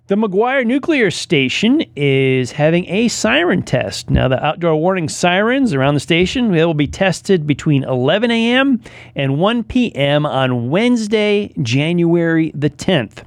The 0.06 0.14
McGuire 0.14 0.64
Nuclear 0.64 1.10
Station 1.10 1.82
is 1.96 2.52
having 2.52 2.86
a 2.86 3.08
siren 3.08 3.62
test. 3.62 4.08
Now, 4.08 4.28
the 4.28 4.40
outdoor 4.40 4.76
warning 4.76 5.08
sirens 5.08 5.74
around 5.74 5.94
the 5.94 6.00
station 6.00 6.52
will 6.52 6.74
be 6.74 6.86
tested 6.86 7.48
between 7.48 7.82
11 7.82 8.30
a.m. 8.30 8.80
and 9.16 9.40
1 9.40 9.64
p.m. 9.64 10.24
on 10.24 10.70
Wednesday, 10.70 11.52
January 11.60 12.52
the 12.54 12.70
10th. 12.70 13.24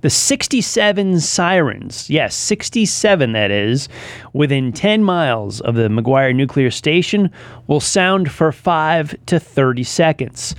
The 0.00 0.10
67 0.10 1.20
sirens, 1.20 2.10
yes, 2.10 2.34
67 2.34 3.32
that 3.32 3.50
is, 3.50 3.88
within 4.32 4.72
10 4.72 5.04
miles 5.04 5.60
of 5.60 5.74
the 5.74 5.88
McGuire 5.88 6.34
nuclear 6.34 6.70
station 6.70 7.30
will 7.66 7.80
sound 7.80 8.30
for 8.30 8.52
5 8.52 9.14
to 9.26 9.38
30 9.38 9.84
seconds. 9.84 10.54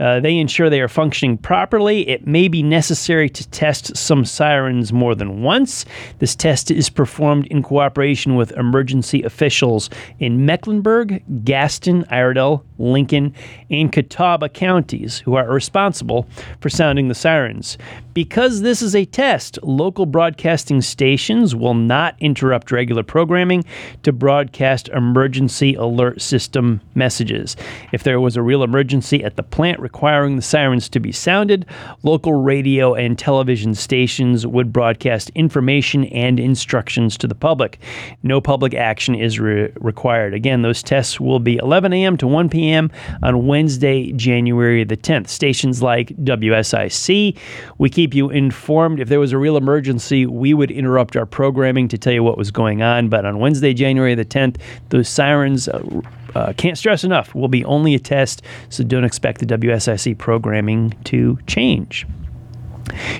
Uh, 0.00 0.18
they 0.18 0.38
ensure 0.38 0.70
they 0.70 0.80
are 0.80 0.88
functioning 0.88 1.36
properly. 1.36 2.08
It 2.08 2.26
may 2.26 2.48
be 2.48 2.62
necessary 2.62 3.28
to 3.28 3.48
test 3.50 3.96
some 3.96 4.24
sirens 4.24 4.92
more 4.92 5.14
than 5.14 5.42
once. 5.42 5.84
This 6.18 6.34
test 6.34 6.70
is 6.70 6.88
performed 6.88 7.46
in 7.48 7.62
cooperation 7.62 8.34
with 8.34 8.52
emergency 8.52 9.22
officials 9.22 9.90
in 10.18 10.46
Mecklenburg, 10.46 11.22
Gaston, 11.44 12.04
Iredell, 12.10 12.64
Lincoln, 12.78 13.34
and 13.68 13.92
Catawba 13.92 14.48
counties 14.48 15.18
who 15.18 15.34
are 15.34 15.48
responsible 15.48 16.26
for 16.60 16.70
sounding 16.70 17.08
the 17.08 17.14
sirens. 17.14 17.76
Because 18.14 18.62
this 18.62 18.82
is 18.82 18.96
a 18.96 19.04
test, 19.04 19.58
local 19.62 20.06
broadcasting 20.06 20.80
stations 20.80 21.54
will 21.54 21.74
not 21.74 22.16
interrupt 22.18 22.72
regular 22.72 23.02
programming 23.02 23.64
to 24.02 24.12
broadcast 24.12 24.88
emergency 24.88 25.74
alert 25.74 26.20
system 26.20 26.80
messages. 26.94 27.56
If 27.92 28.02
there 28.02 28.20
was 28.20 28.36
a 28.36 28.42
real 28.42 28.62
emergency 28.62 29.22
at 29.22 29.36
the 29.36 29.42
plant 29.42 29.78
requiring 29.92 30.36
the 30.36 30.42
sirens 30.42 30.88
to 30.88 31.00
be 31.00 31.10
sounded, 31.10 31.66
local 32.04 32.32
radio 32.32 32.94
and 32.94 33.18
television 33.18 33.74
stations 33.74 34.46
would 34.46 34.72
broadcast 34.72 35.30
information 35.34 36.04
and 36.04 36.38
instructions 36.38 37.18
to 37.18 37.26
the 37.26 37.34
public. 37.34 37.80
No 38.22 38.40
public 38.40 38.72
action 38.72 39.16
is 39.16 39.40
re- 39.40 39.72
required. 39.80 40.32
Again, 40.32 40.62
those 40.62 40.80
tests 40.80 41.18
will 41.18 41.40
be 41.40 41.56
11 41.56 41.92
a.m. 41.92 42.16
to 42.18 42.28
1 42.28 42.48
p.m. 42.48 42.88
on 43.24 43.48
Wednesday, 43.48 44.12
January 44.12 44.84
the 44.84 44.96
10th. 44.96 45.26
Stations 45.26 45.82
like 45.82 46.10
WSIC, 46.18 47.36
we 47.78 47.90
keep 47.90 48.14
you 48.14 48.30
informed. 48.30 49.00
If 49.00 49.08
there 49.08 49.18
was 49.18 49.32
a 49.32 49.38
real 49.38 49.56
emergency, 49.56 50.24
we 50.24 50.54
would 50.54 50.70
interrupt 50.70 51.16
our 51.16 51.26
programming 51.26 51.88
to 51.88 51.98
tell 51.98 52.12
you 52.12 52.22
what 52.22 52.38
was 52.38 52.52
going 52.52 52.80
on. 52.80 53.08
But 53.08 53.26
on 53.26 53.40
Wednesday, 53.40 53.74
January 53.74 54.14
the 54.14 54.24
10th, 54.24 54.58
those 54.90 55.08
sirens. 55.08 55.66
Uh, 55.66 56.00
uh, 56.34 56.52
can't 56.56 56.78
stress 56.78 57.04
enough, 57.04 57.34
will 57.34 57.48
be 57.48 57.64
only 57.64 57.94
a 57.94 57.98
test, 57.98 58.42
so 58.68 58.84
don't 58.84 59.04
expect 59.04 59.40
the 59.40 59.46
WSIC 59.46 60.18
programming 60.18 60.94
to 61.04 61.38
change. 61.46 62.06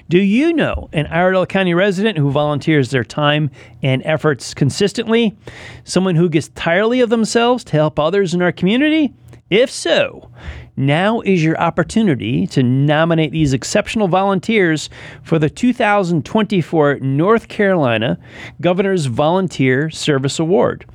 Do 0.09 0.18
you 0.18 0.53
know 0.53 0.88
an 0.92 1.07
Iredell 1.07 1.46
County 1.46 1.75
resident 1.75 2.18
who 2.18 2.31
volunteers 2.31 2.90
their 2.90 3.05
time 3.05 3.51
and 3.83 4.03
efforts 4.05 4.55
consistently? 4.55 5.37
Someone 5.85 6.16
who 6.16 6.29
gives 6.29 6.49
tirely 6.51 7.01
of 7.01 7.11
themselves 7.11 7.62
to 7.64 7.73
help 7.73 7.99
others 7.99 8.35
in 8.35 8.42
our 8.42 8.53
community? 8.53 9.12
If 9.51 9.69
so, 9.69 10.31
now 10.77 11.23
is 11.23 11.43
your 11.43 11.61
opportunity 11.61 12.47
to 12.47 12.63
nominate 12.63 13.33
these 13.33 13.53
exceptional 13.53 14.07
volunteers 14.07 14.89
for 15.25 15.41
the 15.41 15.51
2024 15.51 17.01
North 17.01 17.49
Carolina 17.49 18.17
Governor's 18.61 19.07
Volunteer 19.07 19.91
Service 19.91 20.39
Award. 20.39 20.87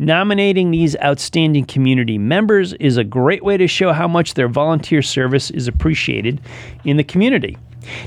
Nominating 0.00 0.72
these 0.72 0.96
outstanding 0.96 1.66
community 1.66 2.18
members 2.18 2.72
is 2.74 2.96
a 2.96 3.04
great 3.04 3.44
way 3.44 3.56
to 3.56 3.68
show 3.68 3.92
how 3.92 4.08
much 4.08 4.34
their 4.34 4.48
volunteer 4.48 5.02
service 5.02 5.52
is 5.52 5.68
appreciated 5.68 6.40
in 6.84 6.96
the 6.96 7.04
community. 7.04 7.56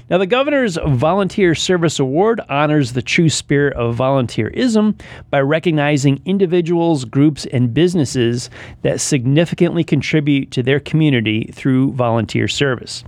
Now, 0.10 0.18
the 0.18 0.26
Governor's 0.26 0.78
Volunteer 0.86 1.56
Service 1.56 2.00
Award 2.00 2.42
honors 2.50 2.94
the 2.94 3.02
true 3.02 3.30
spirit 3.30 3.74
of 3.74 3.96
volunteerism 3.96 5.00
by 5.30 5.42
recognizing 5.42 6.22
individuals, 6.26 7.06
groups, 7.06 7.46
and 7.48 7.74
businesses 7.74 8.50
that 8.82 9.02
significantly 9.02 9.84
contribute 9.84 10.52
to 10.52 10.64
their 10.64 10.80
community 10.80 11.50
through 11.54 11.94
volunteer 11.94 12.48
service. 12.48 13.04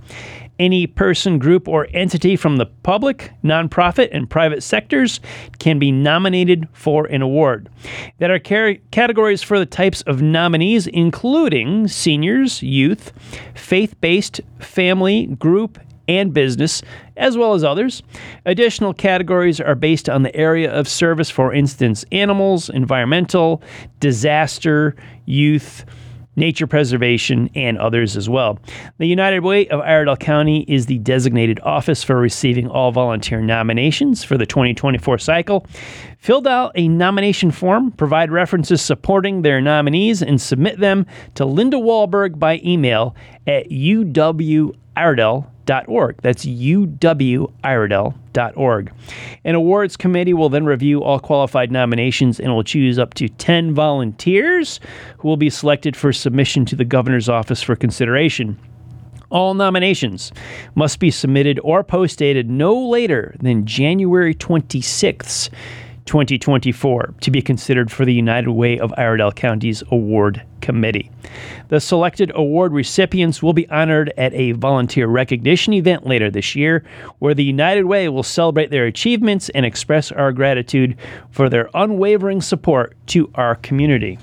Any 0.58 0.86
person, 0.86 1.38
group, 1.38 1.68
or 1.68 1.86
entity 1.92 2.34
from 2.34 2.56
the 2.56 2.64
public, 2.64 3.30
nonprofit, 3.44 4.08
and 4.10 4.28
private 4.28 4.62
sectors 4.62 5.20
can 5.58 5.78
be 5.78 5.92
nominated 5.92 6.66
for 6.72 7.04
an 7.06 7.20
award. 7.20 7.68
There 8.18 8.32
are 8.32 8.38
car- 8.38 8.76
categories 8.90 9.42
for 9.42 9.58
the 9.58 9.66
types 9.66 10.00
of 10.02 10.22
nominees, 10.22 10.86
including 10.86 11.88
seniors, 11.88 12.62
youth, 12.62 13.12
faith 13.54 14.00
based, 14.00 14.40
family, 14.58 15.26
group, 15.26 15.78
and 16.08 16.32
business, 16.32 16.82
as 17.16 17.36
well 17.36 17.54
as 17.54 17.64
others. 17.64 18.02
Additional 18.44 18.94
categories 18.94 19.60
are 19.60 19.74
based 19.74 20.08
on 20.08 20.22
the 20.22 20.34
area 20.34 20.72
of 20.72 20.88
service, 20.88 21.30
for 21.30 21.52
instance, 21.52 22.04
animals, 22.12 22.68
environmental, 22.68 23.62
disaster, 24.00 24.94
youth, 25.24 25.84
nature 26.36 26.66
preservation, 26.66 27.48
and 27.54 27.78
others 27.78 28.16
as 28.16 28.28
well. 28.28 28.58
The 28.98 29.06
United 29.06 29.40
Way 29.40 29.66
of 29.68 29.80
Iredell 29.80 30.16
County 30.16 30.64
is 30.68 30.86
the 30.86 30.98
designated 30.98 31.58
office 31.60 32.04
for 32.04 32.16
receiving 32.16 32.68
all 32.68 32.92
volunteer 32.92 33.40
nominations 33.40 34.22
for 34.22 34.36
the 34.36 34.46
2024 34.46 35.18
cycle. 35.18 35.66
Fill 36.18 36.46
out 36.48 36.72
a 36.74 36.88
nomination 36.88 37.50
form, 37.50 37.92
provide 37.92 38.32
references 38.32 38.82
supporting 38.82 39.42
their 39.42 39.60
nominees, 39.60 40.22
and 40.22 40.40
submit 40.40 40.80
them 40.80 41.04
to 41.34 41.44
Linda 41.44 41.76
Wahlberg 41.76 42.38
by 42.38 42.60
email 42.64 43.14
at 43.46 43.68
uwiredell.org. 43.68 44.74
That's 46.22 46.44
uwiredell.org. 46.44 48.92
An 49.44 49.54
awards 49.54 49.96
committee 49.96 50.34
will 50.34 50.48
then 50.48 50.64
review 50.64 51.02
all 51.02 51.20
qualified 51.20 51.70
nominations 51.70 52.40
and 52.40 52.52
will 52.52 52.64
choose 52.64 52.98
up 52.98 53.14
to 53.14 53.28
10 53.28 53.74
volunteers 53.74 54.80
who 55.18 55.28
will 55.28 55.36
be 55.36 55.50
selected 55.50 55.96
for 55.96 56.12
submission 56.12 56.64
to 56.64 56.74
the 56.74 56.84
governor's 56.84 57.28
office 57.28 57.62
for 57.62 57.76
consideration. 57.76 58.58
All 59.28 59.54
nominations 59.54 60.32
must 60.74 60.98
be 61.00 61.10
submitted 61.10 61.60
or 61.62 61.84
postdated 61.84 62.46
no 62.46 62.88
later 62.88 63.34
than 63.40 63.66
January 63.66 64.34
26th 64.34 65.50
2024 66.06 67.14
to 67.20 67.30
be 67.30 67.42
considered 67.42 67.92
for 67.92 68.04
the 68.04 68.14
United 68.14 68.50
Way 68.50 68.78
of 68.78 68.92
Iredell 68.96 69.32
County's 69.32 69.82
Award 69.90 70.42
Committee. 70.60 71.10
The 71.68 71.80
selected 71.80 72.32
award 72.34 72.72
recipients 72.72 73.42
will 73.42 73.52
be 73.52 73.68
honored 73.68 74.12
at 74.16 74.32
a 74.34 74.52
volunteer 74.52 75.06
recognition 75.06 75.72
event 75.72 76.06
later 76.06 76.30
this 76.30 76.56
year, 76.56 76.84
where 77.18 77.34
the 77.34 77.44
United 77.44 77.84
Way 77.84 78.08
will 78.08 78.22
celebrate 78.22 78.70
their 78.70 78.86
achievements 78.86 79.48
and 79.50 79.66
express 79.66 80.10
our 80.10 80.32
gratitude 80.32 80.96
for 81.30 81.48
their 81.48 81.68
unwavering 81.74 82.40
support 82.40 82.96
to 83.08 83.30
our 83.34 83.56
community. 83.56 84.18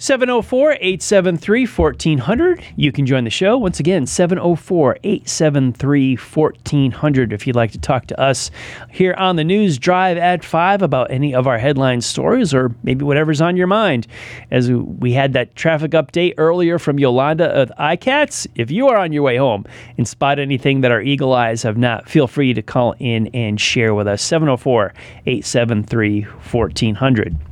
704 0.00 0.78
873 0.80 1.66
1400. 1.66 2.64
You 2.76 2.90
can 2.90 3.04
join 3.04 3.24
the 3.24 3.30
show. 3.30 3.58
Once 3.58 3.80
again, 3.80 4.06
704 4.06 4.96
873 5.04 6.16
1400 6.16 7.32
if 7.34 7.46
you'd 7.46 7.54
like 7.54 7.72
to 7.72 7.78
talk 7.78 8.06
to 8.06 8.18
us 8.18 8.50
here 8.90 9.12
on 9.18 9.36
the 9.36 9.44
News 9.44 9.76
Drive 9.76 10.16
at 10.16 10.42
5 10.42 10.80
about 10.80 11.10
any 11.10 11.34
of 11.34 11.46
our 11.46 11.58
headline 11.58 12.00
stories 12.00 12.54
or 12.54 12.74
maybe 12.82 13.04
whatever's 13.04 13.42
on 13.42 13.58
your 13.58 13.66
mind. 13.66 14.06
As 14.50 14.72
we 14.72 15.12
had 15.12 15.34
that 15.34 15.54
traffic 15.54 15.90
update 15.90 16.32
earlier 16.38 16.78
from 16.78 16.98
Yolanda 16.98 17.48
of 17.48 17.70
iCats, 17.78 18.46
if 18.54 18.70
you 18.70 18.88
are 18.88 18.96
on 18.96 19.12
your 19.12 19.22
way 19.22 19.36
home 19.36 19.66
and 19.98 20.08
spot 20.08 20.38
anything 20.38 20.80
that 20.80 20.92
our 20.92 21.02
eagle 21.02 21.34
eyes 21.34 21.62
have 21.62 21.76
not, 21.76 22.08
feel 22.08 22.26
free 22.26 22.54
to 22.54 22.62
call 22.62 22.94
in 23.00 23.26
and 23.34 23.60
share 23.60 23.92
with 23.92 24.08
us. 24.08 24.22
704 24.22 24.94
873 25.26 26.22
1400. 26.22 27.49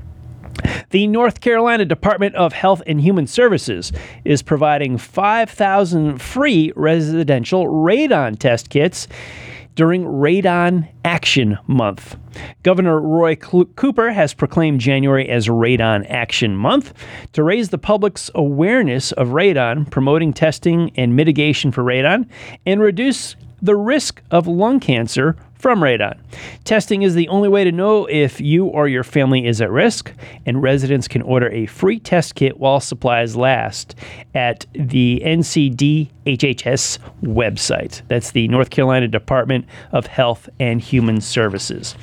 The 0.90 1.06
North 1.06 1.40
Carolina 1.40 1.84
Department 1.84 2.34
of 2.34 2.52
Health 2.52 2.82
and 2.86 3.00
Human 3.00 3.26
Services 3.26 3.92
is 4.24 4.42
providing 4.42 4.98
5,000 4.98 6.20
free 6.20 6.72
residential 6.74 7.66
radon 7.66 8.38
test 8.38 8.70
kits 8.70 9.08
during 9.78 10.02
Radon 10.02 10.88
Action 11.04 11.56
Month. 11.68 12.16
Governor 12.64 13.00
Roy 13.00 13.36
Cooper 13.36 14.10
has 14.10 14.34
proclaimed 14.34 14.80
January 14.80 15.28
as 15.28 15.46
Radon 15.46 16.04
Action 16.10 16.56
Month 16.56 16.94
to 17.32 17.44
raise 17.44 17.68
the 17.68 17.78
public's 17.78 18.28
awareness 18.34 19.12
of 19.12 19.28
radon, 19.28 19.88
promoting 19.88 20.32
testing 20.32 20.90
and 20.96 21.14
mitigation 21.14 21.70
for 21.70 21.84
radon, 21.84 22.28
and 22.66 22.80
reduce 22.80 23.36
the 23.62 23.76
risk 23.76 24.20
of 24.32 24.48
lung 24.48 24.80
cancer 24.80 25.36
from 25.58 25.80
radon. 25.80 26.18
Testing 26.64 27.02
is 27.02 27.14
the 27.14 27.28
only 27.28 27.48
way 27.48 27.64
to 27.64 27.72
know 27.72 28.06
if 28.06 28.40
you 28.40 28.66
or 28.66 28.88
your 28.88 29.04
family 29.04 29.46
is 29.46 29.60
at 29.60 29.70
risk, 29.70 30.12
and 30.46 30.62
residents 30.62 31.08
can 31.08 31.22
order 31.22 31.48
a 31.50 31.66
free 31.66 31.98
test 31.98 32.34
kit 32.34 32.58
while 32.58 32.80
supplies 32.80 33.36
last 33.36 33.94
at 34.34 34.66
the 34.72 35.20
NCDHHS 35.24 36.98
website. 37.22 38.02
That's 38.08 38.30
the 38.30 38.48
North 38.48 38.70
Carolina 38.70 39.08
Department 39.08 39.66
of 39.92 40.06
Health 40.06 40.48
and 40.60 40.80
Human 40.80 41.20
Services. 41.20 41.94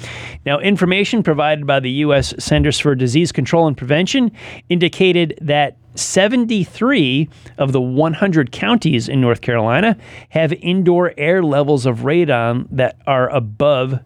Now, 0.46 0.60
information 0.60 1.24
provided 1.24 1.66
by 1.66 1.80
the 1.80 1.92
U.S. 1.92 2.34
Centers 2.44 2.80
for 2.80 2.96
Disease 2.96 3.32
Control 3.32 3.68
and 3.68 3.78
Prevention 3.78 4.32
indicated 4.70 5.38
that 5.42 5.78
73 5.96 7.30
of 7.58 7.72
the 7.72 7.82
100 7.82 8.52
counties 8.52 9.08
in 9.08 9.22
North 9.22 9.42
Carolina 9.42 9.98
have 10.30 10.52
indoor 10.54 11.14
air 11.18 11.42
levels 11.42 11.86
of 11.86 12.00
radon 12.00 12.68
that 12.72 12.98
are 13.08 13.30
above 13.30 13.45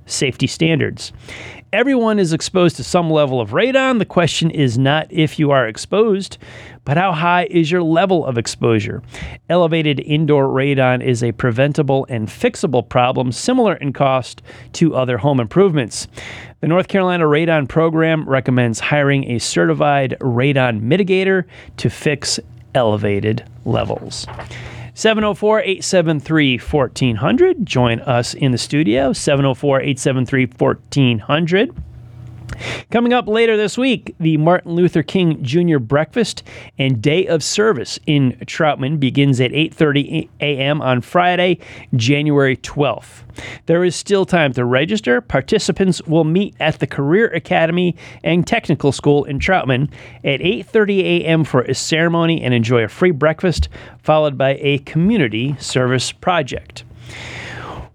safety 0.06 0.47
standards. 0.47 1.12
Everyone 1.71 2.17
is 2.17 2.34
exposed 2.34 2.78
to 2.78 2.84
some 2.84 3.12
level 3.12 3.39
of 3.39 3.52
radon. 3.52 3.99
The 3.99 4.06
question 4.06 4.49
is 4.49 4.78
not 4.78 5.06
if 5.12 5.38
you 5.38 5.52
are 5.52 5.67
exposed, 5.67 6.39
but 6.84 6.97
how 6.97 7.12
high 7.12 7.45
is 7.52 7.69
your 7.69 7.84
level 7.84 8.25
of 8.25 8.39
exposure? 8.39 9.04
Elevated 9.49 9.99
indoor 9.99 10.45
radon 10.45 11.04
is 11.06 11.23
a 11.23 11.32
preventable 11.34 12.08
and 12.10 12.28
fixable 12.28 12.88
problem 12.88 13.32
similar 13.32 13.75
in 13.75 13.93
cost 13.93 14.41
to 14.73 14.95
other 14.95 15.19
home 15.19 15.39
improvements. 15.39 16.08
The 16.62 16.67
North 16.67 16.88
Carolina 16.88 17.25
Radon 17.25 17.69
Program 17.69 18.28
recommends 18.28 18.80
hiring 18.80 19.30
a 19.30 19.39
certified 19.39 20.17
radon 20.21 20.82
mitigator 20.82 21.45
to 21.78 21.89
fix 21.89 22.39
elevated 22.73 23.45
levels. 23.65 24.25
704 24.99 25.62
873 25.62 26.57
1400. 26.57 27.65
Join 27.65 28.01
us 28.01 28.33
in 28.33 28.51
the 28.51 28.57
studio, 28.57 29.13
704 29.13 29.79
873 29.79 30.47
1400. 30.57 31.73
Coming 32.91 33.13
up 33.13 33.27
later 33.27 33.55
this 33.55 33.77
week, 33.77 34.15
the 34.19 34.38
Martin 34.38 34.73
Luther 34.73 35.03
King 35.03 35.43
Jr. 35.43 35.77
Breakfast 35.77 36.43
and 36.77 37.01
Day 37.01 37.27
of 37.27 37.43
Service 37.43 37.99
in 38.07 38.31
Troutman 38.45 38.99
begins 38.99 39.39
at 39.39 39.51
8:30 39.51 40.27
a.m. 40.41 40.81
on 40.81 41.01
Friday, 41.01 41.59
January 41.95 42.57
12th. 42.57 43.23
There 43.67 43.83
is 43.83 43.95
still 43.95 44.25
time 44.25 44.53
to 44.53 44.65
register. 44.65 45.21
Participants 45.21 46.01
will 46.03 46.23
meet 46.23 46.55
at 46.59 46.79
the 46.79 46.88
Career 46.88 47.27
Academy 47.27 47.95
and 48.23 48.45
Technical 48.45 48.91
School 48.91 49.23
in 49.25 49.39
Troutman 49.39 49.89
at 50.23 50.39
8:30 50.39 50.99
a.m. 50.99 51.43
for 51.43 51.62
a 51.62 51.75
ceremony 51.75 52.41
and 52.41 52.53
enjoy 52.53 52.83
a 52.83 52.88
free 52.88 53.12
breakfast 53.12 53.69
followed 54.01 54.38
by 54.38 54.57
a 54.62 54.79
community 54.79 55.55
service 55.59 56.12
project. 56.12 56.83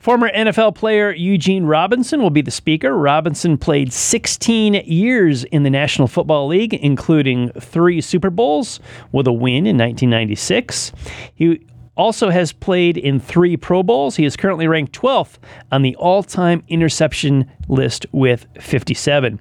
Former 0.04 0.28
NFL 0.28 0.74
player 0.74 1.12
Eugene 1.12 1.64
Robinson 1.64 2.20
will 2.20 2.28
be 2.28 2.42
the 2.42 2.50
speaker. 2.50 2.94
Robinson 2.94 3.56
played 3.56 3.90
16 3.90 4.74
years 4.84 5.44
in 5.44 5.62
the 5.62 5.70
National 5.70 6.08
Football 6.08 6.46
League, 6.46 6.74
including 6.74 7.48
three 7.52 8.02
Super 8.02 8.28
Bowls 8.28 8.80
with 9.12 9.26
a 9.26 9.32
win 9.32 9.66
in 9.66 9.78
1996. 9.78 10.92
He 11.34 11.66
also 11.96 12.30
has 12.30 12.52
played 12.52 12.96
in 12.96 13.20
three 13.20 13.56
Pro 13.56 13.82
Bowls. 13.82 14.16
He 14.16 14.24
is 14.24 14.36
currently 14.36 14.66
ranked 14.66 14.98
12th 14.98 15.38
on 15.70 15.82
the 15.82 15.94
all 15.96 16.22
time 16.22 16.62
interception 16.68 17.50
list 17.68 18.06
with 18.12 18.46
57. 18.60 19.40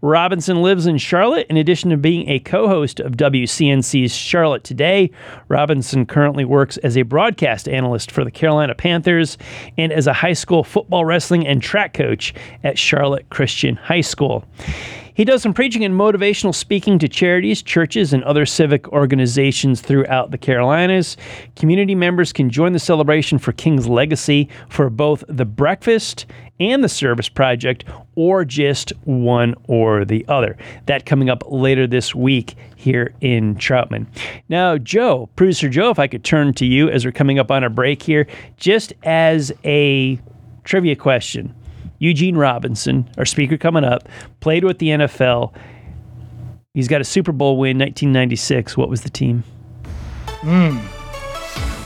Robinson 0.00 0.62
lives 0.62 0.86
in 0.86 0.98
Charlotte. 0.98 1.46
In 1.48 1.56
addition 1.56 1.90
to 1.90 1.96
being 1.96 2.28
a 2.28 2.38
co 2.38 2.68
host 2.68 3.00
of 3.00 3.16
WCNC's 3.16 4.14
Charlotte 4.14 4.64
Today, 4.64 5.10
Robinson 5.48 6.06
currently 6.06 6.44
works 6.44 6.76
as 6.78 6.96
a 6.96 7.02
broadcast 7.02 7.68
analyst 7.68 8.10
for 8.10 8.24
the 8.24 8.30
Carolina 8.30 8.74
Panthers 8.74 9.38
and 9.76 9.92
as 9.92 10.06
a 10.06 10.12
high 10.12 10.32
school 10.32 10.64
football, 10.64 11.04
wrestling, 11.04 11.46
and 11.46 11.62
track 11.62 11.94
coach 11.94 12.34
at 12.64 12.78
Charlotte 12.78 13.28
Christian 13.30 13.76
High 13.76 14.00
School. 14.00 14.44
He 15.20 15.26
does 15.26 15.42
some 15.42 15.52
preaching 15.52 15.84
and 15.84 15.94
motivational 15.94 16.54
speaking 16.54 16.98
to 16.98 17.06
charities, 17.06 17.60
churches, 17.60 18.14
and 18.14 18.24
other 18.24 18.46
civic 18.46 18.88
organizations 18.88 19.82
throughout 19.82 20.30
the 20.30 20.38
Carolinas. 20.38 21.18
Community 21.56 21.94
members 21.94 22.32
can 22.32 22.48
join 22.48 22.72
the 22.72 22.78
celebration 22.78 23.38
for 23.38 23.52
King's 23.52 23.86
legacy 23.86 24.48
for 24.70 24.88
both 24.88 25.22
the 25.28 25.44
breakfast 25.44 26.24
and 26.58 26.82
the 26.82 26.88
service 26.88 27.28
project, 27.28 27.84
or 28.14 28.46
just 28.46 28.94
one 29.04 29.54
or 29.64 30.06
the 30.06 30.24
other. 30.26 30.56
That 30.86 31.04
coming 31.04 31.28
up 31.28 31.42
later 31.46 31.86
this 31.86 32.14
week 32.14 32.54
here 32.76 33.12
in 33.20 33.56
Troutman. 33.56 34.06
Now, 34.48 34.78
Joe, 34.78 35.28
producer 35.36 35.68
Joe, 35.68 35.90
if 35.90 35.98
I 35.98 36.06
could 36.06 36.24
turn 36.24 36.54
to 36.54 36.64
you 36.64 36.88
as 36.88 37.04
we're 37.04 37.12
coming 37.12 37.38
up 37.38 37.50
on 37.50 37.62
a 37.62 37.68
break 37.68 38.02
here, 38.02 38.26
just 38.56 38.94
as 39.02 39.52
a 39.66 40.18
trivia 40.64 40.96
question. 40.96 41.54
Eugene 42.00 42.36
Robinson, 42.36 43.08
our 43.16 43.24
speaker 43.24 43.56
coming 43.56 43.84
up, 43.84 44.08
played 44.40 44.64
with 44.64 44.78
the 44.78 44.88
NFL. 44.88 45.54
He's 46.74 46.88
got 46.88 47.00
a 47.00 47.04
Super 47.04 47.30
Bowl 47.30 47.58
win, 47.58 47.78
1996. 47.78 48.76
What 48.76 48.88
was 48.88 49.02
the 49.02 49.10
team? 49.10 49.44
Hmm. 50.40 50.78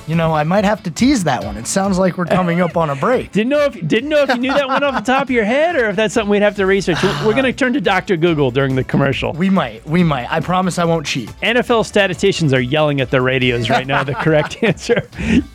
You 0.06 0.14
know, 0.14 0.34
I 0.34 0.44
might 0.44 0.64
have 0.64 0.82
to 0.82 0.90
tease 0.90 1.24
that 1.24 1.44
one. 1.44 1.56
It 1.56 1.66
sounds 1.66 1.98
like 1.98 2.18
we're 2.18 2.26
coming 2.26 2.60
up 2.60 2.76
on 2.76 2.90
a 2.90 2.96
break. 2.96 3.32
Didn't 3.32 3.48
know 3.48 3.64
if 3.64 3.74
didn't 3.86 4.10
know 4.10 4.22
if 4.22 4.28
you 4.28 4.36
knew 4.38 4.52
that 4.52 4.68
one 4.68 4.82
off 4.84 4.94
the 4.94 5.12
top 5.12 5.24
of 5.24 5.30
your 5.30 5.44
head, 5.44 5.76
or 5.76 5.88
if 5.88 5.96
that's 5.96 6.12
something 6.12 6.30
we'd 6.30 6.42
have 6.42 6.56
to 6.56 6.66
research. 6.66 7.02
We're, 7.02 7.32
going 7.32 7.44
to 7.44 7.52
turn 7.52 7.72
to 7.72 7.80
Doctor 7.80 8.16
Google 8.16 8.50
during 8.50 8.74
the 8.74 8.84
commercial. 8.84 9.32
We 9.32 9.48
might. 9.48 9.86
We 9.86 10.02
might. 10.02 10.30
I 10.30 10.40
promise 10.40 10.78
I 10.78 10.84
won't 10.84 11.06
cheat. 11.06 11.30
NFL 11.42 11.86
statisticians 11.86 12.52
are 12.52 12.60
yelling 12.60 13.00
at 13.00 13.10
their 13.10 13.22
radios 13.22 13.70
right 13.70 13.86
now. 13.86 14.04
the 14.04 14.14
correct 14.14 14.58
answer. 14.62 15.08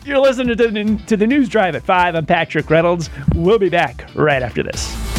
You're 0.04 0.18
listening 0.18 0.56
to 0.56 0.68
the, 0.68 1.02
to 1.06 1.16
the 1.16 1.26
news 1.26 1.48
drive 1.48 1.76
at 1.76 1.84
five. 1.84 2.14
I'm 2.14 2.26
Patrick 2.26 2.68
Reynolds. 2.68 3.08
We'll 3.34 3.58
be 3.58 3.68
back 3.68 4.08
right 4.14 4.42
after 4.42 4.62
this. 4.62 5.09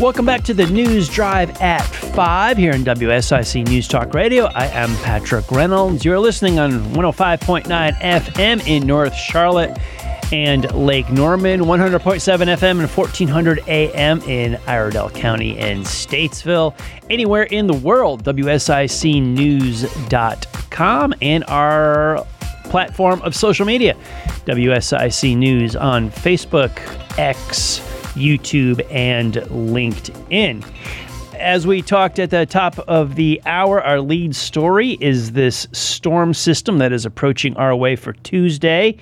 Welcome 0.00 0.24
back 0.24 0.44
to 0.44 0.54
the 0.54 0.66
News 0.66 1.10
Drive 1.10 1.60
at 1.60 1.82
5 1.82 2.56
here 2.56 2.72
in 2.72 2.84
WSIC 2.84 3.68
News 3.68 3.86
Talk 3.86 4.14
Radio. 4.14 4.46
I 4.46 4.64
am 4.68 4.96
Patrick 5.02 5.50
Reynolds. 5.50 6.06
You're 6.06 6.18
listening 6.18 6.58
on 6.58 6.80
105.9 6.94 7.98
FM 7.98 8.66
in 8.66 8.86
North 8.86 9.14
Charlotte 9.14 9.78
and 10.32 10.72
Lake 10.72 11.10
Norman, 11.10 11.60
100.7 11.60 12.00
FM 12.00 12.80
and 12.80 12.88
1400 12.88 13.68
AM 13.68 14.22
in 14.22 14.58
Iredell 14.66 15.10
County 15.10 15.58
and 15.58 15.84
Statesville. 15.84 16.74
Anywhere 17.10 17.42
in 17.42 17.66
the 17.66 17.76
world, 17.76 18.24
WSICnews.com 18.24 21.14
and 21.20 21.44
our 21.44 22.26
platform 22.64 23.20
of 23.20 23.34
social 23.34 23.66
media, 23.66 23.94
WSIC 24.46 25.36
News 25.36 25.76
on 25.76 26.10
Facebook, 26.10 26.70
X, 27.18 27.82
YouTube, 28.14 28.84
and 28.90 29.34
LinkedIn. 29.34 30.64
As 31.40 31.66
we 31.66 31.80
talked 31.80 32.18
at 32.18 32.28
the 32.28 32.44
top 32.44 32.78
of 32.80 33.14
the 33.14 33.40
hour, 33.46 33.82
our 33.82 34.02
lead 34.02 34.36
story 34.36 34.98
is 35.00 35.32
this 35.32 35.66
storm 35.72 36.34
system 36.34 36.76
that 36.78 36.92
is 36.92 37.06
approaching 37.06 37.56
our 37.56 37.74
way 37.74 37.96
for 37.96 38.12
Tuesday, 38.12 38.98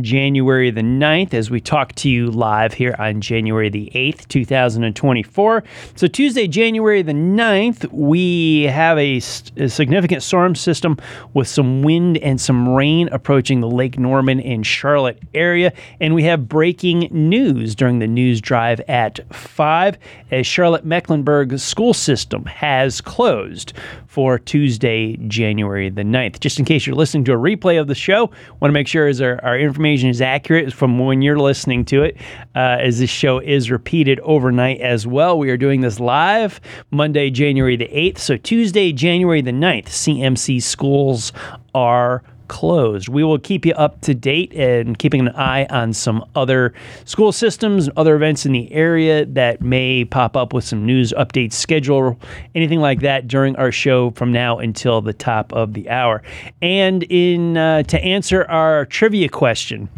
January 0.00 0.70
the 0.70 0.82
9th, 0.82 1.34
as 1.34 1.50
we 1.50 1.60
talk 1.60 1.92
to 1.96 2.08
you 2.08 2.30
live 2.30 2.72
here 2.72 2.94
on 3.00 3.20
January 3.20 3.68
the 3.68 3.90
8th, 3.96 4.28
2024. 4.28 5.64
So, 5.96 6.06
Tuesday, 6.06 6.46
January 6.46 7.02
the 7.02 7.14
9th, 7.14 7.90
we 7.92 8.62
have 8.64 8.96
a, 8.96 9.16
a 9.56 9.68
significant 9.68 10.22
storm 10.22 10.54
system 10.54 10.98
with 11.34 11.48
some 11.48 11.82
wind 11.82 12.16
and 12.18 12.40
some 12.40 12.68
rain 12.68 13.08
approaching 13.10 13.60
the 13.60 13.68
Lake 13.68 13.98
Norman 13.98 14.40
and 14.40 14.64
Charlotte 14.64 15.18
area. 15.34 15.72
And 15.98 16.14
we 16.14 16.22
have 16.22 16.48
breaking 16.48 17.08
news 17.10 17.74
during 17.74 17.98
the 17.98 18.06
news 18.06 18.40
drive 18.40 18.80
at 18.82 19.18
5 19.34 19.98
as 20.30 20.46
Charlotte 20.46 20.84
Mecklenburg 20.84 21.58
school 21.72 21.94
system 21.94 22.44
has 22.44 23.00
closed 23.00 23.72
for 24.06 24.38
Tuesday, 24.38 25.16
January 25.26 25.88
the 25.88 26.02
9th. 26.02 26.38
Just 26.38 26.58
in 26.58 26.66
case 26.66 26.86
you're 26.86 26.94
listening 26.94 27.24
to 27.24 27.32
a 27.32 27.36
replay 27.36 27.80
of 27.80 27.86
the 27.86 27.94
show, 27.94 28.26
want 28.60 28.70
to 28.70 28.72
make 28.72 28.86
sure 28.86 29.08
as 29.08 29.22
our, 29.22 29.42
our 29.42 29.58
information 29.58 30.10
is 30.10 30.20
accurate 30.20 30.70
from 30.70 30.98
when 30.98 31.22
you're 31.22 31.38
listening 31.38 31.86
to 31.86 32.02
it, 32.02 32.18
uh, 32.54 32.76
as 32.78 32.98
this 32.98 33.08
show 33.08 33.38
is 33.38 33.70
repeated 33.70 34.20
overnight 34.20 34.82
as 34.82 35.06
well. 35.06 35.38
We 35.38 35.48
are 35.48 35.56
doing 35.56 35.80
this 35.80 35.98
live 35.98 36.60
Monday, 36.90 37.30
January 37.30 37.76
the 37.76 37.88
8th. 37.88 38.18
So 38.18 38.36
Tuesday, 38.36 38.92
January 38.92 39.40
the 39.40 39.50
9th, 39.50 39.86
CMS 39.86 40.62
schools 40.62 41.32
are 41.74 42.22
closed. 42.48 43.08
We 43.08 43.24
will 43.24 43.38
keep 43.38 43.64
you 43.66 43.74
up 43.74 44.00
to 44.02 44.14
date 44.14 44.52
and 44.54 44.98
keeping 44.98 45.20
an 45.20 45.30
eye 45.30 45.66
on 45.70 45.92
some 45.92 46.24
other 46.34 46.74
school 47.04 47.32
systems 47.32 47.88
and 47.88 47.98
other 47.98 48.14
events 48.14 48.46
in 48.46 48.52
the 48.52 48.70
area 48.72 49.24
that 49.26 49.60
may 49.60 50.04
pop 50.04 50.36
up 50.36 50.52
with 50.52 50.64
some 50.64 50.84
news 50.84 51.12
updates, 51.16 51.54
schedule, 51.54 52.18
anything 52.54 52.80
like 52.80 53.00
that 53.00 53.28
during 53.28 53.56
our 53.56 53.72
show 53.72 54.10
from 54.12 54.32
now 54.32 54.58
until 54.58 55.00
the 55.00 55.12
top 55.12 55.52
of 55.52 55.74
the 55.74 55.88
hour. 55.90 56.22
And 56.60 57.02
in 57.04 57.56
uh, 57.56 57.82
to 57.84 58.00
answer 58.02 58.44
our 58.44 58.84
trivia 58.86 59.28
question. 59.28 59.88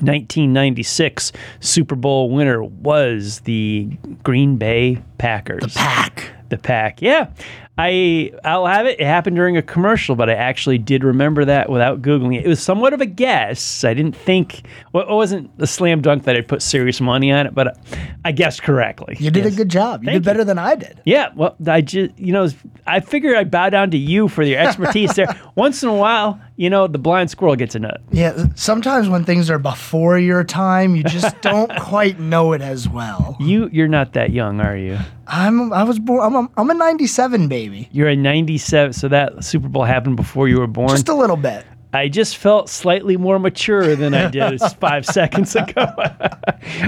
1996 0.00 1.32
Super 1.60 1.94
Bowl 1.94 2.30
winner 2.30 2.64
was 2.64 3.40
the 3.40 3.84
Green 4.24 4.56
Bay 4.56 5.00
Packers. 5.18 5.62
The 5.62 5.68
pack. 5.68 6.30
The 6.48 6.58
pack. 6.58 7.02
Yeah. 7.02 7.30
I 7.78 8.32
I'll 8.44 8.66
have 8.66 8.84
it. 8.86 9.00
It 9.00 9.06
happened 9.06 9.36
during 9.36 9.56
a 9.56 9.62
commercial, 9.62 10.14
but 10.14 10.28
I 10.28 10.34
actually 10.34 10.76
did 10.76 11.02
remember 11.04 11.46
that 11.46 11.70
without 11.70 12.02
googling 12.02 12.36
it. 12.36 12.44
It 12.44 12.48
was 12.48 12.62
somewhat 12.62 12.92
of 12.92 13.00
a 13.00 13.06
guess. 13.06 13.82
I 13.82 13.94
didn't 13.94 14.14
think 14.14 14.66
well, 14.92 15.08
it 15.08 15.12
wasn't 15.14 15.50
a 15.58 15.66
slam 15.66 16.02
dunk 16.02 16.24
that 16.24 16.36
I'd 16.36 16.48
put 16.48 16.60
serious 16.60 17.00
money 17.00 17.32
on 17.32 17.46
it, 17.46 17.54
but 17.54 17.78
I 18.26 18.32
guessed 18.32 18.62
correctly. 18.62 19.16
You 19.18 19.30
did 19.30 19.44
Yes. 19.44 19.54
a 19.54 19.56
good 19.56 19.70
job. 19.70 20.02
You 20.02 20.08
Thank 20.10 20.16
did 20.22 20.24
better 20.24 20.44
than 20.44 20.58
I 20.58 20.74
did. 20.74 21.00
Yeah, 21.06 21.30
well, 21.34 21.56
I 21.66 21.80
just 21.80 22.18
you 22.18 22.32
know 22.34 22.48
I 22.86 23.00
figured 23.00 23.36
I'd 23.36 23.50
bow 23.50 23.70
down 23.70 23.90
to 23.92 23.98
you 23.98 24.28
for 24.28 24.42
your 24.42 24.58
expertise 24.60 25.14
there. 25.14 25.34
Once 25.54 25.82
in 25.82 25.88
a 25.88 25.94
while, 25.94 26.38
you 26.62 26.70
know, 26.70 26.86
the 26.86 26.98
blind 26.98 27.28
squirrel 27.28 27.56
gets 27.56 27.74
a 27.74 27.80
nut. 27.80 28.00
Yeah, 28.12 28.46
sometimes 28.54 29.08
when 29.08 29.24
things 29.24 29.50
are 29.50 29.58
before 29.58 30.16
your 30.16 30.44
time, 30.44 30.94
you 30.94 31.02
just 31.02 31.40
don't 31.40 31.76
quite 31.76 32.20
know 32.20 32.52
it 32.52 32.62
as 32.62 32.88
well. 32.88 33.36
You 33.40 33.68
you're 33.72 33.88
not 33.88 34.12
that 34.12 34.30
young, 34.30 34.60
are 34.60 34.76
you? 34.76 34.96
I'm 35.26 35.72
I 35.72 35.82
was 35.82 35.98
born 35.98 36.20
I'm 36.24 36.36
a, 36.36 36.48
I'm 36.56 36.70
a 36.70 36.74
97 36.74 37.48
baby. 37.48 37.88
You're 37.90 38.10
a 38.10 38.14
97, 38.14 38.92
so 38.92 39.08
that 39.08 39.42
Super 39.42 39.66
Bowl 39.68 39.82
happened 39.82 40.14
before 40.14 40.46
you 40.46 40.60
were 40.60 40.68
born. 40.68 40.90
Just 40.90 41.08
a 41.08 41.14
little 41.14 41.36
bit. 41.36 41.66
I 41.92 42.08
just 42.08 42.38
felt 42.38 42.70
slightly 42.70 43.16
more 43.16 43.38
mature 43.38 43.94
than 43.96 44.14
I 44.14 44.30
did 44.30 44.60
five 44.80 45.04
seconds 45.04 45.54
ago. 45.54 45.86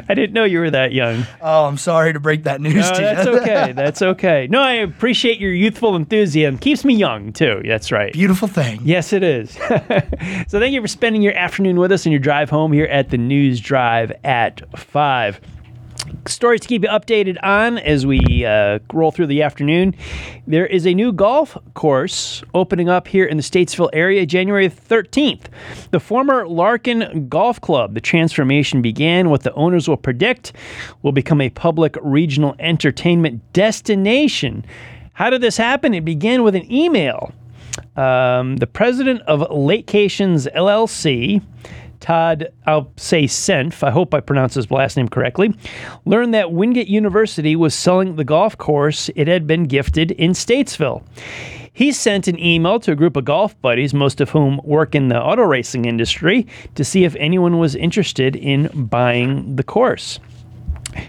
I 0.08 0.14
didn't 0.14 0.32
know 0.32 0.44
you 0.44 0.60
were 0.60 0.70
that 0.70 0.92
young. 0.92 1.26
Oh, 1.42 1.66
I'm 1.66 1.76
sorry 1.76 2.12
to 2.12 2.20
break 2.20 2.44
that 2.44 2.60
news 2.60 2.74
No, 2.74 2.94
to 2.94 3.00
that's 3.00 3.26
you. 3.26 3.32
That's 3.32 3.42
okay. 3.48 3.72
That's 3.72 4.02
okay. 4.02 4.48
No, 4.50 4.60
I 4.60 4.72
appreciate 4.72 5.38
your 5.38 5.52
youthful 5.52 5.94
enthusiasm. 5.96 6.58
Keeps 6.58 6.84
me 6.84 6.94
young 6.94 7.32
too. 7.32 7.62
That's 7.66 7.92
right. 7.92 8.12
Beautiful 8.12 8.48
thing. 8.48 8.80
Yes, 8.82 9.12
it 9.12 9.22
is. 9.22 9.52
so 9.52 10.58
thank 10.58 10.72
you 10.72 10.80
for 10.80 10.88
spending 10.88 11.22
your 11.22 11.34
afternoon 11.34 11.76
with 11.76 11.92
us 11.92 12.06
and 12.06 12.12
your 12.12 12.20
drive 12.20 12.48
home 12.48 12.72
here 12.72 12.86
at 12.86 13.10
the 13.10 13.18
News 13.18 13.60
Drive 13.60 14.12
at 14.24 14.62
five 14.78 15.40
stories 16.28 16.60
to 16.60 16.68
keep 16.68 16.82
you 16.82 16.88
updated 16.88 17.36
on 17.42 17.78
as 17.78 18.06
we 18.06 18.44
uh, 18.44 18.78
roll 18.92 19.10
through 19.10 19.26
the 19.26 19.42
afternoon. 19.42 19.94
There 20.46 20.66
is 20.66 20.86
a 20.86 20.94
new 20.94 21.12
golf 21.12 21.56
course 21.74 22.42
opening 22.54 22.88
up 22.88 23.08
here 23.08 23.24
in 23.24 23.36
the 23.36 23.42
Statesville 23.42 23.90
area 23.92 24.26
January 24.26 24.68
13th. 24.68 25.46
The 25.90 26.00
former 26.00 26.46
Larkin 26.46 27.28
Golf 27.28 27.60
Club, 27.60 27.94
the 27.94 28.00
transformation 28.00 28.82
began 28.82 29.30
what 29.30 29.42
the 29.42 29.52
owners 29.54 29.88
will 29.88 29.96
predict 29.96 30.52
will 31.02 31.12
become 31.12 31.40
a 31.40 31.50
public 31.50 31.96
regional 32.02 32.54
entertainment 32.58 33.52
destination. 33.52 34.64
How 35.14 35.30
did 35.30 35.40
this 35.40 35.56
happen? 35.56 35.94
It 35.94 36.04
began 36.04 36.42
with 36.42 36.54
an 36.54 36.70
email. 36.70 37.32
Um, 37.96 38.56
the 38.56 38.66
president 38.66 39.22
of 39.22 39.40
Lakecations 39.50 40.52
LLC, 40.54 41.42
Todd, 42.04 42.48
I'll 42.66 42.92
say 42.98 43.24
Senf, 43.24 43.82
I 43.82 43.90
hope 43.90 44.12
I 44.12 44.20
pronounced 44.20 44.56
his 44.56 44.70
last 44.70 44.98
name 44.98 45.08
correctly, 45.08 45.54
learned 46.04 46.34
that 46.34 46.52
Wingate 46.52 46.86
University 46.86 47.56
was 47.56 47.74
selling 47.74 48.16
the 48.16 48.24
golf 48.24 48.58
course 48.58 49.08
it 49.16 49.26
had 49.26 49.46
been 49.46 49.62
gifted 49.62 50.10
in 50.10 50.32
Statesville. 50.32 51.02
He 51.72 51.92
sent 51.92 52.28
an 52.28 52.38
email 52.38 52.78
to 52.80 52.92
a 52.92 52.94
group 52.94 53.16
of 53.16 53.24
golf 53.24 53.58
buddies, 53.62 53.94
most 53.94 54.20
of 54.20 54.28
whom 54.28 54.60
work 54.64 54.94
in 54.94 55.08
the 55.08 55.18
auto 55.18 55.44
racing 55.44 55.86
industry, 55.86 56.46
to 56.74 56.84
see 56.84 57.04
if 57.04 57.16
anyone 57.16 57.58
was 57.58 57.74
interested 57.74 58.36
in 58.36 58.68
buying 58.84 59.56
the 59.56 59.64
course. 59.64 60.20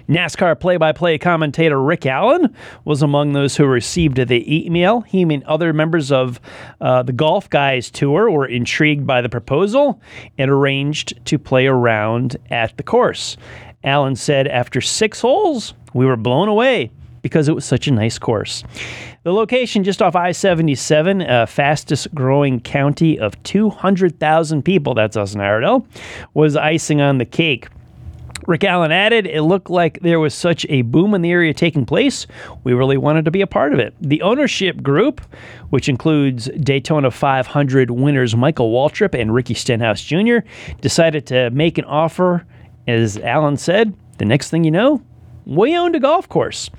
NASCAR 0.10 0.60
play 0.60 0.78
by 0.78 0.92
play 0.92 1.18
commentator 1.18 1.82
Rick 1.82 2.06
Allen 2.06 2.56
was 2.84 3.02
among 3.02 3.34
those 3.34 3.56
who 3.56 3.66
received 3.66 4.18
the 4.18 4.66
email. 4.66 5.02
He 5.02 5.22
and 5.22 5.44
other 5.44 5.74
members 5.74 6.12
of 6.12 6.40
uh, 6.82 7.04
the 7.04 7.14
Golf 7.14 7.50
Guys 7.50 7.90
Tour 7.90 8.30
were 8.30 8.46
intrigued 8.46 9.08
by 9.08 9.22
the 9.22 9.30
proposal 9.30 10.02
and 10.38 10.52
arranged 10.52 11.26
to 11.26 11.40
play 11.40 11.68
around 11.68 12.38
at 12.50 12.76
the 12.78 12.84
course. 12.84 13.38
Allen 13.84 14.16
said, 14.16 14.48
After 14.48 14.82
six 14.82 15.22
holes, 15.22 15.74
we 15.94 16.06
were 16.06 16.18
blown 16.18 16.48
away 16.48 16.92
because 17.22 17.48
it 17.48 17.56
was 17.56 17.66
such 17.66 17.88
a 17.88 17.92
nice 17.92 18.20
course. 18.20 18.64
The 19.24 19.34
location 19.34 19.84
just 19.84 20.02
off 20.04 20.16
I 20.16 20.32
77, 20.32 21.24
uh, 21.24 21.48
fastest 21.48 22.14
growing 22.14 22.60
county 22.60 23.18
of 23.18 23.42
200,000 23.42 24.62
people, 24.62 24.94
that's 24.94 25.18
us 25.18 25.34
in 25.34 25.42
Iredell, 25.42 25.88
was 26.36 26.56
icing 26.56 27.02
on 27.02 27.18
the 27.18 27.26
cake. 27.26 27.68
Rick 28.48 28.64
Allen 28.64 28.92
added, 28.92 29.26
it 29.26 29.42
looked 29.42 29.70
like 29.70 30.00
there 30.02 30.20
was 30.20 30.34
such 30.34 30.66
a 30.70 30.84
boom 30.84 31.14
in 31.14 31.22
the 31.22 31.32
area 31.32 31.54
taking 31.54 31.86
place. 31.86 32.28
We 32.64 32.74
really 32.74 32.98
wanted 32.98 33.26
to 33.26 33.32
be 33.32 33.42
a 33.42 33.48
part 33.48 33.74
of 33.74 33.80
it. 33.80 33.94
The 34.02 34.22
ownership 34.22 34.82
group, 34.82 35.22
which 35.70 35.90
includes 35.90 36.50
Daytona 36.60 37.12
500 37.12 37.92
winners 37.92 38.36
Michael 38.36 38.72
Waltrip 38.72 39.20
and 39.20 39.34
Ricky 39.34 39.54
Stenhouse 39.54 40.02
Jr., 40.02 40.38
decided 40.82 41.26
to 41.28 41.50
make 41.52 41.78
an 41.78 41.86
offer. 41.86 42.46
As 42.88 43.18
Allen 43.18 43.58
said, 43.58 43.96
the 44.20 44.26
next 44.26 44.52
thing 44.52 44.64
you 44.64 44.72
know, 44.72 45.02
we 45.46 45.78
owned 45.78 45.96
a 45.96 46.00
golf 46.00 46.28
course, 46.28 46.70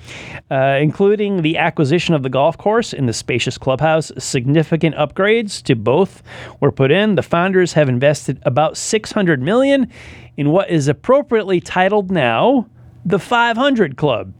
uh, 0.51 0.77
including 0.81 1.41
the 1.41 1.57
acquisition 1.57 2.13
of 2.13 2.23
the 2.23 2.29
golf 2.29 2.57
course 2.57 2.93
and 2.93 3.07
the 3.07 3.13
spacious 3.13 3.57
clubhouse. 3.57 4.11
Significant 4.17 4.95
upgrades 4.95 5.61
to 5.63 5.75
both 5.75 6.21
were 6.59 6.71
put 6.71 6.91
in. 6.91 7.15
The 7.15 7.23
founders 7.23 7.73
have 7.73 7.87
invested 7.87 8.39
about 8.43 8.75
600 8.77 9.41
million 9.41 9.91
in 10.37 10.51
what 10.51 10.69
is 10.69 10.87
appropriately 10.87 11.59
titled 11.59 12.11
now 12.11 12.67
the 13.05 13.19
500 13.19 13.97
Club. 13.97 14.33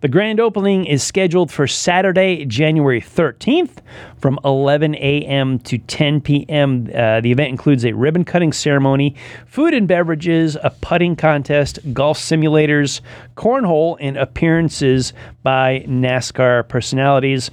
The 0.00 0.08
grand 0.08 0.40
opening 0.40 0.84
is 0.84 1.02
scheduled 1.02 1.50
for 1.50 1.66
Saturday, 1.66 2.44
January 2.44 3.00
13th 3.00 3.78
from 4.18 4.38
11 4.44 4.94
a.m. 4.96 5.58
to 5.60 5.78
10 5.78 6.20
p.m. 6.20 6.90
Uh, 6.94 7.20
the 7.20 7.30
event 7.32 7.50
includes 7.50 7.84
a 7.84 7.92
ribbon 7.92 8.24
cutting 8.24 8.52
ceremony, 8.52 9.14
food 9.46 9.74
and 9.74 9.88
beverages, 9.88 10.56
a 10.62 10.70
putting 10.80 11.16
contest, 11.16 11.78
golf 11.92 12.18
simulators, 12.18 13.00
cornhole, 13.36 13.96
and 14.00 14.16
appearances 14.16 15.12
by 15.42 15.84
NASCAR 15.88 16.68
personalities. 16.68 17.50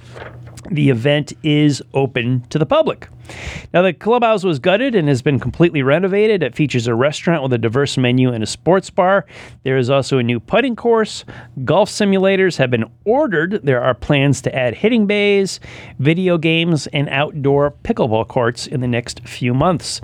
The 0.72 0.88
event 0.88 1.34
is 1.42 1.82
open 1.92 2.46
to 2.48 2.58
the 2.58 2.64
public. 2.64 3.08
Now, 3.74 3.82
the 3.82 3.92
clubhouse 3.92 4.42
was 4.42 4.58
gutted 4.58 4.94
and 4.94 5.06
has 5.06 5.20
been 5.20 5.38
completely 5.38 5.82
renovated. 5.82 6.42
It 6.42 6.54
features 6.54 6.86
a 6.86 6.94
restaurant 6.94 7.42
with 7.42 7.52
a 7.52 7.58
diverse 7.58 7.98
menu 7.98 8.32
and 8.32 8.42
a 8.42 8.46
sports 8.46 8.88
bar. 8.88 9.26
There 9.64 9.76
is 9.76 9.90
also 9.90 10.16
a 10.16 10.22
new 10.22 10.40
putting 10.40 10.74
course. 10.74 11.26
Golf 11.64 11.90
simulators 11.90 12.56
have 12.56 12.70
been 12.70 12.90
ordered. 13.04 13.60
There 13.62 13.82
are 13.82 13.94
plans 13.94 14.40
to 14.42 14.54
add 14.54 14.74
hitting 14.74 15.06
bays, 15.06 15.60
video 15.98 16.38
games, 16.38 16.86
and 16.88 17.08
outdoor 17.10 17.72
pickleball 17.84 18.26
courts 18.28 18.66
in 18.66 18.80
the 18.80 18.88
next 18.88 19.20
few 19.28 19.52
months. 19.52 20.00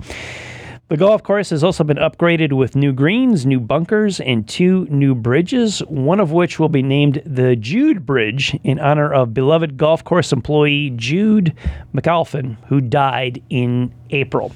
The 0.89 0.97
golf 0.97 1.21
course 1.21 1.51
has 1.51 1.63
also 1.63 1.83
been 1.83 1.97
upgraded 1.97 2.51
with 2.53 2.75
new 2.75 2.91
greens, 2.91 3.45
new 3.45 3.59
bunkers, 3.59 4.19
and 4.19 4.47
two 4.47 4.87
new 4.89 5.13
bridges, 5.13 5.81
one 5.81 6.19
of 6.19 6.31
which 6.31 6.57
will 6.57 6.67
be 6.67 6.81
named 6.81 7.21
the 7.27 7.55
Jude 7.55 8.07
Bridge 8.07 8.59
in 8.63 8.79
honor 8.79 9.13
of 9.13 9.31
beloved 9.31 9.77
golf 9.77 10.03
course 10.03 10.31
employee 10.31 10.91
Jude 10.95 11.55
McAlphin, 11.93 12.57
who 12.69 12.81
died 12.81 13.39
in 13.51 13.93
April. 14.09 14.51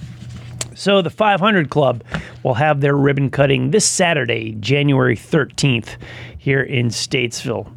So 0.74 1.04
the 1.04 1.12
500 1.12 1.70
Club 1.70 2.04
will 2.42 2.56
have 2.56 2.82
their 2.82 2.98
ribbon 2.98 3.30
cutting 3.30 3.70
this 3.70 3.86
Saturday, 3.86 4.54
January 4.60 5.16
13th, 5.16 5.98
here 6.40 6.64
in 6.64 6.88
Statesville. 6.88 7.72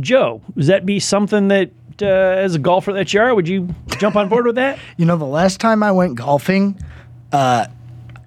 Joe, 0.00 0.42
does 0.56 0.66
that 0.66 0.86
be 0.86 0.98
something 0.98 1.46
that, 1.48 1.70
uh, 2.02 2.06
as 2.06 2.56
a 2.56 2.58
golfer 2.58 2.92
that 2.94 3.14
you 3.14 3.20
are, 3.20 3.32
would 3.32 3.46
you 3.46 3.72
jump 3.98 4.16
on 4.16 4.28
board 4.28 4.44
with 4.44 4.56
that? 4.56 4.80
You 4.96 5.06
know, 5.06 5.16
the 5.16 5.24
last 5.24 5.60
time 5.60 5.84
I 5.84 5.92
went 5.92 6.16
golfing, 6.16 6.80
uh, 7.30 7.66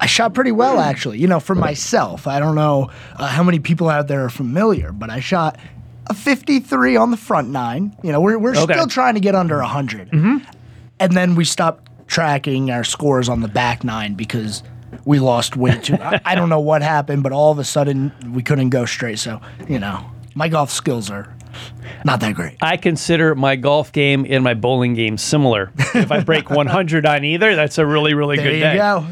I 0.02 0.06
shot 0.06 0.32
pretty 0.34 0.52
well 0.52 0.80
actually. 0.80 1.18
You 1.18 1.28
know, 1.28 1.40
for 1.40 1.54
myself. 1.54 2.26
I 2.26 2.40
don't 2.40 2.54
know 2.54 2.90
uh, 3.16 3.26
how 3.28 3.42
many 3.42 3.58
people 3.60 3.88
out 3.88 4.08
there 4.08 4.24
are 4.24 4.30
familiar, 4.30 4.92
but 4.92 5.10
I 5.10 5.20
shot 5.20 5.58
a 6.06 6.14
53 6.14 6.96
on 6.96 7.10
the 7.10 7.16
front 7.16 7.50
nine. 7.50 7.94
You 8.02 8.10
know, 8.12 8.20
we're 8.20 8.38
we're 8.38 8.56
Okay. 8.56 8.72
still 8.72 8.86
trying 8.88 9.14
to 9.14 9.20
get 9.20 9.34
under 9.34 9.58
100. 9.58 10.10
And 10.98 11.12
then 11.12 11.34
we 11.34 11.44
stopped 11.44 11.88
tracking 12.08 12.70
our 12.70 12.82
scores 12.84 13.28
on 13.28 13.40
the 13.40 13.48
back 13.48 13.84
nine 13.84 14.14
because 14.14 14.62
we 15.04 15.18
lost 15.18 15.56
way 15.56 15.78
too. 15.78 15.94
I, 16.00 16.20
I 16.24 16.34
don't 16.34 16.48
know 16.48 16.60
what 16.60 16.82
happened, 16.82 17.22
but 17.22 17.32
all 17.32 17.52
of 17.52 17.58
a 17.58 17.64
sudden 17.64 18.12
we 18.34 18.42
couldn't 18.42 18.70
go 18.70 18.84
straight. 18.86 19.18
So, 19.18 19.40
you 19.68 19.78
know, 19.78 20.04
my 20.34 20.48
golf 20.48 20.70
skills 20.70 21.10
are 21.10 21.32
not 22.04 22.20
that 22.20 22.34
great. 22.34 22.56
I 22.60 22.76
consider 22.76 23.34
my 23.34 23.56
golf 23.56 23.92
game 23.92 24.26
and 24.28 24.42
my 24.44 24.54
bowling 24.54 24.94
game 24.94 25.16
similar. 25.18 25.70
If 25.94 26.10
I 26.12 26.20
break 26.22 26.50
100 26.50 27.06
on 27.06 27.24
either, 27.24 27.54
that's 27.56 27.78
a 27.78 27.86
really, 27.86 28.14
really 28.14 28.36
There 28.36 28.46
good 28.46 28.54
you 28.56 28.60
day. 28.60 28.76
go. 28.76 29.06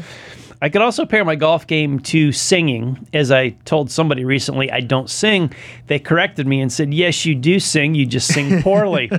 I 0.61 0.67
could 0.69 0.81
also 0.81 1.05
pair 1.05 1.23
my 1.23 1.35
golf 1.35 1.65
game 1.67 1.99
to 1.99 2.31
singing. 2.33 3.07
As 3.13 3.31
I 3.31 3.51
told 3.63 3.89
somebody 3.89 4.25
recently, 4.25 4.69
I 4.69 4.81
don't 4.81 5.09
sing. 5.09 5.53
They 5.87 5.99
corrected 5.99 6.47
me 6.47 6.59
and 6.59 6.71
said, 6.71 6.93
Yes, 6.93 7.25
you 7.25 7.33
do 7.35 7.59
sing. 7.59 7.95
You 7.95 8.05
just 8.05 8.27
sing 8.27 8.61
poorly. 8.63 9.09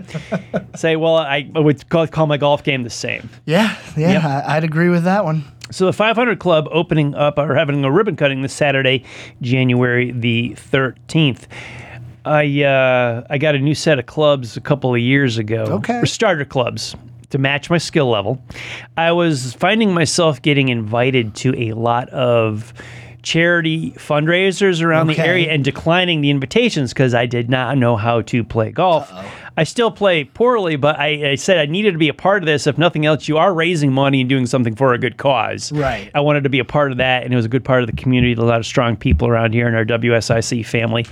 Say, 0.77 0.97
Well, 0.97 1.17
I 1.17 1.51
would 1.55 1.89
call, 1.89 2.07
call 2.09 2.27
my 2.27 2.37
golf 2.37 2.63
game 2.63 2.83
the 2.83 2.91
same. 2.91 3.31
Yeah, 3.47 3.75
yeah, 3.97 4.13
Yep. 4.13 4.25
I, 4.25 4.57
I'd 4.57 4.65
agree 4.65 4.91
with 4.91 5.05
that 5.05 5.25
one. 5.25 5.45
So 5.71 5.87
the 5.87 5.93
500 5.93 6.41
Club 6.41 6.69
opening 6.73 7.15
up 7.15 7.39
or 7.39 7.55
having 7.55 7.85
a 7.85 7.93
ribbon 7.93 8.17
cutting 8.17 8.43
this 8.43 8.53
Saturday, 8.53 9.05
January 9.41 10.11
the 10.11 10.57
13th. 10.57 11.45
I 12.25 12.63
uh, 12.65 13.25
I 13.31 13.39
got 13.39 13.55
a 13.55 13.59
new 13.59 13.75
set 13.75 13.99
of 13.99 14.05
clubs 14.05 14.57
a 14.57 14.61
couple 14.61 14.95
of 14.95 15.01
years 15.01 15.39
ago. 15.39 15.63
Okay. 15.65 16.01
Or 16.01 16.07
starter 16.07 16.45
clubs 16.45 16.95
to 17.31 17.39
match 17.39 17.71
my 17.71 17.79
skill 17.79 18.11
level. 18.11 18.43
I 18.97 19.13
was 19.13 19.55
finding 19.55 19.95
myself 19.95 20.43
getting 20.43 20.69
invited 20.69 21.35
to 21.37 21.55
a 21.57 21.73
lot 21.73 22.09
of 22.11 22.73
charity 23.23 23.91
fundraisers 23.93 24.83
around 24.83 25.09
the 25.09 25.19
area 25.19 25.51
and 25.51 25.65
declining 25.65 26.21
the 26.23 26.31
invitations 26.31 26.93
because 26.93 27.15
I 27.15 27.27
did 27.27 27.51
not 27.51 27.77
know 27.77 27.97
how 27.97 28.23
to 28.23 28.45
play 28.45 28.71
golf. 28.71 29.13
I 29.61 29.65
still 29.65 29.91
play 29.91 30.25
poorly, 30.25 30.77
but 30.77 30.99
I, 30.99 31.33
I 31.33 31.35
said 31.35 31.59
I 31.59 31.67
needed 31.67 31.93
to 31.93 31.99
be 31.99 32.09
a 32.09 32.15
part 32.15 32.43
of 32.43 32.47
this. 32.47 32.67
If 32.67 32.79
nothing 32.79 33.05
else, 33.05 33.29
you 33.29 33.37
are 33.37 33.53
raising 33.53 33.93
money 33.93 34.23
and 34.23 34.29
doing 34.29 34.47
something 34.47 34.75
for 34.75 34.95
a 34.95 34.99
good 34.99 35.19
cause. 35.19 35.71
Right. 35.71 36.11
I 36.15 36.21
wanted 36.21 36.45
to 36.45 36.49
be 36.49 36.61
a 36.61 36.65
part 36.65 36.93
of 36.93 36.97
that, 36.97 37.25
and 37.25 37.33
it 37.35 37.37
was 37.37 37.45
a 37.45 37.49
good 37.51 37.63
part 37.63 37.83
of 37.83 37.87
the 37.87 37.95
community. 37.95 38.33
A 38.33 38.43
lot 38.43 38.59
of 38.59 38.65
strong 38.65 38.97
people 38.97 39.29
around 39.29 39.53
here 39.53 39.69
in 39.69 39.75
our 39.75 39.85
WSIC 39.85 40.65
family, 40.65 41.05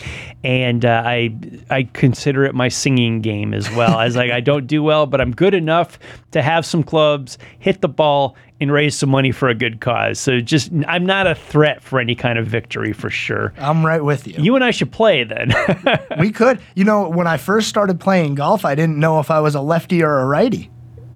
and 0.43 0.87
uh, 0.87 1.03
I 1.05 1.37
I 1.69 1.83
consider 1.93 2.47
it 2.47 2.55
my 2.55 2.69
singing 2.69 3.21
game 3.21 3.53
as 3.53 3.71
well. 3.73 3.99
I 3.99 4.07
was 4.07 4.17
like, 4.17 4.31
I 4.31 4.41
don't 4.41 4.67
do 4.67 4.83
well, 4.83 5.05
but 5.05 5.21
I'm 5.21 5.35
good 5.35 5.53
enough 5.53 5.99
to 6.31 6.41
have 6.41 6.65
some 6.65 6.83
clubs, 6.83 7.37
hit 7.59 7.83
the 7.83 7.89
ball, 7.89 8.35
and 8.61 8.73
raise 8.73 8.97
some 8.97 9.11
money 9.11 9.31
for 9.31 9.49
a 9.49 9.55
good 9.55 9.81
cause. 9.81 10.19
So 10.19 10.41
just 10.41 10.71
I'm 10.87 11.07
not 11.07 11.27
a 11.27 11.35
threat 11.35 11.83
for 11.83 12.01
any 12.01 12.15
kind 12.15 12.39
of 12.39 12.47
victory 12.47 12.93
for 12.93 13.11
sure. 13.11 13.53
I'm 13.59 13.87
right 13.87 14.03
with 14.03 14.27
you. 14.27 14.35
You 14.39 14.55
and 14.57 14.65
I 14.65 14.71
should 14.71 14.91
play 14.91 15.25
then. 15.25 15.55
we 16.19 16.33
could. 16.33 16.61
You 16.75 16.85
know, 16.85 17.09
when 17.09 17.27
I 17.27 17.37
first 17.37 17.69
started 17.69 18.01
playing 18.01 18.35
golf, 18.39 18.65
I 18.65 18.75
didn't 18.75 18.97
know 18.99 19.21
if 19.21 19.31
I 19.31 19.41
was 19.41 19.55
a 19.55 19.61
lefty 19.61 20.03
or 20.03 20.19
a 20.21 20.25
righty. 20.27 20.71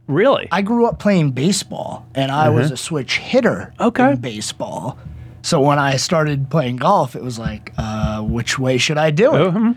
really? 0.07 0.47
I 0.53 0.61
grew 0.63 0.85
up 0.87 0.99
playing 0.99 1.31
baseball, 1.31 2.05
and 2.15 2.31
I 2.31 2.51
was 2.51 2.71
a 2.71 2.77
switch 2.77 3.17
hitter 3.19 3.73
Mm-hmm. 3.79 3.83
Okay. 3.89 4.11
in 4.13 4.17
baseball. 4.21 4.99
So 5.43 5.61
when 5.61 5.79
I 5.79 5.97
started 5.97 6.51
playing 6.51 6.77
golf, 6.77 7.17
it 7.17 7.23
was 7.23 7.39
like, 7.39 7.73
uh, 7.79 8.21
which 8.23 8.59
way 8.59 8.77
should 8.79 8.99
I 8.99 9.11
do 9.11 9.35
it? 9.35 9.55
Mhm. 9.55 9.77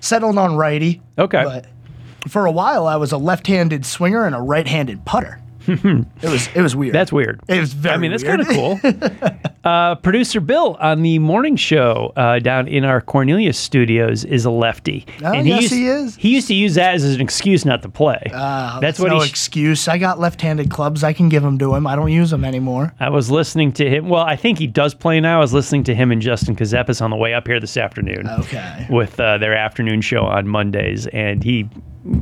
Settled 0.00 0.36
on 0.38 0.56
righty. 0.56 1.00
Okay. 1.18 1.44
But 1.44 1.66
for 2.28 2.44
a 2.46 2.50
while, 2.50 2.86
I 2.86 2.96
was 2.96 3.12
a 3.12 3.18
left-handed 3.18 3.86
swinger 3.86 4.24
and 4.26 4.34
a 4.34 4.40
right-handed 4.40 5.04
putter. 5.04 5.40
it 6.22 6.30
was 6.30 6.48
it 6.54 6.62
was 6.62 6.74
weird. 6.74 6.94
That's 6.94 7.12
weird. 7.12 7.40
it 7.48 7.60
was 7.60 7.72
very. 7.72 7.94
I 7.94 7.98
mean, 7.98 8.10
that's 8.10 8.24
weird. 8.24 8.46
kind 8.46 8.80
of 8.82 8.82
cool. 8.82 9.40
uh, 9.64 9.94
Producer 9.96 10.40
Bill 10.40 10.76
on 10.80 11.02
the 11.02 11.18
morning 11.18 11.56
show 11.56 12.12
uh, 12.16 12.38
down 12.38 12.68
in 12.68 12.84
our 12.84 13.00
Cornelius 13.00 13.58
studios 13.58 14.24
is 14.24 14.44
a 14.44 14.50
lefty. 14.50 15.06
Oh, 15.22 15.32
yes, 15.32 15.62
used, 15.62 15.74
he 15.74 15.86
is. 15.86 16.16
He 16.16 16.34
used 16.34 16.48
to 16.48 16.54
use 16.54 16.74
that 16.76 16.94
as 16.94 17.04
an 17.14 17.20
excuse 17.20 17.64
not 17.64 17.82
to 17.82 17.88
play. 17.88 18.22
Uh, 18.32 18.80
that's 18.80 18.98
what 18.98 19.08
no 19.08 19.20
he. 19.20 19.26
sh- 19.26 19.30
excuse. 19.30 19.88
I 19.88 19.98
got 19.98 20.18
left-handed 20.18 20.70
clubs. 20.70 21.04
I 21.04 21.12
can 21.12 21.28
give 21.28 21.42
them 21.42 21.58
to 21.58 21.74
him. 21.74 21.86
I 21.86 21.96
don't 21.96 22.12
use 22.12 22.30
them 22.30 22.44
anymore. 22.44 22.94
I 23.00 23.10
was 23.10 23.30
listening 23.30 23.72
to 23.74 23.88
him. 23.88 24.08
Well, 24.08 24.22
I 24.24 24.36
think 24.36 24.58
he 24.58 24.66
does 24.66 24.94
play 24.94 25.20
now. 25.20 25.38
I 25.38 25.40
was 25.40 25.52
listening 25.52 25.84
to 25.84 25.94
him 25.94 26.10
and 26.12 26.22
Justin 26.22 26.56
Kazepis 26.56 27.02
on 27.02 27.10
the 27.10 27.16
way 27.16 27.34
up 27.34 27.46
here 27.46 27.60
this 27.60 27.76
afternoon. 27.76 28.26
Okay. 28.28 28.86
with 28.88 29.18
uh, 29.20 29.38
their 29.38 29.54
afternoon 29.54 30.00
show 30.00 30.22
on 30.22 30.48
Mondays, 30.48 31.06
and 31.08 31.42
he, 31.42 31.68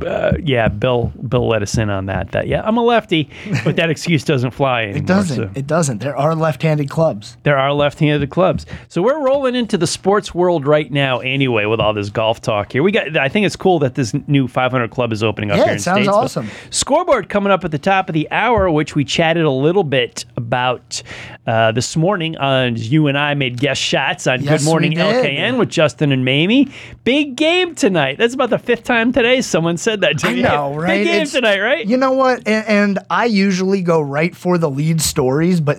uh, 0.05 0.33
yeah, 0.43 0.67
Bill, 0.67 1.11
Bill 1.27 1.47
let 1.47 1.61
us 1.61 1.77
in 1.77 1.89
on 1.89 2.07
that. 2.07 2.31
That 2.31 2.47
yeah, 2.47 2.61
I'm 2.63 2.77
a 2.77 2.83
lefty, 2.83 3.29
but 3.63 3.75
that 3.77 3.89
excuse 3.97 4.23
doesn't 4.23 4.51
fly 4.51 4.83
anymore. 4.83 4.97
It 4.97 5.05
doesn't. 5.05 5.35
so. 5.35 5.51
It 5.59 5.67
doesn't. 5.67 5.99
There 5.99 6.15
are 6.17 6.35
left-handed 6.35 6.89
clubs. 6.89 7.37
There 7.43 7.57
are 7.57 7.71
left-handed 7.73 8.29
clubs, 8.29 8.65
so 8.87 9.01
we're 9.01 9.19
rolling 9.23 9.55
into 9.55 9.77
the 9.77 9.87
sports 9.87 10.33
world 10.35 10.65
right 10.67 10.91
now. 10.91 11.19
Anyway, 11.19 11.65
with 11.65 11.79
all 11.79 11.93
this 11.93 12.09
golf 12.09 12.41
talk 12.41 12.71
here, 12.71 12.83
we 12.83 12.91
got. 12.91 13.15
I 13.17 13.29
think 13.29 13.45
it's 13.45 13.55
cool 13.55 13.79
that 13.79 13.95
this 13.95 14.13
new 14.27 14.47
500 14.47 14.89
club 14.91 15.11
is 15.13 15.23
opening 15.23 15.51
up 15.51 15.57
Yeah, 15.57 15.65
here 15.65 15.73
it 15.75 15.81
sounds 15.81 16.07
Statesville. 16.07 16.13
awesome. 16.13 16.49
Scoreboard 16.69 17.29
coming 17.29 17.51
up 17.51 17.63
at 17.63 17.71
the 17.71 17.79
top 17.79 18.09
of 18.09 18.13
the 18.13 18.29
hour, 18.31 18.69
which 18.69 18.95
we 18.95 19.03
chatted 19.05 19.45
a 19.45 19.51
little 19.51 19.83
bit 19.83 20.25
about 20.35 21.01
uh, 21.45 21.71
this 21.71 21.95
morning. 21.95 22.37
On 22.37 22.75
you 22.75 23.07
and 23.07 23.17
I 23.17 23.33
made 23.33 23.59
guest 23.59 23.81
shots 23.81 24.27
on 24.27 24.41
Yes, 24.41 24.61
Good 24.63 24.65
Morning. 24.69 24.93
LKN 24.93 25.57
with 25.57 25.69
Justin 25.69 26.11
and 26.11 26.23
Mamie. 26.25 26.69
Big 27.03 27.35
game 27.35 27.75
tonight. 27.75 28.17
That's 28.17 28.33
about 28.33 28.49
the 28.49 28.59
fifth 28.59 28.83
time 28.83 29.11
today 29.11 29.41
someone 29.41 29.66
said 29.75 29.99
that 30.01 30.19
to 30.19 30.27
I 30.29 30.33
me. 30.33 30.41
know, 30.43 30.73
right? 30.79 30.87
Big 30.99 31.05
game 31.07 31.15
It's- 31.15 31.31
tonight, 31.33 31.59
right? 31.59 31.85
You 31.85 31.97
know 31.97 32.13
what? 32.13 32.47
And, 32.47 32.65
and 32.67 32.99
I 33.09 33.25
usually 33.25 33.81
go 33.81 33.99
right 33.99 34.33
for 34.33 34.57
the 34.57 34.69
lead 34.69 35.01
stories, 35.01 35.59
but 35.59 35.77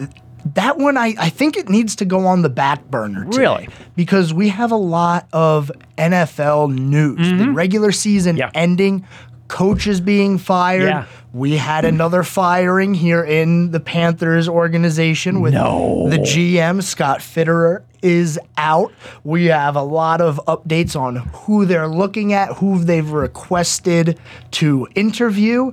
that 0.55 0.76
one 0.78 0.97
I, 0.97 1.14
I 1.18 1.28
think 1.30 1.57
it 1.57 1.68
needs 1.68 1.97
to 1.97 2.05
go 2.05 2.26
on 2.26 2.43
the 2.43 2.49
back 2.49 2.84
burner. 2.91 3.24
Today 3.24 3.39
Really? 3.39 3.68
Because 3.97 4.34
we 4.34 4.49
have 4.51 4.70
a 4.72 4.76
lot 4.76 5.26
of 5.32 5.70
NFL 5.97 6.74
news. 6.78 7.18
The 7.39 7.51
regular 7.51 7.93
season 7.93 8.36
Mm-hmm. 8.36 8.39
Yeah. 8.41 8.51
ending, 8.55 9.07
coaches 9.49 10.01
being 10.01 10.38
fired. 10.38 10.82
Yeah. 10.88 11.05
We 11.32 11.57
had 11.57 11.84
another 11.84 12.22
firing 12.22 12.94
here 12.94 13.22
in 13.24 13.70
the 13.70 13.80
Panthers 13.80 14.49
organization 14.49 15.40
with 15.40 15.53
No. 15.55 16.09
the 16.09 16.18
GM, 16.18 16.82
Scott 16.82 17.20
Fitterer, 17.20 17.82
is 18.03 18.38
out. 18.57 18.92
We 19.24 19.46
have 19.46 19.74
a 19.76 19.82
lot 19.82 20.20
of 20.20 20.40
updates 20.46 20.99
on 20.99 21.16
who 21.16 21.66
they're 21.66 21.88
looking 21.88 22.32
at, 22.32 22.55
who 22.59 22.78
they've 22.82 23.11
requested 23.11 24.18
to 24.53 24.86
interview. 24.94 25.72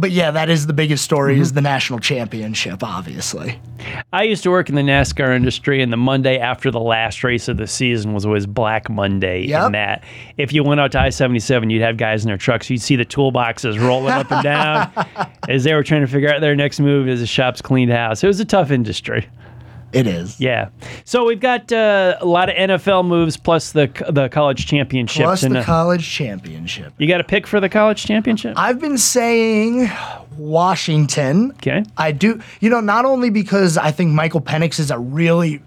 But 0.00 0.12
yeah, 0.12 0.30
that 0.30 0.48
is 0.48 0.66
the 0.68 0.72
biggest 0.72 1.02
story 1.04 1.34
Mm-hmm. 1.34 1.42
is 1.42 1.52
the 1.54 1.60
national 1.60 1.98
championship, 1.98 2.84
obviously. 2.84 3.60
I 4.12 4.22
used 4.22 4.44
to 4.44 4.50
work 4.50 4.68
in 4.68 4.76
the 4.76 4.82
NASCAR 4.82 5.34
industry, 5.34 5.82
and 5.82 5.92
the 5.92 5.96
Monday 5.96 6.38
after 6.38 6.70
the 6.70 6.78
last 6.80 7.24
race 7.24 7.48
of 7.48 7.56
the 7.56 7.66
season 7.66 8.14
was 8.14 8.24
always 8.24 8.46
Black 8.46 8.88
Monday. 8.88 9.42
Yep. 9.46 9.62
And 9.66 9.74
that, 9.74 10.04
if 10.36 10.52
you 10.52 10.62
went 10.62 10.80
out 10.80 10.92
to 10.92 11.00
I 11.00 11.10
seventy 11.10 11.40
seven, 11.40 11.68
you'd 11.68 11.82
have 11.82 11.96
guys 11.96 12.24
in 12.24 12.28
their 12.28 12.36
trucks. 12.38 12.70
You'd 12.70 12.80
see 12.80 12.94
the 12.96 13.04
toolboxes 13.04 13.80
rolling 13.80 14.12
up 14.12 14.30
and 14.30 14.42
down 14.44 14.92
as 15.48 15.64
they 15.64 15.74
were 15.74 15.82
trying 15.82 16.02
to 16.02 16.06
figure 16.06 16.32
out 16.32 16.40
their 16.40 16.54
next 16.54 16.78
move 16.78 17.08
as 17.08 17.18
the 17.20 17.26
shops 17.26 17.60
cleaned 17.60 17.90
house. 17.90 18.22
It 18.22 18.28
was 18.28 18.38
a 18.38 18.44
tough 18.44 18.70
industry. 18.70 19.28
It 19.92 20.06
is. 20.06 20.38
Yeah. 20.38 20.68
So 21.04 21.24
we've 21.24 21.40
got 21.40 21.72
uh, 21.72 22.18
a 22.20 22.26
lot 22.26 22.50
of 22.50 22.56
NFL 22.56 23.06
moves 23.06 23.36
plus 23.36 23.72
the 23.72 23.90
the 24.10 24.28
college 24.28 24.66
championships. 24.66 25.24
Plus 25.24 25.42
and, 25.42 25.54
the 25.56 25.62
college 25.62 26.08
championship. 26.08 26.92
you 26.98 27.08
got 27.08 27.20
a 27.20 27.24
pick 27.24 27.46
for 27.46 27.60
the 27.60 27.68
college 27.68 28.04
championship? 28.04 28.54
I've 28.56 28.80
been 28.80 28.98
saying 28.98 29.90
Washington. 30.36 31.52
Okay. 31.52 31.84
I 31.96 32.12
do, 32.12 32.40
you 32.60 32.70
know, 32.70 32.80
not 32.80 33.04
only 33.04 33.30
because 33.30 33.78
I 33.78 33.90
think 33.90 34.12
Michael 34.12 34.42
Penix 34.42 34.78
is 34.78 34.90
a 34.90 34.98
really 34.98 35.62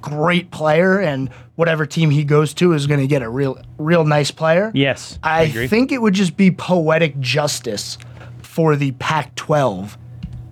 great 0.00 0.50
player 0.50 1.00
and 1.00 1.28
whatever 1.56 1.84
team 1.84 2.10
he 2.10 2.24
goes 2.24 2.54
to 2.54 2.72
is 2.72 2.86
going 2.86 3.00
to 3.00 3.06
get 3.06 3.22
a 3.22 3.28
real, 3.28 3.58
real 3.78 4.04
nice 4.04 4.30
player. 4.30 4.70
yes. 4.74 5.18
I, 5.22 5.44
agree. 5.44 5.66
think 5.66 5.90
it 5.90 6.00
would 6.00 6.14
just 6.14 6.36
be 6.36 6.50
poetic 6.50 7.18
justice 7.18 7.98
for 8.40 8.76
the 8.76 8.92
Pac 8.92 9.34
12 9.34 9.98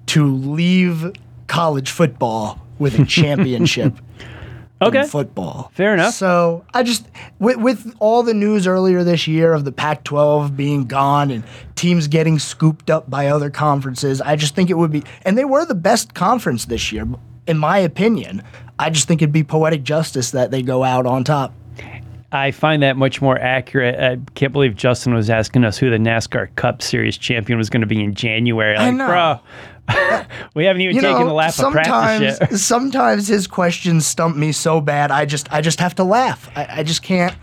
to 0.06 0.34
leave 0.34 1.12
college 1.46 1.90
football 1.90 2.63
with 2.78 2.98
a 2.98 3.04
championship. 3.06 3.94
Okay. 4.82 5.02
in 5.02 5.06
football. 5.06 5.70
Fair 5.74 5.94
enough. 5.94 6.14
So 6.14 6.64
I 6.74 6.82
just 6.82 7.06
with, 7.38 7.56
with 7.58 7.94
all 8.00 8.22
the 8.22 8.34
news 8.34 8.66
earlier 8.66 9.02
this 9.04 9.26
year 9.26 9.54
of 9.54 9.64
the 9.64 9.72
Pac-12 9.72 10.54
being 10.56 10.84
gone 10.84 11.30
and 11.30 11.44
teams 11.76 12.06
getting 12.08 12.38
scooped 12.38 12.90
up 12.90 13.08
by 13.08 13.28
other 13.28 13.48
conferences, 13.50 14.20
I 14.20 14.36
just 14.36 14.54
think 14.54 14.68
it 14.70 14.74
would 14.76 14.90
be 14.90 15.04
and 15.22 15.38
they 15.38 15.44
were 15.44 15.64
the 15.64 15.76
best 15.76 16.12
conference 16.14 16.66
this 16.66 16.92
year 16.92 17.06
in 17.46 17.56
my 17.56 17.78
opinion. 17.78 18.42
I 18.78 18.90
just 18.90 19.06
think 19.08 19.22
it'd 19.22 19.32
be 19.32 19.44
poetic 19.44 19.84
justice 19.84 20.32
that 20.32 20.50
they 20.50 20.60
go 20.60 20.82
out 20.82 21.06
on 21.06 21.24
top. 21.24 21.54
I 22.32 22.50
find 22.50 22.82
that 22.82 22.96
much 22.96 23.22
more 23.22 23.38
accurate. 23.38 23.94
I 24.00 24.18
can't 24.34 24.52
believe 24.52 24.74
Justin 24.74 25.14
was 25.14 25.30
asking 25.30 25.64
us 25.64 25.78
who 25.78 25.88
the 25.88 25.98
NASCAR 25.98 26.52
Cup 26.56 26.82
Series 26.82 27.16
champion 27.16 27.58
was 27.58 27.70
going 27.70 27.82
to 27.82 27.86
be 27.86 28.02
in 28.02 28.12
January. 28.12 28.76
I 28.76 28.86
Like, 28.88 28.94
know. 28.96 29.06
bro, 29.06 29.40
we 30.54 30.64
haven't 30.64 30.82
even 30.82 30.96
You 30.96 31.02
taken 31.02 31.26
know, 31.26 31.32
a 31.32 31.34
lap 31.34 31.58
of 31.58 31.72
practice 31.72 32.38
yet. 32.40 32.54
sometimes 32.58 33.28
his 33.28 33.46
questions 33.46 34.06
stump 34.06 34.36
me 34.36 34.52
so 34.52 34.80
bad 34.80 35.10
I 35.10 35.24
just 35.26 35.52
I 35.52 35.60
just 35.60 35.80
have 35.80 35.94
to 35.96 36.04
laugh. 36.04 36.50
I, 36.56 36.66
I 36.78 36.82
just 36.82 37.02
can't 37.02 37.34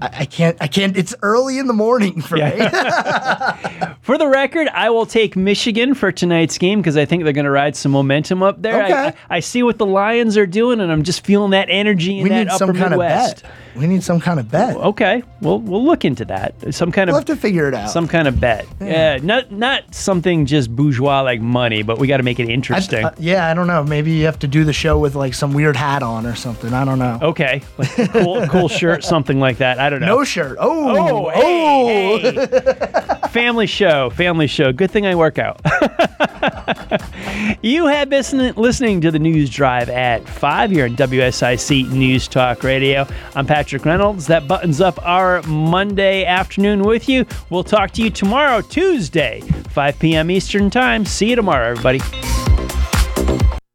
I, 0.00 0.10
I 0.20 0.24
can't 0.24 0.56
I 0.60 0.68
can't 0.68 0.96
it's 0.96 1.14
early 1.22 1.58
in 1.58 1.66
the 1.66 1.72
morning 1.72 2.20
for 2.20 2.36
me. 2.36 2.42
For 4.02 4.16
the 4.16 4.26
record, 4.28 4.68
I 4.68 4.88
will 4.90 5.04
take 5.06 5.36
Michigan 5.36 5.92
for 5.94 6.10
tonight's 6.10 6.56
game 6.56 6.80
because 6.80 6.96
I 6.96 7.04
think 7.04 7.24
they're 7.24 7.32
going 7.34 7.44
to 7.44 7.50
ride 7.50 7.76
some 7.76 7.92
momentum 7.92 8.42
up 8.42 8.62
there. 8.62 8.82
I- 8.82 8.86
Okay. 8.88 8.94
I, 9.28 9.36
I 9.36 9.40
see 9.40 9.62
what 9.62 9.76
the 9.76 9.84
Lions 9.84 10.38
are 10.38 10.46
doing, 10.46 10.80
and 10.80 10.90
I'm 10.90 11.02
just 11.02 11.26
feeling 11.26 11.50
that 11.50 11.68
energy 11.68 12.16
in 12.18 12.22
we 12.22 12.30
that 12.30 12.38
need 12.38 12.48
upper 12.48 12.58
some 12.58 12.72
kind 12.74 12.90
Midwest. 12.90 13.38
of 13.38 13.42
bet. 13.42 13.52
We 13.76 13.86
need 13.86 14.02
some 14.02 14.20
kind 14.20 14.40
of 14.40 14.50
bet. 14.50 14.76
Okay, 14.76 15.22
we'll 15.40 15.58
we'll 15.60 15.84
look 15.84 16.04
into 16.04 16.24
that. 16.26 16.74
Some 16.74 16.90
kind 16.92 17.08
We'll 17.08 17.18
of 17.18 17.28
have 17.28 17.36
to 17.36 17.40
figure 17.40 17.68
it 17.68 17.74
out. 17.74 17.90
some 17.90 18.08
kind 18.08 18.26
of 18.28 18.40
bet. 18.40 18.66
Yeah, 18.80 19.18
not 19.22 19.52
not 19.52 19.94
something 19.94 20.46
just 20.46 20.74
bourgeois 20.74 21.20
like 21.22 21.40
money, 21.40 21.82
but 21.82 21.98
we 21.98 22.06
got 22.06 22.16
to 22.18 22.22
make 22.22 22.40
it 22.40 22.48
I- 22.48 22.52
interesting. 22.52 23.04
uh, 23.04 23.14
yeah, 23.18 23.48
I 23.50 23.54
don't 23.54 23.66
know. 23.66 23.84
Maybe 23.84 24.10
you 24.12 24.24
have 24.26 24.38
to 24.40 24.48
do 24.48 24.64
the 24.64 24.72
show 24.72 24.98
with 24.98 25.14
like 25.14 25.34
some 25.34 25.52
weird 25.54 25.76
hat 25.76 26.02
on 26.02 26.26
or 26.26 26.34
something. 26.34 26.72
I 26.72 26.84
don't 26.84 26.98
know. 26.98 27.18
okay, 27.22 27.62
like 27.78 27.98
a 27.98 28.08
cool 28.08 28.46
cool 28.48 28.68
shirt, 28.68 29.04
something 29.04 29.38
like 29.40 29.58
that. 29.58 29.78
I 29.78 29.90
don't 29.90 30.00
know. 30.00 30.06
No 30.18 30.24
shirt. 30.24 30.56
Oh, 30.60 31.28
Oh, 31.28 31.30
hey, 31.30 32.18
hey. 32.20 33.14
family 33.30 33.66
show, 33.66 34.10
family 34.10 34.46
show. 34.46 34.72
Good 34.72 34.90
thing 34.90 35.06
I 35.06 35.14
work 35.14 35.38
out. 35.38 35.60
you 37.62 37.86
have 37.86 38.10
been 38.10 38.54
listening- 38.56 39.00
to 39.00 39.10
the 39.10 39.18
News 39.18 39.50
Drive 39.50 39.88
at 39.88 40.26
5 40.28 40.70
here 40.70 40.84
on 40.86 40.96
WSIC 40.96 41.90
News 41.90 42.26
Talk 42.26 42.64
Radio. 42.64 43.06
I'm 43.34 43.46
Patrick 43.46 43.84
Reynolds. 43.84 44.26
That 44.26 44.48
buttons 44.48 44.80
up 44.80 44.98
our 45.06 45.42
Monday 45.42 46.24
afternoon 46.24 46.82
with 46.82 47.08
you. 47.08 47.26
We'll 47.50 47.64
talk 47.64 47.92
to 47.92 48.02
you 48.02 48.10
tomorrow, 48.10 48.60
Tuesday, 48.62 49.40
5 49.40 49.98
p.m. 49.98 50.30
Eastern 50.30 50.70
Time. 50.70 51.04
See 51.04 51.30
you 51.30 51.36
tomorrow, 51.36 51.70
everybody. 51.70 52.00